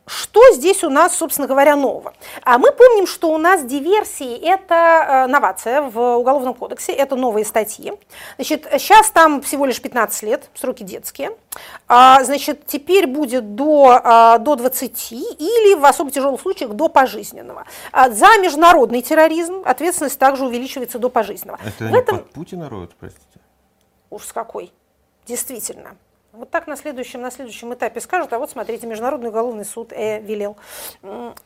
Что 0.06 0.42
здесь 0.54 0.84
у 0.84 0.90
нас, 0.90 1.16
собственно 1.16 1.48
говоря, 1.48 1.76
нового? 1.76 2.14
А 2.44 2.58
мы 2.58 2.72
помним, 2.72 3.08
что 3.08 3.32
у 3.32 3.38
нас 3.38 3.64
диверсии– 3.64 4.38
это 4.42 4.76
э, 4.76 5.28
новация 5.28 5.82
в 5.82 6.18
Уголовном 6.18 6.54
кодексе, 6.54 6.92
это 6.92 7.16
новые 7.16 7.46
статьи. 7.46 7.94
Значит, 8.36 8.68
сейчас 8.74 9.10
там 9.12 9.42
всего 9.42 9.66
лишь 9.66 9.82
15 9.82 10.24
лет, 10.24 10.50
сроки 10.56 10.84
детские. 10.84 11.32
А, 11.88 12.24
значит, 12.24 12.66
теперь 12.68 13.08
будет 13.08 13.56
до, 13.56 14.02
а, 14.04 14.38
до 14.40 14.56
20 14.56 15.12
или 15.12 15.76
в 15.76 15.86
особо 15.86 16.12
тяжелых 16.12 16.42
случаях 16.42 16.72
до 16.72 16.90
пожизненного. 16.90 17.66
А 17.92 18.10
за 18.10 18.38
международный 18.42 19.02
терроризм 19.02 19.62
ответственность 19.64 20.20
также 20.20 20.46
увеличивается 20.46 21.00
до 21.00 21.10
пожизненного. 21.10 21.60
Это 21.66 21.86
в 21.86 21.96
этом 21.96 22.18
под 22.20 22.32
Путина 22.32 22.70
роют, 22.70 22.92
простите? 23.00 23.24
уж 24.14 24.26
с 24.26 24.34
какой. 24.34 24.72
Действительно. 25.26 25.96
Вот 26.36 26.50
так 26.50 26.66
на 26.66 26.76
следующем, 26.76 27.22
на 27.22 27.30
следующем 27.30 27.76
этапе 27.76 28.02
скажут, 28.02 28.34
а 28.34 28.40
вот 28.40 28.50
смотрите, 28.50 28.88
Международный 28.88 29.30
уголовный 29.30 29.66
суд 29.66 29.94
э, 29.94 30.20
велел. 30.20 30.58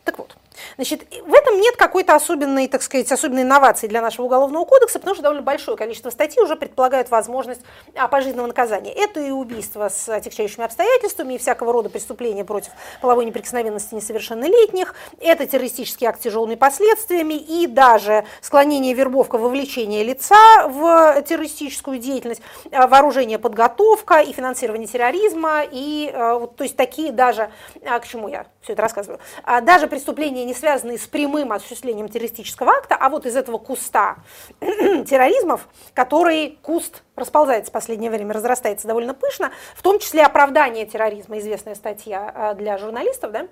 Так 0.06 0.18
вот, 0.18 0.38
значит, 0.78 1.02
в 1.26 1.34
этом 1.34 1.60
нет 1.60 1.76
какой-то 1.76 2.16
особенной, 2.16 2.70
так 2.70 2.82
сказать, 2.82 3.12
особенной 3.12 3.42
инновации 3.42 3.88
для 3.88 4.02
нашего 4.02 4.28
уголовного 4.28 4.64
кодекса, 4.64 5.00
потому 5.00 5.16
что 5.16 5.24
довольно 5.24 5.44
большое 5.44 5.76
количество 5.76 6.10
статей 6.10 6.42
уже 6.42 6.56
предполагают 6.56 7.12
возможность 7.12 7.60
а, 7.96 8.08
пожизненного 8.08 8.48
наказания. 8.48 8.94
Это 8.94 9.20
и 9.20 9.30
убийство 9.30 9.90
с 9.90 10.08
отягчающими 10.08 10.64
обстоятельствами, 10.64 11.34
и 11.34 11.38
всякого 11.38 11.74
рода 11.74 11.90
преступления 11.90 12.46
против 12.46 12.72
половой 13.02 13.26
неприкосновенности 13.26 13.94
несовершеннолетних, 13.94 14.96
это 15.20 15.46
террористический 15.46 16.08
акт 16.08 16.22
с 16.22 16.24
тяжелыми 16.24 16.56
последствиями, 16.56 17.34
и 17.34 17.68
даже 17.68 18.24
склонение 18.40 18.94
вербовка, 18.94 19.38
вовлечение 19.38 20.06
лица 20.06 20.70
в 20.70 21.22
террористическую 21.24 21.98
деятельность, 21.98 22.42
а, 22.72 22.88
вооружение, 22.88 23.38
подготовка 23.38 24.22
и 24.22 24.32
финансирование 24.32 24.77
терроризма, 24.86 25.64
и 25.64 26.12
а, 26.14 26.40
вот, 26.40 26.56
то 26.56 26.64
есть 26.64 26.76
такие 26.76 27.12
даже, 27.12 27.50
а, 27.86 28.00
к 28.00 28.08
чему 28.08 28.28
я 28.28 28.46
все 28.62 28.74
это 28.74 28.82
рассказываю, 28.82 29.20
а, 29.44 29.62
даже 29.62 29.88
преступления, 29.88 30.46
не 30.46 30.54
связанные 30.54 30.98
с 30.98 31.08
прямым 31.08 31.52
осуществлением 31.52 32.10
террористического 32.10 32.72
акта, 32.72 32.96
а 32.96 33.10
вот 33.10 33.26
из 33.26 33.36
этого 33.36 33.58
куста 33.58 34.18
терроризмов, 34.60 35.68
который 35.94 36.60
куст 36.62 37.04
расползается 37.16 37.72
в 37.72 37.74
последнее 37.74 38.12
время, 38.12 38.34
разрастается 38.34 38.88
довольно 38.88 39.14
пышно, 39.14 39.52
в 39.76 39.82
том 39.82 40.00
числе 40.00 40.24
оправдание 40.24 40.86
терроризма, 40.86 41.40
известная 41.40 41.76
статья 41.76 42.32
а, 42.34 42.54
для 42.54 42.78
журналистов, 42.78 43.32
да, 43.32 43.48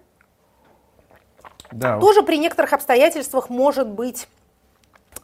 Да, 1.71 1.99
тоже 1.99 2.21
при 2.21 2.37
некоторых 2.37 2.73
обстоятельствах 2.73 3.49
может 3.49 3.87
быть, 3.87 4.27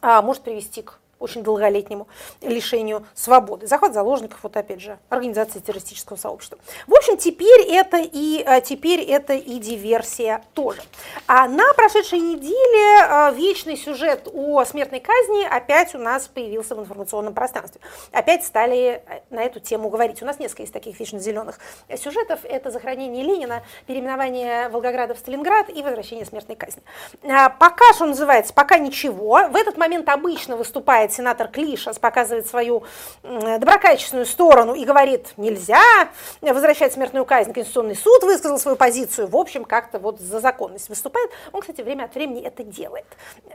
может 0.02 0.42
привести 0.42 0.82
к 0.82 0.98
очень 1.22 1.42
долголетнему 1.42 2.08
лишению 2.40 3.06
свободы. 3.14 3.66
Захват 3.66 3.94
заложников, 3.94 4.40
вот 4.42 4.56
опять 4.56 4.80
же, 4.80 4.98
организация 5.08 5.62
террористического 5.62 6.16
сообщества. 6.16 6.58
В 6.86 6.94
общем, 6.94 7.16
теперь 7.16 7.62
это 7.68 7.98
и, 7.98 8.42
а, 8.44 8.60
теперь 8.60 9.00
это 9.00 9.34
и 9.34 9.58
диверсия 9.58 10.42
тоже. 10.54 10.82
А 11.26 11.48
на 11.48 11.72
прошедшей 11.74 12.20
неделе 12.20 13.06
а, 13.08 13.30
вечный 13.30 13.76
сюжет 13.76 14.28
о 14.32 14.64
смертной 14.64 15.00
казни 15.00 15.44
опять 15.44 15.94
у 15.94 15.98
нас 15.98 16.28
появился 16.28 16.74
в 16.74 16.80
информационном 16.80 17.34
пространстве. 17.34 17.80
Опять 18.10 18.44
стали 18.44 19.02
э, 19.06 19.20
на 19.30 19.42
эту 19.42 19.60
тему 19.60 19.88
говорить. 19.88 20.22
У 20.22 20.26
нас 20.26 20.38
несколько 20.38 20.64
из 20.64 20.70
таких 20.70 20.98
вечно-зеленых 20.98 21.58
сюжетов. 21.96 22.40
Это 22.44 22.70
захоронение 22.70 23.24
Ленина, 23.24 23.62
переименование 23.86 24.68
Волгограда 24.68 25.14
в 25.14 25.18
Сталинград 25.18 25.70
и 25.70 25.82
возвращение 25.82 26.26
смертной 26.26 26.56
казни. 26.56 26.82
А, 27.22 27.48
Пока, 27.62 27.92
что 27.94 28.06
называется, 28.06 28.52
пока 28.52 28.78
ничего. 28.78 29.48
В 29.48 29.56
этот 29.56 29.76
момент 29.76 30.08
обычно 30.08 30.56
выступает 30.56 31.11
сенатор 31.12 31.48
Клишас, 31.48 31.98
показывает 31.98 32.46
свою 32.46 32.84
доброкачественную 33.22 34.26
сторону 34.26 34.74
и 34.74 34.84
говорит, 34.84 35.32
нельзя 35.36 35.82
возвращать 36.40 36.92
смертную 36.92 37.24
казнь. 37.24 37.52
Конституционный 37.52 37.96
суд 37.96 38.22
высказал 38.22 38.58
свою 38.58 38.76
позицию. 38.76 39.26
В 39.28 39.36
общем, 39.36 39.64
как-то 39.64 39.98
вот 39.98 40.20
за 40.20 40.40
законность 40.40 40.88
выступает. 40.88 41.30
Он, 41.52 41.60
кстати, 41.60 41.80
время 41.82 42.04
от 42.04 42.14
времени 42.14 42.42
это 42.42 42.62
делает. 42.64 43.06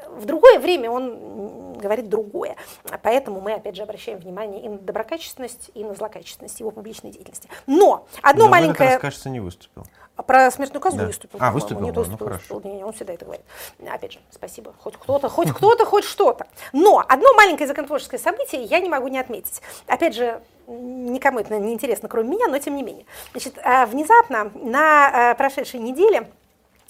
В 0.10 0.26
другое 0.26 0.60
время 0.60 0.92
он 0.92 1.74
говорит 1.74 2.10
другое. 2.10 2.56
Поэтому 3.04 3.42
мы, 3.42 3.54
опять 3.54 3.76
же, 3.76 3.84
обращаем 3.84 4.20
внимание 4.20 4.62
и 4.64 4.70
на 4.70 4.78
доброкачественность, 4.78 5.72
и 5.74 5.84
на 5.84 5.94
злокачественность 5.96 6.60
его 6.60 6.72
публичной 6.72 7.12
деятельности. 7.12 7.50
Но 7.66 8.08
одно 8.22 8.46
Но 8.46 8.52
маленькое... 8.52 8.92
раз, 8.92 9.02
кажется, 9.02 9.30
не 9.30 9.40
выступил. 9.40 9.84
Про 10.26 10.50
смертную 10.50 10.82
казнь 10.82 10.98
Да. 10.98 11.06
выступил. 11.06 11.38
А, 11.40 11.52
выступил, 11.52 11.82
Нет, 11.82 11.94
ну, 11.96 12.02
выступил, 12.02 12.26
ну, 12.26 12.32
выступил. 12.34 12.54
хорошо. 12.56 12.68
Не, 12.68 12.76
не, 12.78 12.84
он 12.84 12.92
всегда 12.92 13.14
это 13.14 13.26
говорит. 13.26 13.46
Опять 13.88 14.14
же, 14.14 14.20
спасибо. 14.32 14.74
Хоть 14.80 14.98
кто-то, 14.98 15.30
хоть 15.30 15.52
кто-то, 15.52 15.86
хоть 15.86 16.06
что-то. 16.06 16.48
Но 16.74 17.04
одно 17.08 17.34
маленькое 17.36 17.47
законотворческое 17.56 18.20
событие 18.20 18.64
я 18.64 18.80
не 18.80 18.90
могу 18.90 19.08
не 19.08 19.20
отметить. 19.20 19.62
Опять 19.88 20.16
же, 20.16 20.42
никому 20.68 21.40
это 21.40 21.58
не 21.58 21.74
интересно, 21.74 22.10
кроме 22.10 22.30
меня, 22.30 22.48
но 22.48 22.60
тем 22.60 22.76
не 22.76 22.84
менее. 22.84 23.06
Значит, 23.32 23.58
а, 23.64 23.86
внезапно 23.86 24.52
на 24.56 25.32
а, 25.32 25.36
прошедшей 25.36 25.80
неделе 25.80 26.28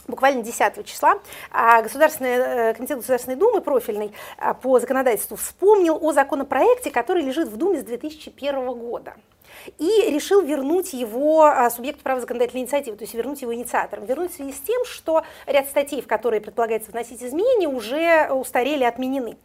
Буквально 0.08 0.42
10 0.42 0.86
числа 0.86 1.20
а, 1.52 1.82
Государственный, 1.82 2.30
э, 2.30 2.74
Комитет 2.76 3.00
Государственной 3.00 3.36
Думы 3.36 3.60
профильный 3.60 4.14
по 4.62 4.80
законодательству 4.80 5.36
вспомнил 5.36 5.98
о 6.02 6.14
законопроекте, 6.14 6.92
который 6.92 7.24
лежит 7.24 7.50
в 7.50 7.58
Думе 7.58 7.82
с 7.82 7.84
2001 7.84 8.72
года 8.72 9.16
и 9.78 10.10
решил 10.10 10.42
вернуть 10.42 10.94
его 10.94 11.46
а, 11.46 11.70
субъекту 11.70 12.04
права 12.04 12.22
законодательной 12.22 12.64
инициативы, 12.64 12.98
то 12.98 13.04
есть 13.04 13.14
вернуть 13.14 13.42
его 13.42 13.54
инициатором. 13.54 14.06
Вернуть 14.06 14.32
в 14.32 14.36
связи 14.36 14.54
с 14.54 14.60
тем, 14.60 14.86
что 14.86 15.24
ряд 15.46 15.68
статей, 15.68 16.02
в 16.02 16.08
которые 16.08 16.42
предполагается 16.42 16.92
вносить 16.92 17.24
изменения, 17.24 17.68
уже 17.68 18.30
устарели, 18.32 18.84
отменены. 18.84 19.38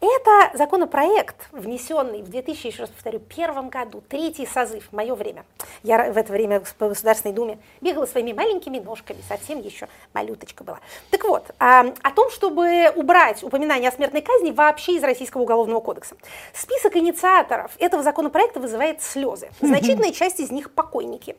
Это 0.00 0.56
законопроект, 0.56 1.48
внесенный 1.52 2.22
в 2.22 2.28
2000, 2.28 2.66
еще 2.66 2.82
раз 2.82 2.90
повторю, 2.90 3.20
первом 3.20 3.68
году, 3.68 4.02
третий 4.08 4.46
созыв, 4.46 4.92
мое 4.92 5.14
время. 5.14 5.44
Я 5.82 6.10
в 6.10 6.16
это 6.16 6.32
время 6.32 6.62
по 6.78 6.88
Государственной 6.88 7.34
Думе 7.34 7.58
бегала 7.80 8.06
своими 8.06 8.32
маленькими 8.32 8.78
ножками, 8.78 9.18
совсем 9.28 9.60
еще 9.60 9.88
малюточка 10.12 10.64
была. 10.64 10.80
Так 11.10 11.24
вот, 11.24 11.50
а, 11.58 11.92
о 12.02 12.10
том, 12.10 12.30
чтобы 12.30 12.90
убрать 12.94 13.42
упоминание 13.42 13.90
о 13.90 13.92
смертной 13.92 14.22
казни 14.22 14.50
вообще 14.50 14.96
из 14.96 15.02
Российского 15.02 15.42
уголовного 15.42 15.80
кодекса. 15.80 16.16
Список 16.52 16.96
инициаторов 16.96 17.72
этого 17.78 18.02
законопроекта 18.02 18.60
вызывает 18.60 19.02
слезы. 19.02 19.50
Значительная 19.60 20.12
часть 20.12 20.40
из 20.40 20.50
них 20.50 20.70
покойники. 20.70 21.36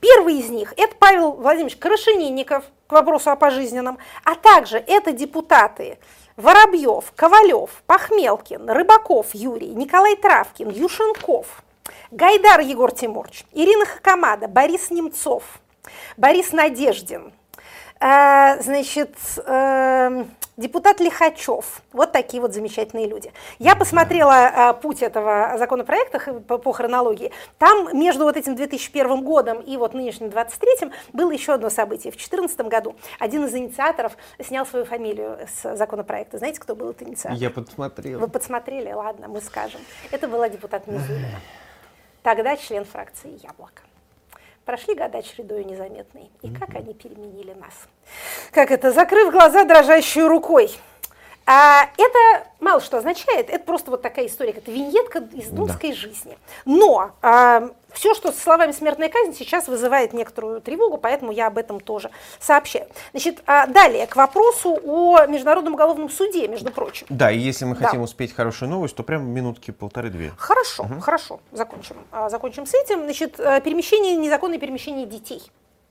Первый 0.00 0.38
из 0.38 0.50
них– 0.50 0.74
это 0.76 0.94
Павел 0.98 1.32
Владимирович 1.32 1.76
Крашенинников, 1.76 2.64
к 2.86 2.92
вопросу 2.92 3.30
о 3.30 3.36
пожизненном, 3.36 3.98
а 4.24 4.34
также 4.34 4.78
это 4.78 5.12
депутаты 5.12 5.98
Воробьев, 6.36 7.12
Ковалев, 7.16 7.82
Пахмелкин, 7.86 8.68
Рыбаков 8.70 9.34
Юрий, 9.34 9.70
Николай 9.70 10.16
Травкин, 10.16 10.68
Юшенков, 10.70 11.62
Гайдар 12.10 12.60
Егор 12.60 12.92
Тимурович, 12.92 13.44
Ирина 13.52 13.86
Хакамада, 13.86 14.46
Борис 14.46 14.90
Немцов, 14.90 15.42
Борис 16.16 16.52
Надеждин, 16.52 17.32
значит, 18.00 19.14
э, 19.44 20.24
депутат 20.56 21.00
Лихачев. 21.00 21.82
Вот 21.92 22.12
такие 22.12 22.40
вот 22.40 22.54
замечательные 22.54 23.06
люди. 23.06 23.32
Я 23.58 23.76
посмотрела 23.76 24.32
э, 24.32 24.74
путь 24.74 25.02
этого 25.02 25.56
законопроекта 25.58 26.18
по, 26.40 26.58
по 26.58 26.72
хронологии. 26.72 27.32
Там 27.58 27.96
между 27.98 28.24
вот 28.24 28.36
этим 28.36 28.54
2001 28.54 29.22
годом 29.22 29.60
и 29.60 29.76
вот 29.76 29.94
нынешним 29.94 30.30
23 30.30 30.90
было 31.12 31.30
еще 31.30 31.54
одно 31.54 31.70
событие. 31.70 32.12
В 32.12 32.16
2014 32.16 32.60
году 32.62 32.96
один 33.18 33.44
из 33.44 33.54
инициаторов 33.54 34.16
снял 34.42 34.66
свою 34.66 34.84
фамилию 34.84 35.38
с 35.52 35.76
законопроекта. 35.76 36.38
Знаете, 36.38 36.60
кто 36.60 36.74
был 36.74 36.90
этот 36.90 37.08
инициатор? 37.08 37.38
Я 37.38 37.50
подсмотрел. 37.50 38.20
Вы 38.20 38.28
подсмотрели? 38.28 38.92
Ладно, 38.92 39.28
мы 39.28 39.40
скажем. 39.40 39.80
Это 40.10 40.28
была 40.28 40.48
депутат 40.48 40.86
Мизулина. 40.86 41.40
Тогда 42.22 42.56
член 42.56 42.84
фракции 42.84 43.38
«Яблоко». 43.42 43.82
Прошли 44.66 44.96
года 44.96 45.22
чередою 45.22 45.64
незаметные, 45.64 46.28
и 46.42 46.52
как 46.52 46.74
они 46.74 46.92
переменили 46.92 47.54
нас. 47.54 47.72
Как 48.50 48.72
это, 48.72 48.90
закрыв 48.90 49.30
глаза 49.30 49.62
дрожащей 49.62 50.26
рукой. 50.26 50.72
А 51.46 51.84
это 51.96 52.48
мало 52.58 52.80
что 52.80 52.98
означает, 52.98 53.48
это 53.50 53.64
просто 53.64 53.92
вот 53.92 54.02
такая 54.02 54.26
история, 54.26 54.50
это 54.50 54.70
виньетка 54.70 55.20
из 55.32 55.48
думской 55.48 55.92
жизни. 55.92 56.36
Но 56.64 57.12
все, 57.92 58.14
что 58.14 58.32
с 58.32 58.38
словами 58.38 58.72
смертная 58.72 59.08
казнь, 59.08 59.32
сейчас 59.32 59.68
вызывает 59.68 60.12
некоторую 60.12 60.60
тревогу, 60.60 60.98
поэтому 60.98 61.30
я 61.32 61.46
об 61.46 61.56
этом 61.56 61.80
тоже 61.80 62.10
сообщаю. 62.40 62.86
Значит, 63.12 63.42
а 63.46 63.66
далее, 63.66 64.06
к 64.06 64.16
вопросу 64.16 64.78
о 64.84 65.24
Международном 65.26 65.74
уголовном 65.74 66.10
суде, 66.10 66.46
между 66.48 66.70
прочим. 66.72 67.06
Да, 67.08 67.30
и 67.30 67.38
если 67.38 67.64
мы 67.64 67.76
Да. 67.76 67.86
хотим 67.86 68.02
успеть 68.02 68.34
хорошую 68.34 68.68
новость, 68.68 68.96
то 68.96 69.02
прям 69.02 69.26
минутки 69.30 69.70
полторы-две. 69.70 70.32
Хорошо, 70.36 70.86
хорошо, 71.00 71.40
закончим. 71.52 71.96
А, 72.12 72.28
Закончим 72.28 72.66
с 72.66 72.74
этим. 72.74 73.04
Значит, 73.04 73.38
э, 73.38 73.60
перемещение, 73.62 74.16
незаконное 74.16 74.58
перемещение 74.58 75.06
детей. 75.06 75.42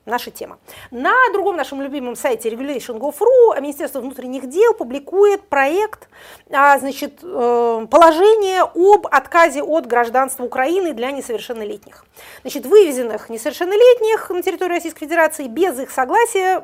Наша 0.05 0.29
тема. 0.29 0.59
На 0.91 1.13
другом 1.33 1.55
нашем 1.55 1.81
любимом 1.81 2.15
сайте 2.15 2.49
regulation.gov.ru 2.49 3.59
Министерство 3.59 4.01
внутренних 4.01 4.47
дел 4.47 4.75
публикует 4.75 5.49
проект, 5.49 6.09
а, 6.51 6.77
значит, 6.77 7.21
э, 7.23 7.87
положение 7.89 8.61
об 8.61 9.07
отказе 9.07 9.63
от 9.63 9.87
гражданства 9.87 10.43
Украины 10.43 10.93
для 10.93 11.09
несовершеннолетних. 11.09 12.05
Значит, 12.41 12.67
вывезенных 12.67 13.29
несовершеннолетних 13.29 14.29
на 14.29 14.43
территорию 14.43 14.75
Российской 14.75 15.05
Федерации 15.05 15.47
без 15.47 15.79
их 15.79 15.89
согласия 15.89 16.63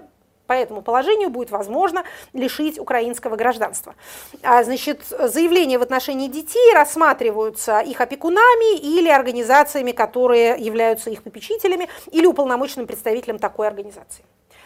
по 0.52 0.56
этому 0.56 0.82
положению 0.82 1.30
будет 1.30 1.50
возможно 1.50 2.04
лишить 2.34 2.78
украинского 2.78 3.38
гражданства. 3.38 3.96
А, 4.44 4.66
Значит, 4.66 5.00
заявления 5.08 5.78
в 5.78 5.82
отношении 5.82 6.28
детей 6.28 6.74
рассматриваются 6.74 7.80
их 7.80 8.02
опекунами 8.02 8.78
или 8.78 9.08
организациями, 9.08 9.94
которые 9.94 10.58
являются 10.60 11.10
их 11.10 11.24
попечителями 11.24 11.88
или 12.12 12.26
уполномоченным 12.26 12.86
представителем 12.86 13.40
такой 13.40 13.66
организации. 13.66 14.26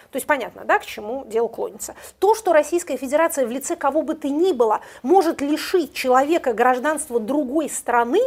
То 0.10 0.18
есть 0.18 0.26
понятно, 0.26 0.64
да, 0.66 0.80
к 0.80 0.86
чему 0.88 1.24
дело 1.28 1.50
клонится. 1.50 1.94
То, 2.18 2.34
что 2.34 2.52
Российская 2.52 2.98
Федерация 2.98 3.46
в 3.46 3.52
лице 3.52 3.76
кого 3.76 4.02
бы 4.02 4.16
то 4.16 4.28
ни 4.28 4.54
было 4.54 4.82
может 5.04 5.40
лишить 5.40 5.94
человека 5.94 6.54
гражданства 6.54 7.20
другой 7.20 7.70
страны, 7.70 8.22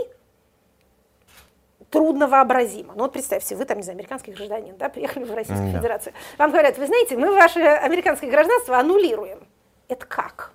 трудно 1.90 2.26
вообразимо. 2.26 2.94
Ну 2.94 3.02
вот 3.02 3.12
представьте, 3.12 3.56
вы 3.56 3.64
там, 3.64 3.78
не 3.78 3.82
знаю, 3.82 3.96
американский 3.96 4.32
гражданин, 4.32 4.76
да, 4.76 4.88
приехали 4.88 5.24
в 5.24 5.34
Российскую 5.34 5.72
Да. 5.72 5.78
Федерацию. 5.78 6.12
Вам 6.36 6.50
говорят, 6.50 6.78
вы 6.78 6.86
знаете, 6.86 7.16
мы 7.16 7.34
ваше 7.34 7.60
американское 7.60 8.30
гражданство 8.30 8.78
аннулируем. 8.78 9.46
Это 9.88 10.06
как? 10.06 10.52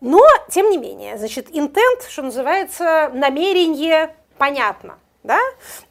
Но, 0.00 0.22
тем 0.50 0.70
не 0.70 0.78
менее, 0.78 1.16
значит, 1.18 1.48
intent, 1.50 2.08
что 2.08 2.22
называется, 2.22 3.10
намерение 3.14 4.14
понятно. 4.38 4.98
Да? 5.22 5.40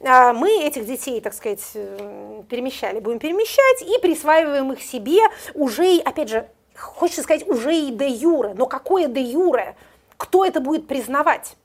А 0.00 0.32
Мы 0.32 0.62
этих 0.62 0.86
детей, 0.86 1.20
так 1.20 1.34
сказать, 1.34 1.60
перемещали, 2.48 3.00
будем 3.00 3.18
перемещать 3.18 3.82
и 3.82 4.00
присваиваем 4.00 4.72
их 4.72 4.80
себе 4.80 5.18
уже, 5.52 5.98
опять 5.98 6.30
же, 6.30 6.48
хочется 6.74 7.22
сказать, 7.22 7.46
уже 7.46 7.74
и 7.74 7.90
де 7.90 8.08
юре. 8.08 8.54
Но 8.54 8.64
какое 8.66 9.08
де 9.08 9.20
юре? 9.20 9.76
Кто 10.16 10.44
это 10.44 10.60
будет 10.60 10.86
признавать? 10.88 11.56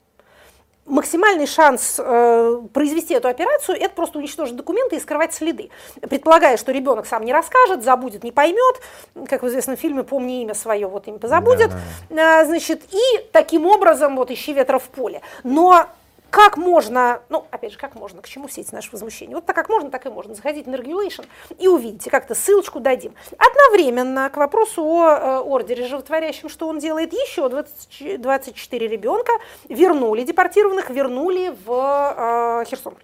Максимальный 0.86 1.48
шанс 1.48 2.00
э, 2.00 2.62
произвести 2.74 3.14
эту 3.14 3.28
операцию 3.28 3.78
это 3.80 3.94
просто 3.94 4.20
уничтожить 4.20 4.56
документы 4.56 4.96
и 4.96 5.00
скрывать 5.00 5.34
следы. 5.34 5.70
Предполагая, 6.02 6.58
что 6.58 6.72
ребенок 6.72 7.06
сам 7.06 7.24
не 7.24 7.34
расскажет, 7.34 7.84
забудет, 7.84 8.24
не 8.24 8.32
поймет, 8.32 8.82
как 9.28 9.44
в 9.44 9.48
известном 9.48 9.78
фильме 9.78 10.04
«Помни 10.04 10.42
имя 10.42 10.54
свое», 10.54 10.88
вот 10.88 11.08
им 11.08 11.20
позабудет, 11.20 11.72
А, 12.12 12.46
значит, 12.46 12.84
и 12.92 13.30
таким 13.32 13.66
образом 13.68 14.16
вот 14.16 14.32
ищи 14.32 14.54
ветра 14.54 14.80
в 14.80 14.90
поле. 14.90 15.22
Но 15.44 15.88
как 16.32 16.58
можно, 16.58 17.22
ну, 17.30 17.46
опять 17.52 17.74
же, 17.74 17.78
как 17.78 17.94
можно, 17.96 18.22
к 18.22 18.28
чему 18.28 18.48
все 18.48 18.62
эти 18.62 18.74
наши 18.74 18.90
возмущения? 18.92 19.36
Вот 19.36 19.46
так 19.46 19.56
как 19.56 19.70
можно, 19.70 19.92
так 19.92 20.06
и 20.06 20.10
можно. 20.10 20.34
Заходите 20.34 20.70
на 20.70 20.76
Regulation 20.76 21.26
и 21.60 21.68
увидите, 21.68 22.10
как-то 22.10 22.34
ссылочку 22.34 22.80
дадим. 22.80 23.14
Одновременно 23.38 24.30
к 24.30 24.38
вопросу 24.38 24.84
о 24.84 25.10
э, 25.10 25.40
ордере 25.40 25.86
животворящем, 25.86 26.50
что 26.50 26.68
он 26.68 26.80
делает, 26.80 27.14
еще 27.14 27.50
20 27.50 28.22
24 28.22 28.88
ребенка 28.88 29.34
вернули, 29.68 30.24
депортированных 30.24 30.90
вернули 30.90 31.54
в 31.66 32.64
э, 32.64 32.66
Херсон. 32.66 32.96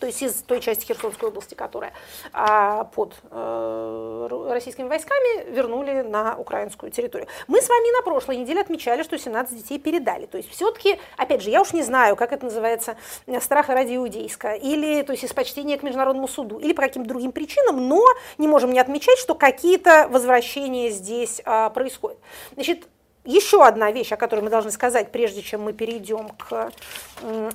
То 0.00 0.06
есть 0.06 0.22
из 0.22 0.34
той 0.42 0.60
части 0.60 0.86
Херсонской 0.86 1.28
области, 1.28 1.54
которая 1.54 1.92
а, 2.32 2.84
под 2.84 3.14
э, 3.30 4.46
российскими 4.50 4.88
войсками, 4.88 5.50
вернули 5.50 6.02
на 6.02 6.36
украинскую 6.36 6.92
территорию. 6.92 7.28
Мы 7.46 7.60
с 7.60 7.68
вами 7.68 7.96
на 7.96 8.02
прошлой 8.02 8.36
неделе 8.36 8.60
отмечали, 8.60 9.02
что 9.02 9.18
17 9.18 9.56
детей 9.56 9.78
передали. 9.78 10.26
То 10.26 10.36
есть 10.36 10.50
все-таки, 10.50 10.98
опять 11.16 11.42
же, 11.42 11.50
я 11.50 11.62
уж 11.62 11.72
не 11.72 11.82
знаю, 11.82 12.16
как 12.16 12.32
это 12.32 12.44
называется, 12.44 12.96
э, 13.26 13.40
страха 13.40 13.74
ради 13.74 13.96
иудейска, 13.96 14.52
или 14.52 15.02
то 15.02 15.12
есть 15.12 15.24
из 15.24 15.32
почтения 15.32 15.78
к 15.78 15.82
международному 15.82 16.28
суду, 16.28 16.58
или 16.58 16.72
по 16.72 16.82
каким-то 16.82 17.08
другим 17.08 17.32
причинам, 17.32 17.88
но 17.88 18.04
не 18.38 18.48
можем 18.48 18.72
не 18.72 18.80
отмечать, 18.80 19.18
что 19.18 19.34
какие-то 19.34 20.08
возвращения 20.08 20.90
здесь 20.90 21.40
а, 21.44 21.70
происходят. 21.70 22.18
Значит, 22.54 22.86
еще 23.26 23.64
одна 23.64 23.92
вещь, 23.92 24.12
о 24.12 24.16
которой 24.16 24.40
мы 24.40 24.50
должны 24.50 24.70
сказать, 24.70 25.12
прежде 25.12 25.42
чем 25.42 25.62
мы 25.62 25.72
перейдем 25.72 26.28
к 26.30 26.70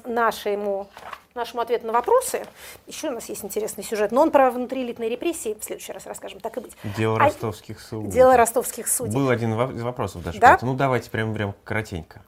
нашему, 0.05 0.87
нашему 1.33 1.61
ответу 1.61 1.87
на 1.87 1.93
вопросы. 1.93 2.45
Еще 2.87 3.09
у 3.09 3.11
нас 3.13 3.29
есть 3.29 3.43
интересный 3.43 3.83
сюжет, 3.83 4.11
но 4.11 4.21
он 4.21 4.31
про 4.31 4.51
внутриэлитные 4.51 5.09
репрессии. 5.09 5.57
В 5.59 5.63
следующий 5.63 5.93
раз 5.93 6.05
расскажем, 6.05 6.39
так 6.39 6.57
и 6.57 6.59
быть. 6.59 6.73
Дело 6.97 7.15
А- 7.15 7.19
ростовских 7.19 7.79
судей. 7.79 8.11
Дело 8.11 8.37
ростовских 8.37 8.87
судей. 8.87 9.13
Был 9.15 9.29
один 9.29 9.53
из 9.75 9.81
вопросов 9.81 10.23
даже. 10.23 10.39
Да? 10.39 10.59
Ну 10.61 10.75
давайте 10.75 11.09
прям, 11.09 11.33
прям 11.33 11.55
коротенько. 11.63 12.21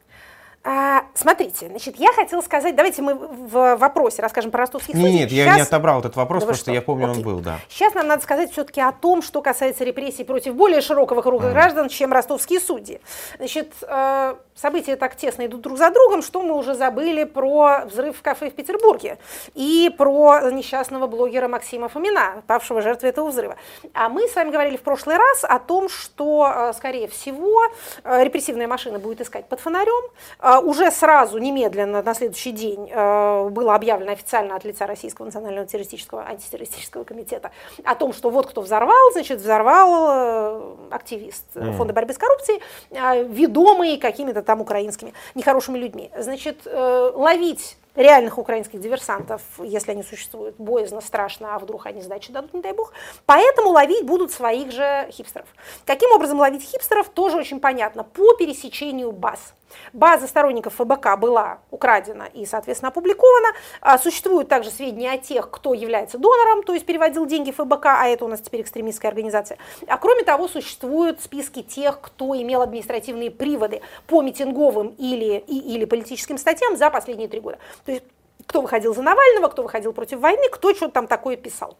А, 0.65 1.03
смотрите, 1.13 1.67
значит, 1.67 1.97
я 1.97 2.13
хотела 2.13 2.39
сказать, 2.39 2.73
давайте 2.73 3.01
мы 3.01 3.15
в 3.15 3.75
вопросе 3.75 4.21
расскажем 4.21 4.49
про 4.49 4.59
ростовских 4.61 4.93
Нет, 4.95 5.03
судей. 5.03 5.19
нет, 5.19 5.31
я 5.33 5.45
Щас- 5.45 5.55
не 5.57 5.61
отобрал 5.63 5.99
этот 5.99 6.15
вопрос, 6.15 6.43
Да 6.43 6.47
просто 6.47 6.63
что? 6.65 6.71
я 6.71 6.81
помню, 6.81 7.11
Окей. 7.11 7.17
он 7.17 7.23
был, 7.23 7.39
да. 7.41 7.59
Сейчас 7.67 7.93
нам 7.95 8.07
надо 8.07 8.23
сказать 8.23 8.49
все-таки 8.53 8.79
о 8.79 8.93
том, 8.93 9.21
что 9.21 9.41
касается 9.41 9.83
репрессий 9.83 10.23
против 10.23 10.55
более 10.55 10.79
широкого 10.79 11.21
круга 11.21 11.49
граждан, 11.51 11.89
чем 11.89 12.13
ростовские 12.13 12.61
судьи. 12.61 13.01
Значит, 13.39 13.73
э, 13.81 14.35
события 14.55 14.95
так 14.95 15.17
тесно 15.17 15.45
идут 15.47 15.59
друг 15.59 15.77
за 15.77 15.89
другом, 15.91 16.21
что 16.21 16.41
мы 16.41 16.55
уже 16.55 16.75
забыли 16.75 17.25
про 17.25 17.83
взрыв 17.85 18.17
в 18.17 18.21
кафе 18.21 18.49
в 18.49 18.53
Петербурге 18.55 19.17
и 19.55 19.93
про 19.97 20.49
несчастного 20.49 21.07
блогера 21.07 21.49
Максима 21.49 21.89
Фомина, 21.89 22.41
павшего 22.47 22.81
жертвой 22.81 23.09
этого 23.09 23.27
взрыва. 23.27 23.57
А 23.93 24.07
мы 24.07 24.29
с 24.29 24.35
вами 24.35 24.49
говорили 24.51 24.77
в 24.77 24.81
прошлый 24.83 25.17
раз 25.17 25.43
о 25.43 25.59
том, 25.59 25.89
что, 25.89 26.49
э, 26.69 26.73
скорее 26.73 27.09
всего, 27.09 27.63
э, 28.05 28.23
репрессивная 28.23 28.67
машина 28.69 28.97
будет 28.97 29.19
искать 29.19 29.45
под 29.49 29.59
фонарем. 29.59 30.09
Э, 30.53 30.59
Уже 30.59 30.91
сразу, 30.91 31.37
немедленно, 31.37 32.01
на 32.01 32.13
следующий 32.13 32.51
день 32.51 32.89
э, 32.91 33.49
было 33.49 33.75
объявлено 33.75 34.11
официально 34.11 34.55
от 34.55 34.65
лица 34.65 34.87
Российского 34.87 35.25
национального 35.25 35.65
террористического 35.67 36.23
антитеррористического 36.23 37.03
комитета 37.03 37.51
о 37.83 37.95
том, 37.95 38.13
что 38.13 38.29
вот 38.29 38.47
кто 38.47 38.61
взорвал, 38.61 39.11
значит, 39.11 39.39
взорвал 39.39 40.07
э, 40.09 40.75
активист 40.91 41.45
Фонда 41.53 41.93
борьбы 41.93 42.13
с 42.13 42.17
коррупцией, 42.17 42.61
э, 42.91 43.23
ведомый 43.23 43.97
какими-то 43.97 44.41
там 44.41 44.61
украинскими 44.61 45.13
нехорошими 45.35 45.77
людьми. 45.77 46.11
Значит, 46.17 46.65
ловить 46.65 47.77
реальных 47.95 48.37
украинских 48.37 48.79
диверсантов, 48.79 49.41
если 49.59 49.91
они 49.91 50.03
существуют, 50.03 50.55
боязно, 50.57 51.01
страшно, 51.01 51.55
а 51.55 51.59
вдруг 51.59 51.85
они 51.85 52.01
сдачи 52.01 52.31
дадут, 52.31 52.53
не 52.53 52.61
дай 52.61 52.73
бог. 52.73 52.93
Поэтому 53.25 53.69
ловить 53.69 54.05
будут 54.05 54.31
своих 54.31 54.71
же 54.71 55.07
хипстеров. 55.11 55.47
Каким 55.85 56.11
образом 56.11 56.39
ловить 56.39 56.63
хипстеров, 56.63 57.09
тоже 57.09 57.37
очень 57.37 57.59
понятно. 57.59 58.03
По 58.03 58.35
пересечению 58.35 59.11
баз. 59.11 59.53
База 59.93 60.27
сторонников 60.27 60.75
ФБК 60.75 61.17
была 61.17 61.59
украдена 61.71 62.27
и, 62.33 62.45
соответственно, 62.45 62.89
опубликована. 62.89 63.49
А, 63.81 63.97
Существуют 63.97 64.49
также 64.49 64.71
сведения 64.71 65.11
о 65.11 65.17
тех, 65.17 65.49
кто 65.49 65.73
является 65.73 66.17
донором, 66.17 66.63
то 66.63 66.73
есть 66.73 66.85
переводил 66.85 67.25
деньги 67.25 67.51
ФБК, 67.51 67.85
а 67.85 68.07
это 68.07 68.25
у 68.25 68.27
нас 68.27 68.41
теперь 68.41 68.61
экстремистская 68.61 69.09
организация. 69.09 69.57
А 69.87 69.97
кроме 69.97 70.23
того, 70.23 70.47
существуют 70.47 71.21
списки 71.21 71.61
тех, 71.61 71.99
кто 72.01 72.35
имел 72.35 72.61
административные 72.61 73.31
приводы 73.31 73.81
по 74.07 74.21
митинговым 74.21 74.95
или, 74.97 75.43
и, 75.47 75.57
или 75.75 75.85
политическим 75.85 76.37
статьям 76.37 76.77
за 76.77 76.89
последние 76.89 77.27
три 77.27 77.39
года. 77.39 77.57
То 77.85 77.91
есть 77.91 78.03
кто 78.45 78.61
выходил 78.61 78.93
за 78.93 79.01
Навального, 79.01 79.47
кто 79.47 79.63
выходил 79.63 79.93
против 79.93 80.19
войны, 80.19 80.43
кто 80.51 80.73
что-то 80.73 80.93
там 80.93 81.07
такое 81.07 81.37
писал. 81.37 81.77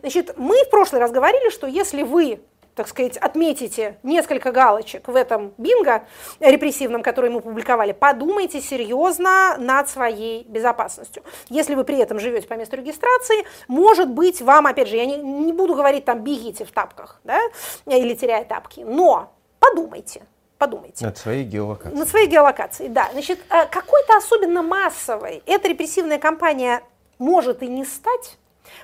Значит, 0.00 0.36
мы 0.36 0.64
в 0.64 0.70
прошлый 0.70 1.00
раз 1.00 1.10
говорили, 1.10 1.50
что 1.50 1.66
если 1.66 2.02
вы 2.02 2.40
так 2.76 2.88
сказать, 2.88 3.16
отметите 3.16 3.98
несколько 4.02 4.52
галочек 4.52 5.08
в 5.08 5.16
этом 5.16 5.54
бинго 5.56 6.04
репрессивном, 6.40 7.02
который 7.02 7.30
мы 7.30 7.40
публиковали, 7.40 7.92
подумайте 7.92 8.60
серьезно 8.60 9.56
над 9.58 9.88
своей 9.88 10.44
безопасностью. 10.44 11.24
Если 11.48 11.74
вы 11.74 11.84
при 11.84 11.96
этом 11.96 12.20
живете 12.20 12.46
по 12.46 12.52
месту 12.52 12.76
регистрации, 12.76 13.46
может 13.66 14.10
быть, 14.10 14.42
вам, 14.42 14.66
опять 14.66 14.88
же, 14.88 14.96
я 14.96 15.06
не, 15.06 15.16
не 15.16 15.54
буду 15.54 15.74
говорить 15.74 16.04
там 16.04 16.20
бегите 16.20 16.66
в 16.66 16.70
тапках, 16.70 17.18
да, 17.24 17.40
или 17.86 18.14
теряя 18.14 18.44
тапки, 18.44 18.80
но 18.80 19.32
подумайте, 19.58 20.26
подумайте. 20.58 21.02
Над 21.06 21.16
своей 21.16 21.44
геолокацией. 21.44 21.98
На 21.98 22.04
своей 22.04 22.26
геолокации, 22.26 22.88
да. 22.88 23.08
Значит, 23.12 23.38
э, 23.48 23.66
какой-то 23.70 24.18
особенно 24.18 24.62
массовой 24.62 25.42
эта 25.46 25.68
репрессивная 25.68 26.18
кампания 26.18 26.82
может 27.18 27.62
и 27.62 27.68
не 27.68 27.86
стать, 27.86 28.36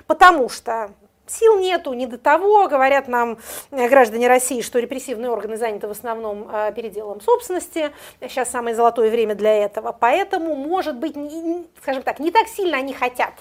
потому 0.07 0.49
что 0.49 0.89
сил 1.27 1.59
нету, 1.59 1.93
не 1.93 2.07
до 2.07 2.17
того, 2.17 2.67
говорят 2.67 3.07
нам 3.07 3.37
э, 3.71 3.87
граждане 3.89 4.27
России, 4.27 4.61
что 4.61 4.79
репрессивные 4.79 5.29
органы 5.31 5.57
заняты 5.57 5.87
в 5.87 5.91
основном 5.91 6.47
э, 6.51 6.73
переделом 6.75 7.21
собственности, 7.21 7.91
сейчас 8.21 8.49
самое 8.49 8.75
золотое 8.75 9.09
время 9.09 9.35
для 9.35 9.53
этого, 9.53 9.91
поэтому, 9.97 10.55
может 10.55 10.95
быть, 10.97 11.15
не- 11.15 11.65
скажем 11.81 12.03
так, 12.03 12.19
не 12.19 12.31
так 12.31 12.47
сильно 12.47 12.77
они 12.77 12.93
хотят 12.93 13.33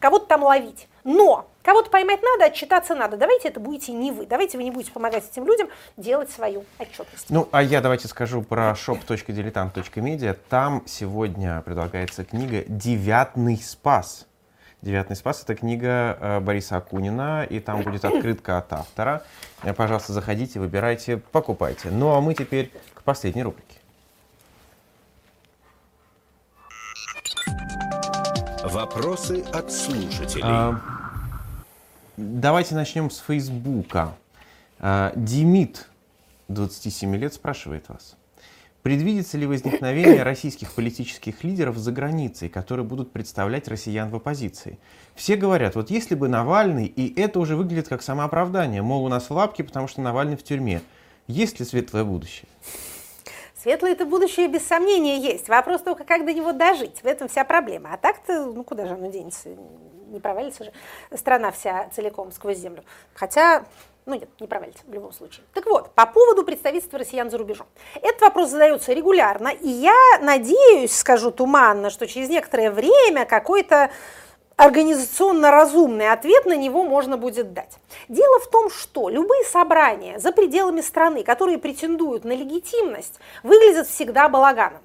кого-то 0.00 0.26
там 0.26 0.42
ловить, 0.42 0.88
но 1.04 1.46
кого-то 1.62 1.90
поймать 1.90 2.20
надо, 2.22 2.46
отчитаться 2.46 2.94
надо, 2.94 3.16
давайте 3.16 3.48
это 3.48 3.60
будете 3.60 3.92
не 3.92 4.10
вы, 4.10 4.26
давайте 4.26 4.56
вы 4.56 4.64
не 4.64 4.70
будете 4.70 4.92
помогать 4.92 5.24
этим 5.30 5.46
людям 5.46 5.68
делать 5.96 6.30
свою 6.30 6.64
отчетность. 6.78 7.26
Ну, 7.30 7.48
а 7.52 7.62
я 7.62 7.80
давайте 7.80 8.08
скажу 8.08 8.42
про 8.42 8.72
shop.diletant.media. 8.72 10.36
Там 10.48 10.82
сегодня 10.86 11.62
предлагается 11.62 12.24
книга 12.24 12.64
«Девятный 12.66 13.56
спас». 13.56 14.26
«Девятный 14.80 15.16
спас»— 15.16 15.42
это 15.44 15.56
книга 15.56 16.16
э, 16.20 16.40
Бориса 16.40 16.76
Акунина, 16.76 17.44
и 17.44 17.58
там 17.58 17.82
будет 17.82 18.04
открытка 18.04 18.58
от 18.58 18.72
автора. 18.72 19.22
Э, 19.64 19.72
Пожалуйста, 19.72 20.12
заходите, 20.12 20.60
выбирайте, 20.60 21.16
покупайте. 21.16 21.90
Ну, 21.90 22.14
а 22.14 22.20
мы 22.20 22.34
теперь 22.34 22.72
к 22.94 23.02
последней 23.02 23.42
рубрике. 23.42 23.78
Вопросы 28.62 29.42
от 29.52 29.72
слушателей. 29.72 30.42
А, 30.44 30.80
Давайте 32.16 32.74
начнем 32.74 33.10
с 33.10 33.18
Фейсбука. 33.18 34.14
А, 34.78 35.12
Демид, 35.16 35.88
27 36.48 37.16
лет, 37.16 37.34
спрашивает 37.34 37.88
вас. 37.88 38.16
Предвидится 38.88 39.36
ли 39.36 39.44
возникновение 39.44 40.22
российских 40.22 40.72
политических 40.72 41.44
лидеров 41.44 41.76
за 41.76 41.92
границей, 41.92 42.48
которые 42.48 42.86
будут 42.86 43.12
представлять 43.12 43.68
россиян 43.68 44.08
в 44.08 44.16
оппозиции? 44.16 44.78
Все 45.14 45.36
говорят, 45.36 45.74
вот 45.74 45.90
если 45.90 46.14
бы 46.14 46.26
Навальный, 46.26 46.86
и 46.86 47.20
это 47.20 47.38
уже 47.38 47.54
выглядит 47.54 47.86
как 47.86 48.00
самооправдание, 48.00 48.80
мол, 48.80 49.04
у 49.04 49.08
нас 49.08 49.28
лапки, 49.28 49.60
потому 49.60 49.88
что 49.88 50.00
Навальный 50.00 50.38
в 50.38 50.42
тюрьме. 50.42 50.80
Есть 51.26 51.60
ли 51.60 51.66
светлое 51.66 52.04
будущее? 52.04 52.48
Светлое 53.54 53.92
это 53.92 54.06
будущее 54.06 54.48
без 54.48 54.66
сомнения 54.66 55.18
есть. 55.18 55.50
Вопрос 55.50 55.82
только, 55.82 56.04
как 56.04 56.24
до 56.24 56.32
него 56.32 56.52
дожить. 56.52 57.02
В 57.02 57.04
этом 57.04 57.28
вся 57.28 57.44
проблема. 57.44 57.90
А 57.92 57.98
так-то, 57.98 58.46
ну 58.46 58.64
куда 58.64 58.86
же 58.86 58.94
оно 58.94 59.08
денется? 59.10 59.50
Не 60.08 60.18
провалится 60.18 60.64
же 60.64 60.72
страна 61.14 61.52
вся 61.52 61.90
целиком 61.94 62.32
сквозь 62.32 62.56
землю. 62.56 62.82
Хотя 63.12 63.66
ну 64.08 64.14
нет, 64.14 64.28
не 64.40 64.46
провалится 64.46 64.82
в 64.86 64.92
любом 64.92 65.12
случае. 65.12 65.44
Так 65.52 65.66
вот, 65.66 65.90
по 65.94 66.06
поводу 66.06 66.42
представительства 66.42 66.98
россиян 66.98 67.30
за 67.30 67.36
рубежом. 67.36 67.66
Этот 68.02 68.22
вопрос 68.22 68.48
задается 68.48 68.92
регулярно, 68.94 69.48
и 69.48 69.68
я 69.68 69.94
надеюсь, 70.22 70.96
скажу 70.96 71.30
туманно, 71.30 71.90
что 71.90 72.06
через 72.06 72.30
некоторое 72.30 72.70
время 72.70 73.26
какой-то 73.26 73.90
организационно 74.56 75.50
разумный 75.50 76.10
ответ 76.10 76.46
на 76.46 76.56
него 76.56 76.84
можно 76.84 77.18
будет 77.18 77.52
дать. 77.52 77.78
Дело 78.08 78.40
в 78.40 78.50
том, 78.50 78.70
что 78.70 79.10
любые 79.10 79.44
собрания 79.44 80.18
за 80.18 80.32
пределами 80.32 80.80
страны, 80.80 81.22
которые 81.22 81.58
претендуют 81.58 82.24
на 82.24 82.32
легитимность, 82.32 83.20
выглядят 83.42 83.86
всегда 83.86 84.28
балаганом. 84.28 84.80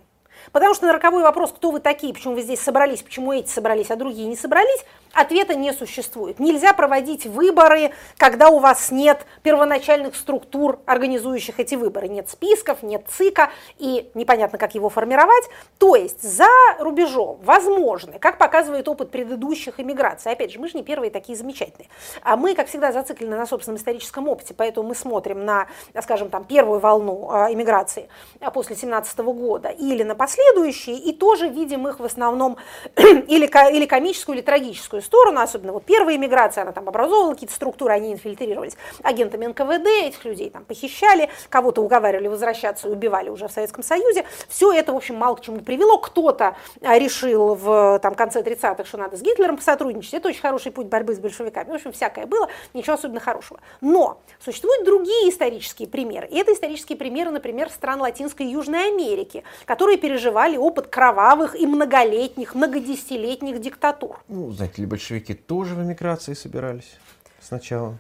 Потому 0.52 0.74
что 0.74 0.86
на 0.86 0.94
роковой 0.94 1.24
вопрос, 1.24 1.54
кто 1.54 1.72
вы 1.72 1.80
такие, 1.80 2.14
почему 2.14 2.36
вы 2.36 2.42
здесь 2.42 2.60
собрались, 2.60 3.02
почему 3.02 3.32
эти 3.32 3.50
собрались, 3.50 3.90
а 3.90 3.96
другие 3.96 4.28
не 4.28 4.36
собрались, 4.36 4.84
ответа 5.14 5.56
не 5.56 5.72
существует. 5.74 6.40
Нельзя 6.40 6.74
проводить 6.74 7.26
выборы, 7.26 7.92
когда 8.18 8.50
у 8.50 8.60
вас 8.60 8.92
нет 8.92 9.26
первоначальных 9.44 10.16
структур, 10.16 10.80
организующих 10.86 11.60
эти 11.60 11.76
выборы. 11.76 12.08
Нет 12.08 12.30
списков, 12.30 12.84
нет 12.84 13.06
ЦИКа, 13.10 13.52
и 13.78 14.10
непонятно, 14.16 14.58
как 14.58 14.76
его 14.76 14.90
формировать. 14.90 15.50
То 15.78 15.96
есть 15.96 16.22
за 16.22 16.50
рубежом 16.80 17.40
возможны, 17.44 18.20
как 18.20 18.38
показывает 18.38 18.88
опыт 18.88 19.12
предыдущих 19.12 19.80
иммиграций, 19.80 20.32
опять 20.32 20.52
же, 20.52 20.60
мы 20.60 20.68
же 20.68 20.78
не 20.78 20.84
первые 20.84 21.12
такие 21.12 21.38
замечательные, 21.38 21.90
а 22.24 22.36
мы, 22.36 22.56
как 22.56 22.68
всегда, 22.68 22.92
зациклены 22.92 23.38
на 23.38 23.46
собственном 23.46 23.78
историческом 23.78 24.28
опыте, 24.28 24.54
поэтому 24.56 24.90
мы 24.90 24.96
смотрим 24.96 25.46
на, 25.46 25.68
скажем, 26.02 26.30
там, 26.30 26.44
первую 26.44 26.80
волну 26.80 27.30
а, 27.30 27.54
иммиграции 27.54 28.10
а, 28.40 28.50
после 28.50 28.76
17 28.76 29.20
года 29.20 29.70
или 29.70 30.04
на 30.04 30.16
последующие, 30.16 30.98
и 30.98 31.14
тоже 31.14 31.50
видим 31.50 31.88
их 31.88 32.00
в 32.00 32.04
основном 32.04 32.58
или, 32.96 33.76
или 33.76 33.86
комическую, 33.86 34.38
или 34.38 34.44
трагическую 34.44 35.03
сторону, 35.04 35.42
особенно 35.42 35.74
вот 35.74 35.86
первая 35.86 36.16
иммиграция, 36.16 36.64
она 36.64 36.72
там 36.72 36.88
образовывала 36.88 37.34
какие-то 37.34 37.56
структуры, 37.56 37.94
они 37.94 38.14
инфильтрировались 38.14 38.78
агентами 39.04 39.46
НКВД, 39.48 39.88
этих 39.88 40.26
людей 40.26 40.50
там 40.50 40.66
похищали, 40.66 41.30
кого-то 41.50 41.82
уговаривали 41.82 42.28
возвращаться 42.28 42.88
и 42.88 42.92
убивали 42.92 43.30
уже 43.30 43.48
в 43.48 43.52
Советском 43.52 43.84
Союзе. 43.84 44.26
Все 44.50 44.72
это, 44.72 44.94
в 44.94 44.96
общем, 44.96 45.16
мало 45.16 45.36
к 45.36 45.42
чему 45.42 45.60
привело. 45.60 45.98
Кто-то 45.98 46.56
а, 46.82 46.98
решил 46.98 47.56
в 47.56 48.00
там, 48.02 48.16
конце 48.16 48.42
30-х, 48.42 48.86
что 48.86 48.98
надо 48.98 49.18
с 49.18 49.22
Гитлером 49.22 49.58
посотрудничать. 49.58 50.14
Это 50.14 50.30
очень 50.30 50.42
хороший 50.42 50.72
путь 50.72 50.88
борьбы 50.88 51.16
с 51.16 51.20
большевиками. 51.20 51.70
В 51.70 51.74
общем, 51.74 51.92
всякое 51.92 52.26
было, 52.26 52.50
ничего 52.74 52.96
особенно 52.96 53.20
хорошего. 53.20 53.60
Но 53.82 54.22
существуют 54.44 54.86
другие 54.86 55.30
исторические 55.30 55.88
примеры. 55.88 56.28
И 56.28 56.38
это 56.38 56.54
исторические 56.54 56.98
примеры, 56.98 57.32
например, 57.32 57.70
стран 57.70 58.02
Латинской 58.02 58.46
и 58.46 58.50
Южной 58.50 58.88
Америки, 58.88 59.44
которые 59.66 59.98
переживали 59.98 60.58
опыт 60.58 60.88
кровавых 60.88 61.60
и 61.60 61.66
многолетних, 61.66 62.56
многодесятилетних 62.56 63.60
диктатур. 63.60 64.20
Ну, 64.28 64.52
знаете 64.52 64.82
ли, 64.82 64.88
большевики 64.94 65.34
тоже 65.34 65.74
в 65.74 65.82
эмиграции 65.82 66.36
собирались 66.36 66.98
сначала. 67.42 67.98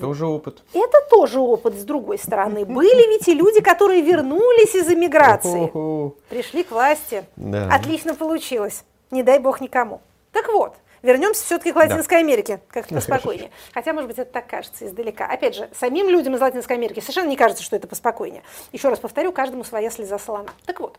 Тоже 0.00 0.26
опыт. 0.26 0.62
Это 0.72 0.98
тоже 1.10 1.38
опыт 1.38 1.74
с 1.74 1.84
другой 1.84 2.18
стороны. 2.18 2.64
Были 2.64 3.06
ведь 3.10 3.28
и 3.28 3.34
люди, 3.34 3.60
которые 3.60 4.00
вернулись 4.00 4.74
из 4.74 4.88
эмиграции, 4.88 5.70
пришли 6.30 6.64
к 6.64 6.70
власти. 6.70 7.26
Да. 7.36 7.68
Отлично 7.68 8.14
получилось. 8.14 8.84
Не 9.10 9.22
дай 9.22 9.38
бог 9.38 9.60
никому. 9.60 10.00
Так 10.32 10.48
вот, 10.48 10.74
вернемся 11.02 11.44
все-таки 11.44 11.72
к 11.72 11.76
Латинской 11.76 12.20
Америке, 12.20 12.60
как-то 12.68 12.94
поспокойнее. 13.00 13.50
Хотя, 13.74 13.92
может 13.92 14.08
быть, 14.08 14.18
это 14.18 14.32
так 14.32 14.46
кажется 14.46 14.86
издалека. 14.86 15.26
Опять 15.26 15.54
же, 15.54 15.68
самим 15.78 16.08
людям 16.08 16.34
из 16.34 16.40
Латинской 16.40 16.76
Америки 16.76 17.00
совершенно 17.00 17.28
не 17.28 17.36
кажется, 17.36 17.62
что 17.62 17.76
это 17.76 17.86
поспокойнее. 17.86 18.42
Еще 18.72 18.88
раз 18.88 18.98
повторю, 18.98 19.32
каждому 19.32 19.64
своя 19.64 19.90
слеза 19.90 20.18
слона. 20.18 20.48
Так 20.64 20.80
вот, 20.80 20.98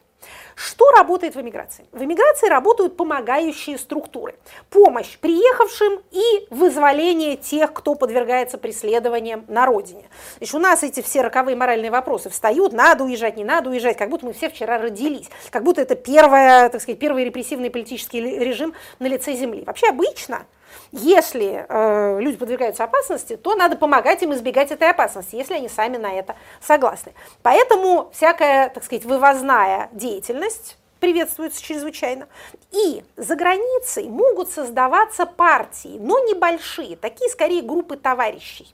что 0.55 0.89
работает 0.91 1.36
в 1.36 1.41
эмиграции? 1.41 1.86
В 1.91 2.03
эмиграции 2.03 2.47
работают 2.47 2.95
помогающие 2.95 3.78
структуры. 3.78 4.36
Помощь 4.69 5.17
приехавшим 5.17 6.01
и 6.11 6.47
вызволение 6.49 7.38
тех, 7.38 7.74
кто 7.74 7.95
подвергается 7.95 8.57
преследованиям 8.57 9.45
на 9.47 9.65
родине. 9.65 10.03
Значит, 10.38 10.55
у 10.55 10.59
нас 10.59 10.84
эти 10.84 11.01
все 11.01 11.21
роковые 11.21 11.55
моральные 11.55 11.91
вопросы 11.91 12.30
встают, 12.30 12.74
надо 12.74 13.03
уезжать, 13.03 13.38
не 13.38 13.43
надо 13.43 13.69
уезжать, 13.69 13.97
как 13.97 14.09
будто 14.09 14.26
мы 14.26 14.34
все 14.34 14.49
вчера 14.49 14.78
родились, 14.78 15.30
как 15.49 15.63
будто 15.63 15.82
это 15.82 15.95
первое, 15.95 16.69
так 16.69 16.82
сказать, 16.82 16.99
первый 16.99 17.26
репрессивный 17.26 17.69
политический 17.69 18.21
режим 18.21 18.74
на 18.99 19.07
лице 19.07 19.34
земли. 19.34 19.63
Вообще 19.65 19.88
обычно 19.88 20.45
если 20.91 21.65
э, 21.67 22.19
люди 22.19 22.38
подвергаются 22.38 22.84
опасности, 22.84 23.36
то 23.36 23.55
надо 23.55 23.76
помогать 23.76 24.21
им 24.21 24.34
избегать 24.34 24.71
этой 24.71 24.89
опасности, 24.89 25.36
если 25.36 25.55
они 25.55 25.69
сами 25.69 25.97
на 25.97 26.13
это 26.13 26.36
согласны. 26.61 27.13
Поэтому 27.41 28.11
всякая, 28.13 28.69
так 28.69 28.84
сказать, 28.84 29.05
вывозная 29.05 29.89
деятельность 29.91 30.78
приветствуется 30.99 31.61
чрезвычайно. 31.61 32.30
И 32.71 33.03
за 33.17 33.36
границей 33.36 34.07
могут 34.07 34.49
создаваться 34.49 35.26
партии, 35.26 35.97
но 35.99 36.19
небольшие, 36.19 36.95
такие 36.95 37.30
скорее 37.30 37.61
группы 37.61 37.97
товарищей. 37.97 38.74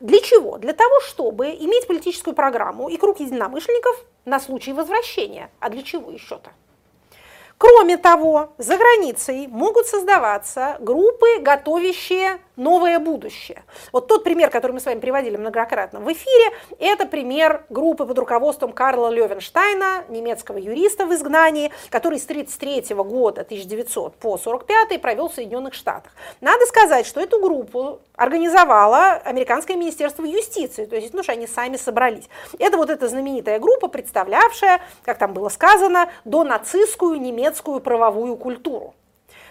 Для 0.00 0.18
чего? 0.20 0.58
Для 0.58 0.72
того, 0.72 1.00
чтобы 1.00 1.50
иметь 1.50 1.86
политическую 1.86 2.34
программу 2.34 2.88
и 2.88 2.96
круг 2.96 3.20
единомышленников 3.20 4.04
на 4.24 4.40
случай 4.40 4.72
возвращения. 4.72 5.50
А 5.60 5.68
для 5.68 5.82
чего 5.84 6.10
еще-то? 6.10 6.50
Кроме 7.64 7.96
того, 7.96 8.50
за 8.58 8.76
границей 8.76 9.46
могут 9.46 9.86
создаваться 9.86 10.76
группы, 10.80 11.38
готовящие 11.40 12.38
новое 12.56 12.98
будущее. 12.98 13.64
Вот 13.92 14.06
тот 14.06 14.24
пример, 14.24 14.50
который 14.50 14.72
мы 14.72 14.80
с 14.80 14.86
вами 14.86 15.00
приводили 15.00 15.36
многократно 15.36 16.00
в 16.00 16.12
эфире, 16.12 16.52
это 16.78 17.06
пример 17.06 17.64
группы 17.68 18.06
под 18.06 18.18
руководством 18.18 18.72
Карла 18.72 19.08
Левенштайна, 19.08 20.04
немецкого 20.08 20.58
юриста 20.58 21.06
в 21.06 21.14
изгнании, 21.14 21.70
который 21.90 22.18
с 22.18 22.24
1933 22.24 22.94
года, 22.96 23.42
1900 23.42 24.16
по 24.16 24.34
1945 24.34 25.00
провел 25.00 25.28
в 25.28 25.34
Соединенных 25.34 25.74
Штатах. 25.74 26.12
Надо 26.40 26.64
сказать, 26.66 27.06
что 27.06 27.20
эту 27.20 27.40
группу 27.40 28.00
организовало 28.16 29.12
Американское 29.24 29.76
министерство 29.76 30.24
юстиции, 30.24 30.86
то 30.86 30.96
есть, 30.96 31.12
ну, 31.14 31.22
что 31.22 31.32
они 31.32 31.46
сами 31.46 31.76
собрались. 31.76 32.28
Это 32.58 32.76
вот 32.76 32.90
эта 32.90 33.08
знаменитая 33.08 33.58
группа, 33.58 33.88
представлявшая, 33.88 34.80
как 35.04 35.18
там 35.18 35.32
было 35.32 35.48
сказано, 35.48 36.10
до 36.24 36.44
нацистскую 36.44 37.20
немецкую 37.20 37.80
правовую 37.80 38.36
культуру. 38.36 38.94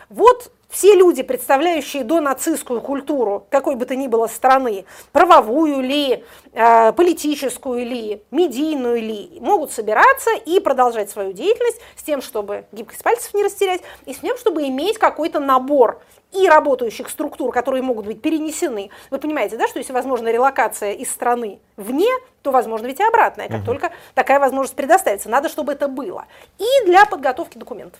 Вот 0.10 0.52
все 0.74 0.96
люди, 0.96 1.22
представляющие 1.22 2.04
донацистскую 2.04 2.82
культуру 2.82 3.46
какой 3.52 3.76
бы 3.76 3.86
то 3.86 3.96
ни 3.96 4.08
было 4.08 4.26
страны, 4.26 4.86
правовую 5.12 5.82
ли, 5.82 6.24
э, 6.52 6.94
политическую 6.94 7.86
ли, 7.86 8.24
медийную 8.32 9.00
ли, 9.00 9.38
могут 9.40 9.72
собираться 9.72 10.32
и 10.32 10.60
продолжать 10.60 11.12
свою 11.12 11.32
деятельность 11.32 11.80
с 11.96 12.02
тем, 12.02 12.24
чтобы 12.24 12.66
гибкость 12.72 13.04
пальцев 13.04 13.32
не 13.36 13.44
растерять, 13.44 13.82
и 14.08 14.16
с 14.16 14.18
тем, 14.18 14.36
чтобы 14.36 14.68
иметь 14.68 14.98
какой-то 14.98 15.40
набор 15.40 16.02
и 16.32 16.50
работающих 16.50 17.08
структур, 17.08 17.52
которые 17.52 17.84
могут 17.84 18.08
быть 18.08 18.24
перенесены. 18.24 18.90
Вы 19.12 19.20
понимаете, 19.20 19.58
да, 19.58 19.68
что 19.68 19.78
если 19.78 19.94
возможна 19.94 20.30
релокация 20.30 20.94
из 20.94 21.12
страны 21.12 21.60
вне, 21.78 22.10
то 22.42 22.50
возможно 22.50 22.88
ведь 22.88 23.00
и 23.00 23.04
обратное, 23.04 23.48
как 23.48 23.60
угу. 23.60 23.68
только 23.68 23.92
такая 24.16 24.40
возможность 24.40 24.76
предоставится. 24.76 25.30
Надо, 25.30 25.50
чтобы 25.50 25.74
это 25.74 25.88
было. 25.88 26.26
И 26.58 26.86
для 26.88 27.06
подготовки 27.06 27.60
документов 27.60 28.00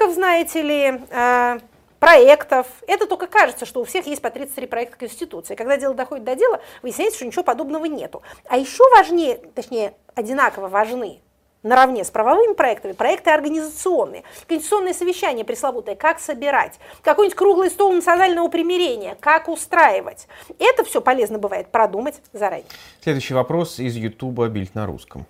списков, 0.00 0.14
знаете 0.14 0.62
ли, 0.62 1.00
э, 1.10 1.58
проектов. 1.98 2.66
Это 2.86 3.06
только 3.06 3.26
кажется, 3.26 3.66
что 3.66 3.80
у 3.80 3.84
всех 3.84 4.06
есть 4.06 4.22
по 4.22 4.30
33 4.30 4.66
проекта 4.66 4.96
Конституции. 4.96 5.54
Когда 5.54 5.76
дело 5.76 5.94
доходит 5.94 6.24
до 6.24 6.34
дела, 6.34 6.60
выясняется, 6.82 7.18
что 7.18 7.26
ничего 7.26 7.42
подобного 7.42 7.84
нету. 7.84 8.22
А 8.48 8.56
еще 8.56 8.82
важнее, 8.96 9.36
точнее, 9.54 9.94
одинаково 10.14 10.68
важны 10.68 11.20
наравне 11.62 12.04
с 12.04 12.10
правовыми 12.10 12.54
проектами, 12.54 12.92
проекты 12.92 13.30
организационные, 13.30 14.22
конституционные 14.48 14.94
совещания 14.94 15.44
пресловутые, 15.44 15.94
как 15.94 16.18
собирать, 16.18 16.78
какой-нибудь 17.02 17.36
круглый 17.36 17.70
стол 17.70 17.92
национального 17.92 18.48
примирения, 18.48 19.14
как 19.20 19.46
устраивать. 19.48 20.26
Это 20.58 20.84
все 20.84 21.02
полезно 21.02 21.38
бывает 21.38 21.70
продумать 21.70 22.22
заранее. 22.32 22.66
Следующий 23.02 23.34
вопрос 23.34 23.78
из 23.78 23.94
Ютуба 23.94 24.48
«Бильд 24.48 24.74
на 24.74 24.86
русском». 24.86 25.26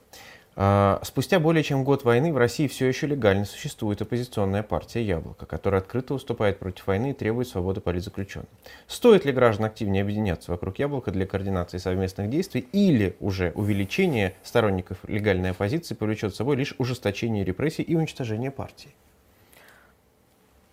А, 0.56 1.00
спустя 1.04 1.38
более 1.38 1.62
чем 1.62 1.84
год 1.84 2.04
войны 2.04 2.32
в 2.32 2.36
России 2.36 2.66
все 2.66 2.86
еще 2.86 3.06
легально 3.06 3.44
существует 3.44 4.02
оппозиционная 4.02 4.62
партия 4.62 5.02
«Яблоко», 5.02 5.46
которая 5.46 5.80
открыто 5.80 6.14
выступает 6.14 6.58
против 6.58 6.86
войны 6.86 7.10
и 7.10 7.14
требует 7.14 7.48
свободы 7.48 7.80
политзаключенных. 7.80 8.48
Стоит 8.86 9.24
ли 9.24 9.32
граждан 9.32 9.66
активнее 9.66 10.02
объединяться 10.02 10.50
вокруг 10.50 10.78
«Яблока» 10.78 11.12
для 11.12 11.26
координации 11.26 11.78
совместных 11.78 12.30
действий 12.30 12.66
или 12.72 13.16
уже 13.20 13.52
увеличение 13.54 14.34
сторонников 14.42 14.98
легальной 15.06 15.52
оппозиции 15.52 15.94
повлечет 15.94 16.34
с 16.34 16.38
собой 16.38 16.56
лишь 16.56 16.74
ужесточение 16.78 17.44
репрессий 17.44 17.82
и 17.82 17.94
уничтожение 17.94 18.50
партии? 18.50 18.90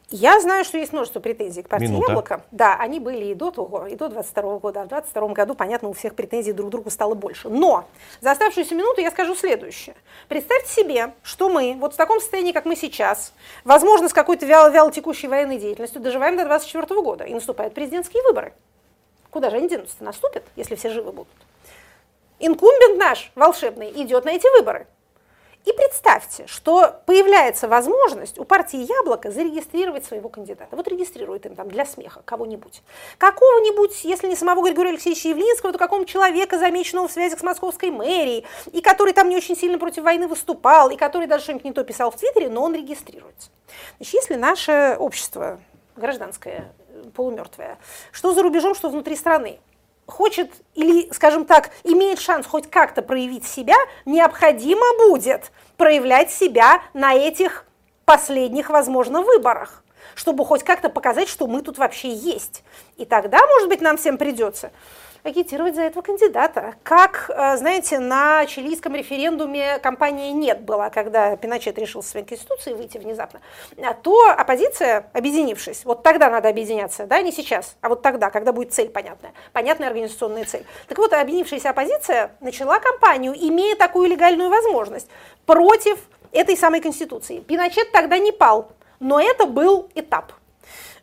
Я 0.10 0.40
знаю, 0.40 0.64
что 0.64 0.78
есть 0.78 0.94
множество 0.94 1.20
претензий 1.20 1.64
к 1.64 1.68
партии 1.68 1.88
Минута. 1.88 2.12
Яблоко. 2.12 2.42
Да, 2.52 2.76
они 2.80 3.02
были 3.02 3.26
и 3.26 3.34
до 3.34 3.52
того, 3.52 3.88
и 3.88 3.96
до 3.96 4.08
22 4.08 4.60
года. 4.60 4.82
А 4.82 4.86
в 4.86 4.88
22 4.88 5.28
году, 5.30 5.54
понятно, 5.54 5.90
у 5.90 5.94
всех 5.94 6.16
претензий 6.16 6.54
друг 6.54 6.70
к 6.70 6.72
другу 6.72 6.90
стало 6.90 7.14
больше. 7.14 7.50
Но 7.50 7.86
за 8.22 8.32
оставшуюся 8.32 8.74
минуту 8.74 9.02
я 9.02 9.12
скажу 9.12 9.36
следующее. 9.36 9.96
Представьте 10.30 10.72
себе, 10.72 11.14
что 11.24 11.50
мы 11.50 11.76
вот 11.78 11.94
в 11.94 11.98
таком 11.98 12.22
состоянии, 12.22 12.54
как 12.54 12.64
мы 12.64 12.78
сейчас, 12.78 13.34
возможно, 13.66 14.08
с 14.08 14.14
какой-то 14.14 14.46
вяло, 14.46 14.70
вяло 14.70 14.94
текущей 14.94 15.28
военной 15.28 15.58
деятельностью, 15.58 16.00
доживаем 16.00 16.38
до 16.38 16.46
24 16.46 17.02
года, 17.02 17.26
и 17.26 17.34
наступают 17.34 17.74
президентские 17.74 18.24
выборы. 18.24 18.54
Куда 19.30 19.50
же 19.50 19.58
они 19.58 19.68
денутся? 19.68 19.96
Наступят, 20.00 20.44
если 20.56 20.76
все 20.76 20.90
живы 20.90 21.12
будут. 21.12 21.34
инкумбент 22.40 22.98
наш 22.98 23.32
волшебный 23.36 23.92
идет 23.92 24.24
на 24.24 24.30
эти 24.30 24.48
выборы. 24.58 24.88
И 25.68 25.74
представьте, 25.74 26.48
что 26.48 27.02
появляется 27.06 27.68
возможность 27.68 28.40
у 28.40 28.46
партии 28.46 28.90
«Яблоко» 28.90 29.32
зарегистрировать 29.32 30.06
своего 30.06 30.30
кандидата. 30.30 30.74
Вот 30.74 30.88
регистрирует 30.88 31.46
им 31.46 31.58
там 31.58 31.68
для 31.68 31.86
смеха 31.86 32.22
кого-нибудь. 32.24 32.82
Какого-нибудь, 33.18 34.06
если 34.06 34.28
не 34.28 34.38
самого 34.38 34.64
Григория 34.66 34.92
Алексеевича 34.92 35.28
Явлинского, 35.28 35.74
то 35.74 35.78
какого-нибудь 35.78 36.10
человека, 36.10 36.58
замеченного 36.58 37.10
в 37.10 37.12
связях 37.12 37.40
с 37.40 37.44
московской 37.44 37.92
мэрией, 37.92 38.46
и 38.72 38.80
который 38.80 39.12
там 39.12 39.28
не 39.28 39.36
очень 39.36 39.58
сильно 39.58 39.78
против 39.78 40.04
войны 40.04 40.30
выступал, 40.30 40.90
и 40.90 40.96
который 40.96 41.28
даже 41.28 41.44
что-нибудь 41.44 41.66
не 41.66 41.74
то 41.74 41.84
писал 41.84 42.12
в 42.12 42.16
Твиттере, 42.16 42.48
но 42.48 42.64
он 42.64 42.74
регистрируется. 42.74 43.50
Значит, 43.98 44.14
если 44.14 44.36
наше 44.36 44.96
общество 44.98 45.60
гражданское, 45.98 46.72
полумертвое, 47.14 47.78
что 48.14 48.34
за 48.34 48.42
рубежом, 48.42 48.74
что 48.74 48.88
внутри 48.88 49.18
страны, 49.18 49.60
хочет 50.08 50.52
или, 50.74 51.12
скажем 51.14 51.46
так, 51.46 51.70
имеет 51.84 52.20
шанс 52.20 52.48
хоть 52.48 52.70
как-то 52.70 53.02
проявить 53.02 53.46
себя, 53.46 53.76
необходимо 54.06 54.86
будет 55.10 55.52
проявлять 55.76 56.32
себя 56.32 56.82
на 56.94 57.14
этих 57.14 57.66
последних, 58.06 58.70
возможно, 58.70 59.22
выборах, 59.22 59.84
чтобы 60.16 60.46
хоть 60.46 60.64
как-то 60.64 60.90
показать, 60.90 61.28
что 61.28 61.46
мы 61.46 61.62
тут 61.62 61.78
вообще 61.78 62.12
есть. 62.12 62.64
И 62.96 63.06
тогда, 63.06 63.46
может 63.46 63.70
быть, 63.70 63.82
нам 63.82 63.98
всем 63.98 64.18
придется 64.18 64.72
агитировать 65.28 65.76
за 65.76 65.84
этого 65.84 66.02
кандидата. 66.02 66.76
Как, 66.84 67.30
э, 67.30 67.58
знаете, 67.58 68.00
на 68.00 68.46
чилийском 68.46 68.96
референдуме 68.96 69.80
кампании 69.80 70.32
«нет» 70.32 70.62
была, 70.62 70.90
когда 70.90 71.36
Пиночет 71.36 71.78
решил 71.78 72.02
со 72.02 72.12
своей 72.12 72.26
конституцией 72.26 72.76
выйти 72.76 72.98
внезапно, 72.98 73.42
а 73.78 73.94
то 73.94 74.30
оппозиция, 74.32 75.10
объединившись, 75.14 75.86
вот 75.86 76.04
тогда 76.04 76.30
надо 76.30 76.50
объединяться, 76.50 77.06
да, 77.06 77.22
не 77.22 77.32
сейчас, 77.32 77.76
а 77.82 77.90
вот 77.90 78.02
тогда, 78.02 78.30
когда 78.30 78.52
будет 78.52 78.74
цель 78.74 78.90
понятная, 78.90 79.34
понятная 79.54 79.88
организационная 79.90 80.46
цель. 80.46 80.66
Так 80.88 80.98
вот, 80.98 81.14
объединившаяся 81.14 81.70
оппозиция 81.70 82.32
начала 82.40 82.80
кампанию, 82.80 83.34
имея 83.36 83.76
такую 83.76 84.10
легальную 84.10 84.50
возможность, 84.50 85.08
против 85.46 86.00
этой 86.32 86.58
самой 86.58 86.82
конституции. 86.82 87.40
Пиночет 87.40 87.92
тогда 87.92 88.18
не 88.18 88.32
пал, 88.32 88.72
но 89.00 89.20
это 89.20 89.46
был 89.46 89.90
этап. 89.96 90.34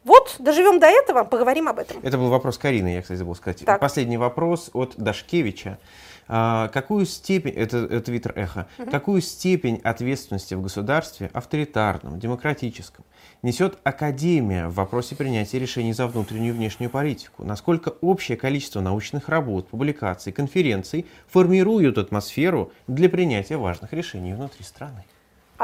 Вот, 0.04 0.36
доживем 0.38 0.80
до 0.80 0.86
этого, 0.86 1.24
поговорим 1.24 1.68
об 1.68 1.78
этом. 1.78 1.98
Это 2.02 2.18
был 2.18 2.28
вопрос 2.28 2.58
Карины, 2.58 2.94
я, 2.94 3.02
кстати, 3.02 3.18
забыл 3.18 3.34
сказать. 3.34 3.64
Так. 3.64 3.80
Последний 3.80 4.18
вопрос 4.18 4.70
от 4.74 4.94
Дашкевича. 4.96 5.78
А, 6.26 6.68
какую 6.68 7.04
степень, 7.06 7.52
это, 7.52 8.00
Твиттер 8.00 8.32
Эхо, 8.36 8.66
какую 8.90 9.20
степень 9.20 9.80
ответственности 9.84 10.54
в 10.54 10.62
государстве, 10.62 11.30
авторитарном, 11.32 12.18
демократическом, 12.18 13.04
несет 13.42 13.78
Академия 13.84 14.68
в 14.68 14.74
вопросе 14.74 15.16
принятия 15.16 15.58
решений 15.58 15.92
за 15.92 16.06
внутреннюю 16.06 16.54
и 16.54 16.56
внешнюю 16.56 16.90
политику? 16.90 17.44
Насколько 17.44 17.90
общее 18.00 18.38
количество 18.38 18.80
научных 18.80 19.28
работ, 19.28 19.68
публикаций, 19.68 20.32
конференций 20.32 21.06
формируют 21.28 21.98
атмосферу 21.98 22.72
для 22.86 23.08
принятия 23.08 23.56
важных 23.56 23.92
решений 23.92 24.32
внутри 24.32 24.64
страны? 24.64 25.04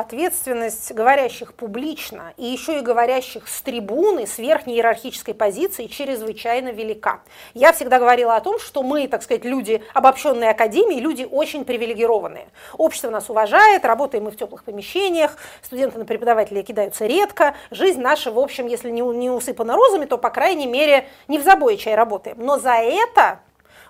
Ответственность 0.00 0.92
говорящих 0.92 1.54
публично 1.54 2.32
и 2.36 2.46
еще 2.46 2.78
и 2.78 2.82
говорящих 2.82 3.46
с 3.46 3.62
трибуны, 3.62 4.26
с 4.26 4.38
верхней 4.38 4.76
иерархической 4.76 5.34
позиции 5.34 5.86
чрезвычайно 5.86 6.70
велика. 6.70 7.20
Я 7.54 7.72
всегда 7.72 7.98
говорила 7.98 8.36
о 8.36 8.40
том, 8.40 8.58
что 8.58 8.82
мы, 8.82 9.06
так 9.08 9.22
сказать, 9.22 9.44
люди 9.44 9.82
обобщенной 9.94 10.48
академии, 10.48 10.98
люди 10.98 11.26
очень 11.30 11.64
привилегированные. 11.64 12.48
Общество 12.76 13.10
нас 13.10 13.30
уважает, 13.30 13.84
работаем 13.84 14.24
мы 14.24 14.30
в 14.30 14.36
теплых 14.36 14.64
помещениях, 14.64 15.36
студенты 15.62 15.98
на 15.98 16.04
преподавателей 16.04 16.62
кидаются 16.62 17.06
редко, 17.06 17.54
жизнь 17.70 18.00
наша, 18.00 18.32
в 18.32 18.38
общем, 18.38 18.66
если 18.66 18.90
не, 18.90 19.02
не 19.02 19.30
усыпана 19.30 19.76
розами, 19.76 20.06
то, 20.06 20.18
по 20.18 20.30
крайней 20.30 20.66
мере, 20.66 21.06
не 21.28 21.38
в 21.38 21.42
забое 21.42 21.76
чай 21.76 21.94
работаем. 21.94 22.36
Но 22.40 22.58
за 22.58 22.74
это 22.74 23.40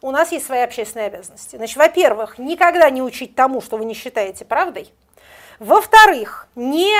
у 0.02 0.10
нас 0.10 0.32
есть 0.32 0.46
свои 0.46 0.60
общественные 0.60 1.08
обязанности. 1.08 1.56
Значит, 1.56 1.76
во-первых, 1.76 2.38
никогда 2.38 2.88
не 2.90 3.02
учить 3.02 3.34
тому, 3.34 3.60
что 3.60 3.76
вы 3.76 3.84
не 3.84 3.94
считаете 3.94 4.44
правдой, 4.44 4.90
во-вторых, 5.60 6.48
не 6.56 6.96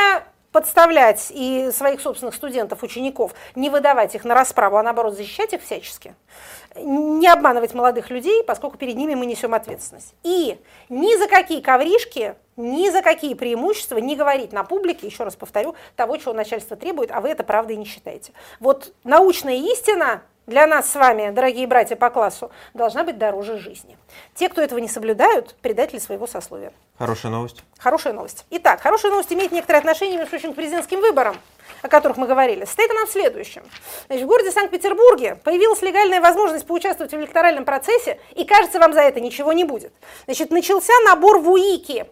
подставлять 0.53 1.29
и 1.31 1.71
своих 1.73 2.01
собственных 2.01 2.35
студентов, 2.35 2.83
учеников, 2.83 3.35
не 3.55 3.71
выдавать 3.71 4.15
их 4.15 4.25
на 4.25 4.35
расправу, 4.35 4.77
а 4.77 4.83
наоборот 4.83 5.15
защищать 5.15 5.53
их 5.53 5.63
всячески, 5.63 6.15
не 6.77 7.29
обманывать 7.29 7.73
молодых 7.73 8.11
людей, 8.11 8.43
поскольку 8.45 8.77
перед 8.77 8.97
ними 8.97 9.15
мы 9.15 9.27
несем 9.27 9.55
ответственность. 9.55 10.15
И 10.23 10.59
ни 10.89 11.17
за 11.17 11.29
какие 11.29 11.61
ковришки, 11.61 12.35
ни 12.57 12.91
за 12.91 13.01
какие 13.01 13.35
преимущества 13.35 13.99
не 13.99 14.17
говорить 14.17 14.53
на 14.53 14.65
публике, 14.65 15.07
еще 15.07 15.25
раз 15.25 15.37
повторю, 15.37 15.75
того, 15.97 16.17
чего 16.17 16.33
начальство 16.33 16.77
требует, 16.77 17.11
а 17.13 17.21
вы 17.21 17.31
это 17.31 17.45
правдой 17.45 17.77
не 17.77 17.85
считаете. 17.85 18.33
Вот 18.59 18.93
научная 19.05 19.57
истина 19.57 20.23
для 20.47 20.67
нас 20.67 20.91
с 20.91 20.95
вами, 20.95 21.31
дорогие 21.31 21.67
братья 21.67 21.97
по 21.97 22.11
классу, 22.11 22.51
должна 22.75 23.05
быть 23.05 23.19
дороже 23.19 23.59
жизни. 23.59 23.97
Те, 24.35 24.49
кто 24.49 24.61
этого 24.61 24.79
не 24.79 24.89
соблюдают, 24.89 25.55
предатели 25.63 25.99
своего 25.99 26.27
сословия. 26.27 26.73
Хорошая 26.99 27.31
новость. 27.31 27.63
Хорошая 27.79 28.13
новость. 28.13 28.47
Итак, 28.51 28.81
хорошая 28.81 29.13
новость 29.13 29.33
имеет 29.33 29.53
некоторое 29.53 29.79
отношение, 29.79 30.17
между 30.17 30.31
прочим, 30.31 30.53
к 30.53 30.57
президентским 30.57 31.01
выборам, 31.01 31.37
о 31.83 31.89
которых 31.89 32.17
мы 32.17 32.27
говорили. 32.27 32.65
Состоит 32.65 32.91
она 32.91 33.07
в 33.07 33.11
следующем. 33.11 33.63
Значит, 34.07 34.25
в 34.25 34.29
городе 34.29 34.51
Санкт-Петербурге 34.51 35.37
появилась 35.37 35.83
легальная 35.83 36.21
возможность 36.21 36.67
поучаствовать 36.67 37.13
в 37.13 37.17
электоральном 37.17 37.65
процессе, 37.65 38.19
и 38.35 38.45
кажется, 38.45 38.79
вам 38.79 38.93
за 38.93 39.01
это 39.01 39.21
ничего 39.21 39.53
не 39.53 39.65
будет. 39.65 39.93
Значит, 40.25 40.51
начался 40.51 40.93
набор 41.07 41.39
в 41.39 41.49
УИКи, 41.51 42.07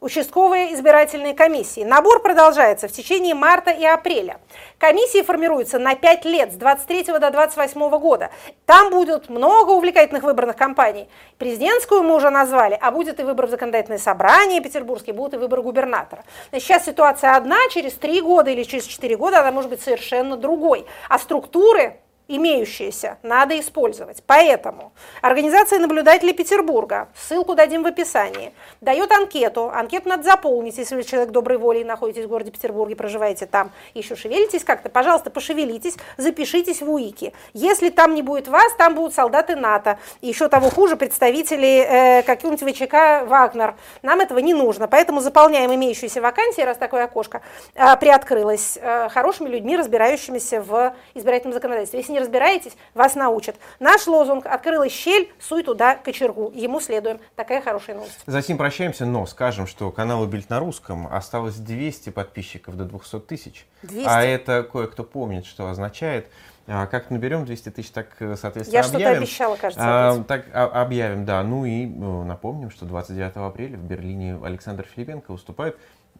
участковые 0.00 0.74
избирательные 0.74 1.34
комиссии. 1.34 1.82
Набор 1.82 2.22
продолжается 2.22 2.88
в 2.88 2.92
течение 2.92 3.34
марта 3.34 3.70
и 3.70 3.84
апреля. 3.84 4.38
Комиссии 4.78 5.22
формируются 5.22 5.78
на 5.78 5.94
5 5.94 6.24
лет, 6.26 6.52
с 6.52 6.56
23 6.56 7.04
до 7.18 7.30
28 7.30 7.98
года. 7.98 8.30
Там 8.66 8.90
будет 8.90 9.28
много 9.28 9.70
увлекательных 9.70 10.22
выборных 10.22 10.56
кампаний. 10.56 11.08
Президентскую 11.38 12.02
мы 12.02 12.14
уже 12.14 12.30
назвали, 12.30 12.78
а 12.80 12.90
будет 12.90 13.20
и 13.20 13.22
выбор 13.22 13.46
в 13.46 13.50
законодательное 13.50 13.98
собрание 13.98 14.60
петербургские, 14.60 15.14
будут 15.14 15.34
и 15.34 15.36
выборы 15.38 15.62
губернатора. 15.62 16.24
Значит, 16.50 16.66
сейчас 16.66 16.84
ситуация 16.84 17.34
одна, 17.34 17.56
через 17.70 17.94
3 17.94 18.20
года 18.20 18.50
или 18.50 18.64
через 18.64 18.84
4 18.84 19.16
года 19.16 19.40
она 19.40 19.50
может 19.50 19.70
быть 19.70 19.80
совершенно 19.80 20.36
другой. 20.36 20.86
А 21.08 21.18
структуры 21.18 21.98
имеющиеся 22.28 23.18
надо 23.22 23.58
использовать. 23.58 24.22
Поэтому 24.26 24.92
Организация 25.22 25.78
наблюдателей 25.78 26.32
Петербурга, 26.32 27.08
ссылку 27.14 27.54
дадим 27.54 27.82
в 27.82 27.86
описании, 27.86 28.52
дает 28.80 29.10
анкету. 29.12 29.70
Анкету 29.74 30.08
надо 30.08 30.22
заполнить, 30.22 30.78
если 30.78 30.94
вы 30.94 31.02
человек 31.02 31.30
доброй 31.30 31.58
воли 31.58 31.80
и 31.80 31.84
находитесь 31.84 32.24
в 32.24 32.28
городе 32.28 32.50
Петербурге, 32.50 32.96
проживаете 32.96 33.46
там, 33.46 33.72
еще 33.94 34.14
шевелитесь 34.14 34.64
как-то, 34.64 34.88
пожалуйста, 34.88 35.30
пошевелитесь, 35.30 35.96
запишитесь 36.16 36.82
в 36.82 36.90
УИКи. 36.90 37.32
Если 37.54 37.90
там 37.90 38.14
не 38.14 38.22
будет 38.22 38.48
вас, 38.48 38.72
там 38.74 38.94
будут 38.94 39.14
солдаты 39.14 39.56
НАТО, 39.56 39.98
и 40.20 40.28
еще 40.28 40.48
того 40.48 40.70
хуже, 40.70 40.96
представители 40.96 41.86
э, 41.88 42.22
какого-нибудь 42.22 42.76
ВЧК 42.76 43.26
Вагнер. 43.26 43.74
Нам 44.02 44.20
этого 44.20 44.38
не 44.38 44.54
нужно, 44.54 44.88
поэтому 44.88 45.20
заполняем 45.20 45.74
имеющиеся 45.74 46.20
вакансии, 46.20 46.60
раз 46.60 46.76
такое 46.76 47.04
окошко 47.04 47.42
э, 47.74 47.96
приоткрылось, 47.96 48.78
э, 48.80 49.08
хорошими 49.08 49.48
людьми, 49.48 49.76
разбирающимися 49.76 50.60
в 50.60 50.94
избирательном 51.14 51.54
законодательстве. 51.54 52.00
Если 52.00 52.12
не 52.16 52.20
разбираетесь, 52.20 52.72
вас 52.94 53.14
научат. 53.14 53.56
Наш 53.78 54.06
лозунг 54.06 54.46
«Открылась 54.46 54.92
щель, 54.92 55.30
суй 55.38 55.62
туда 55.62 55.96
кочергу». 55.96 56.50
Ему 56.54 56.80
следуем. 56.80 57.20
Такая 57.34 57.60
хорошая 57.60 57.96
новость. 57.96 58.18
Затем 58.26 58.56
прощаемся, 58.56 59.04
но 59.04 59.26
скажем, 59.26 59.66
что 59.66 59.90
каналу 59.92 60.26
Бильд 60.26 60.48
на 60.48 60.58
русском 60.58 61.06
осталось 61.12 61.56
200 61.56 62.10
подписчиков 62.10 62.76
до 62.76 62.84
200 62.84 63.20
тысяч. 63.20 63.66
200? 63.82 64.08
А 64.08 64.22
это 64.22 64.62
кое-кто 64.62 65.04
помнит, 65.04 65.44
что 65.44 65.68
означает. 65.68 66.26
А, 66.68 66.86
Как 66.86 67.10
наберем 67.10 67.44
200 67.44 67.68
тысяч, 67.70 67.90
так, 67.90 68.08
э, 68.18 68.34
соответственно, 68.34 68.78
Я 68.78 68.82
что-то 68.82 68.96
объявим. 68.96 69.18
обещала, 69.18 69.56
кажется, 69.56 69.84
А, 69.86 70.24
так 70.24 70.46
а- 70.52 70.82
объявим, 70.82 71.24
да. 71.24 71.40
Ну 71.44 71.64
и 71.64 71.84
э, 71.84 71.88
напомним, 72.24 72.70
что 72.70 72.86
29 72.86 73.36
апреля 73.36 73.76
в 73.76 73.82
Берлине 73.84 74.40
Александр 74.42 74.84
Филипенко 74.92 75.30
выступает. 75.32 75.78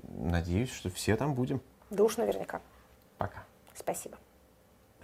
Надеюсь, 0.09 0.73
что 0.73 0.89
все 0.91 1.17
там 1.17 1.35
будем. 1.35 1.61
Да 1.91 2.05
уж 2.05 2.17
наверняка. 2.17 2.61
Пока. 3.19 3.43
Спасибо. 3.75 4.19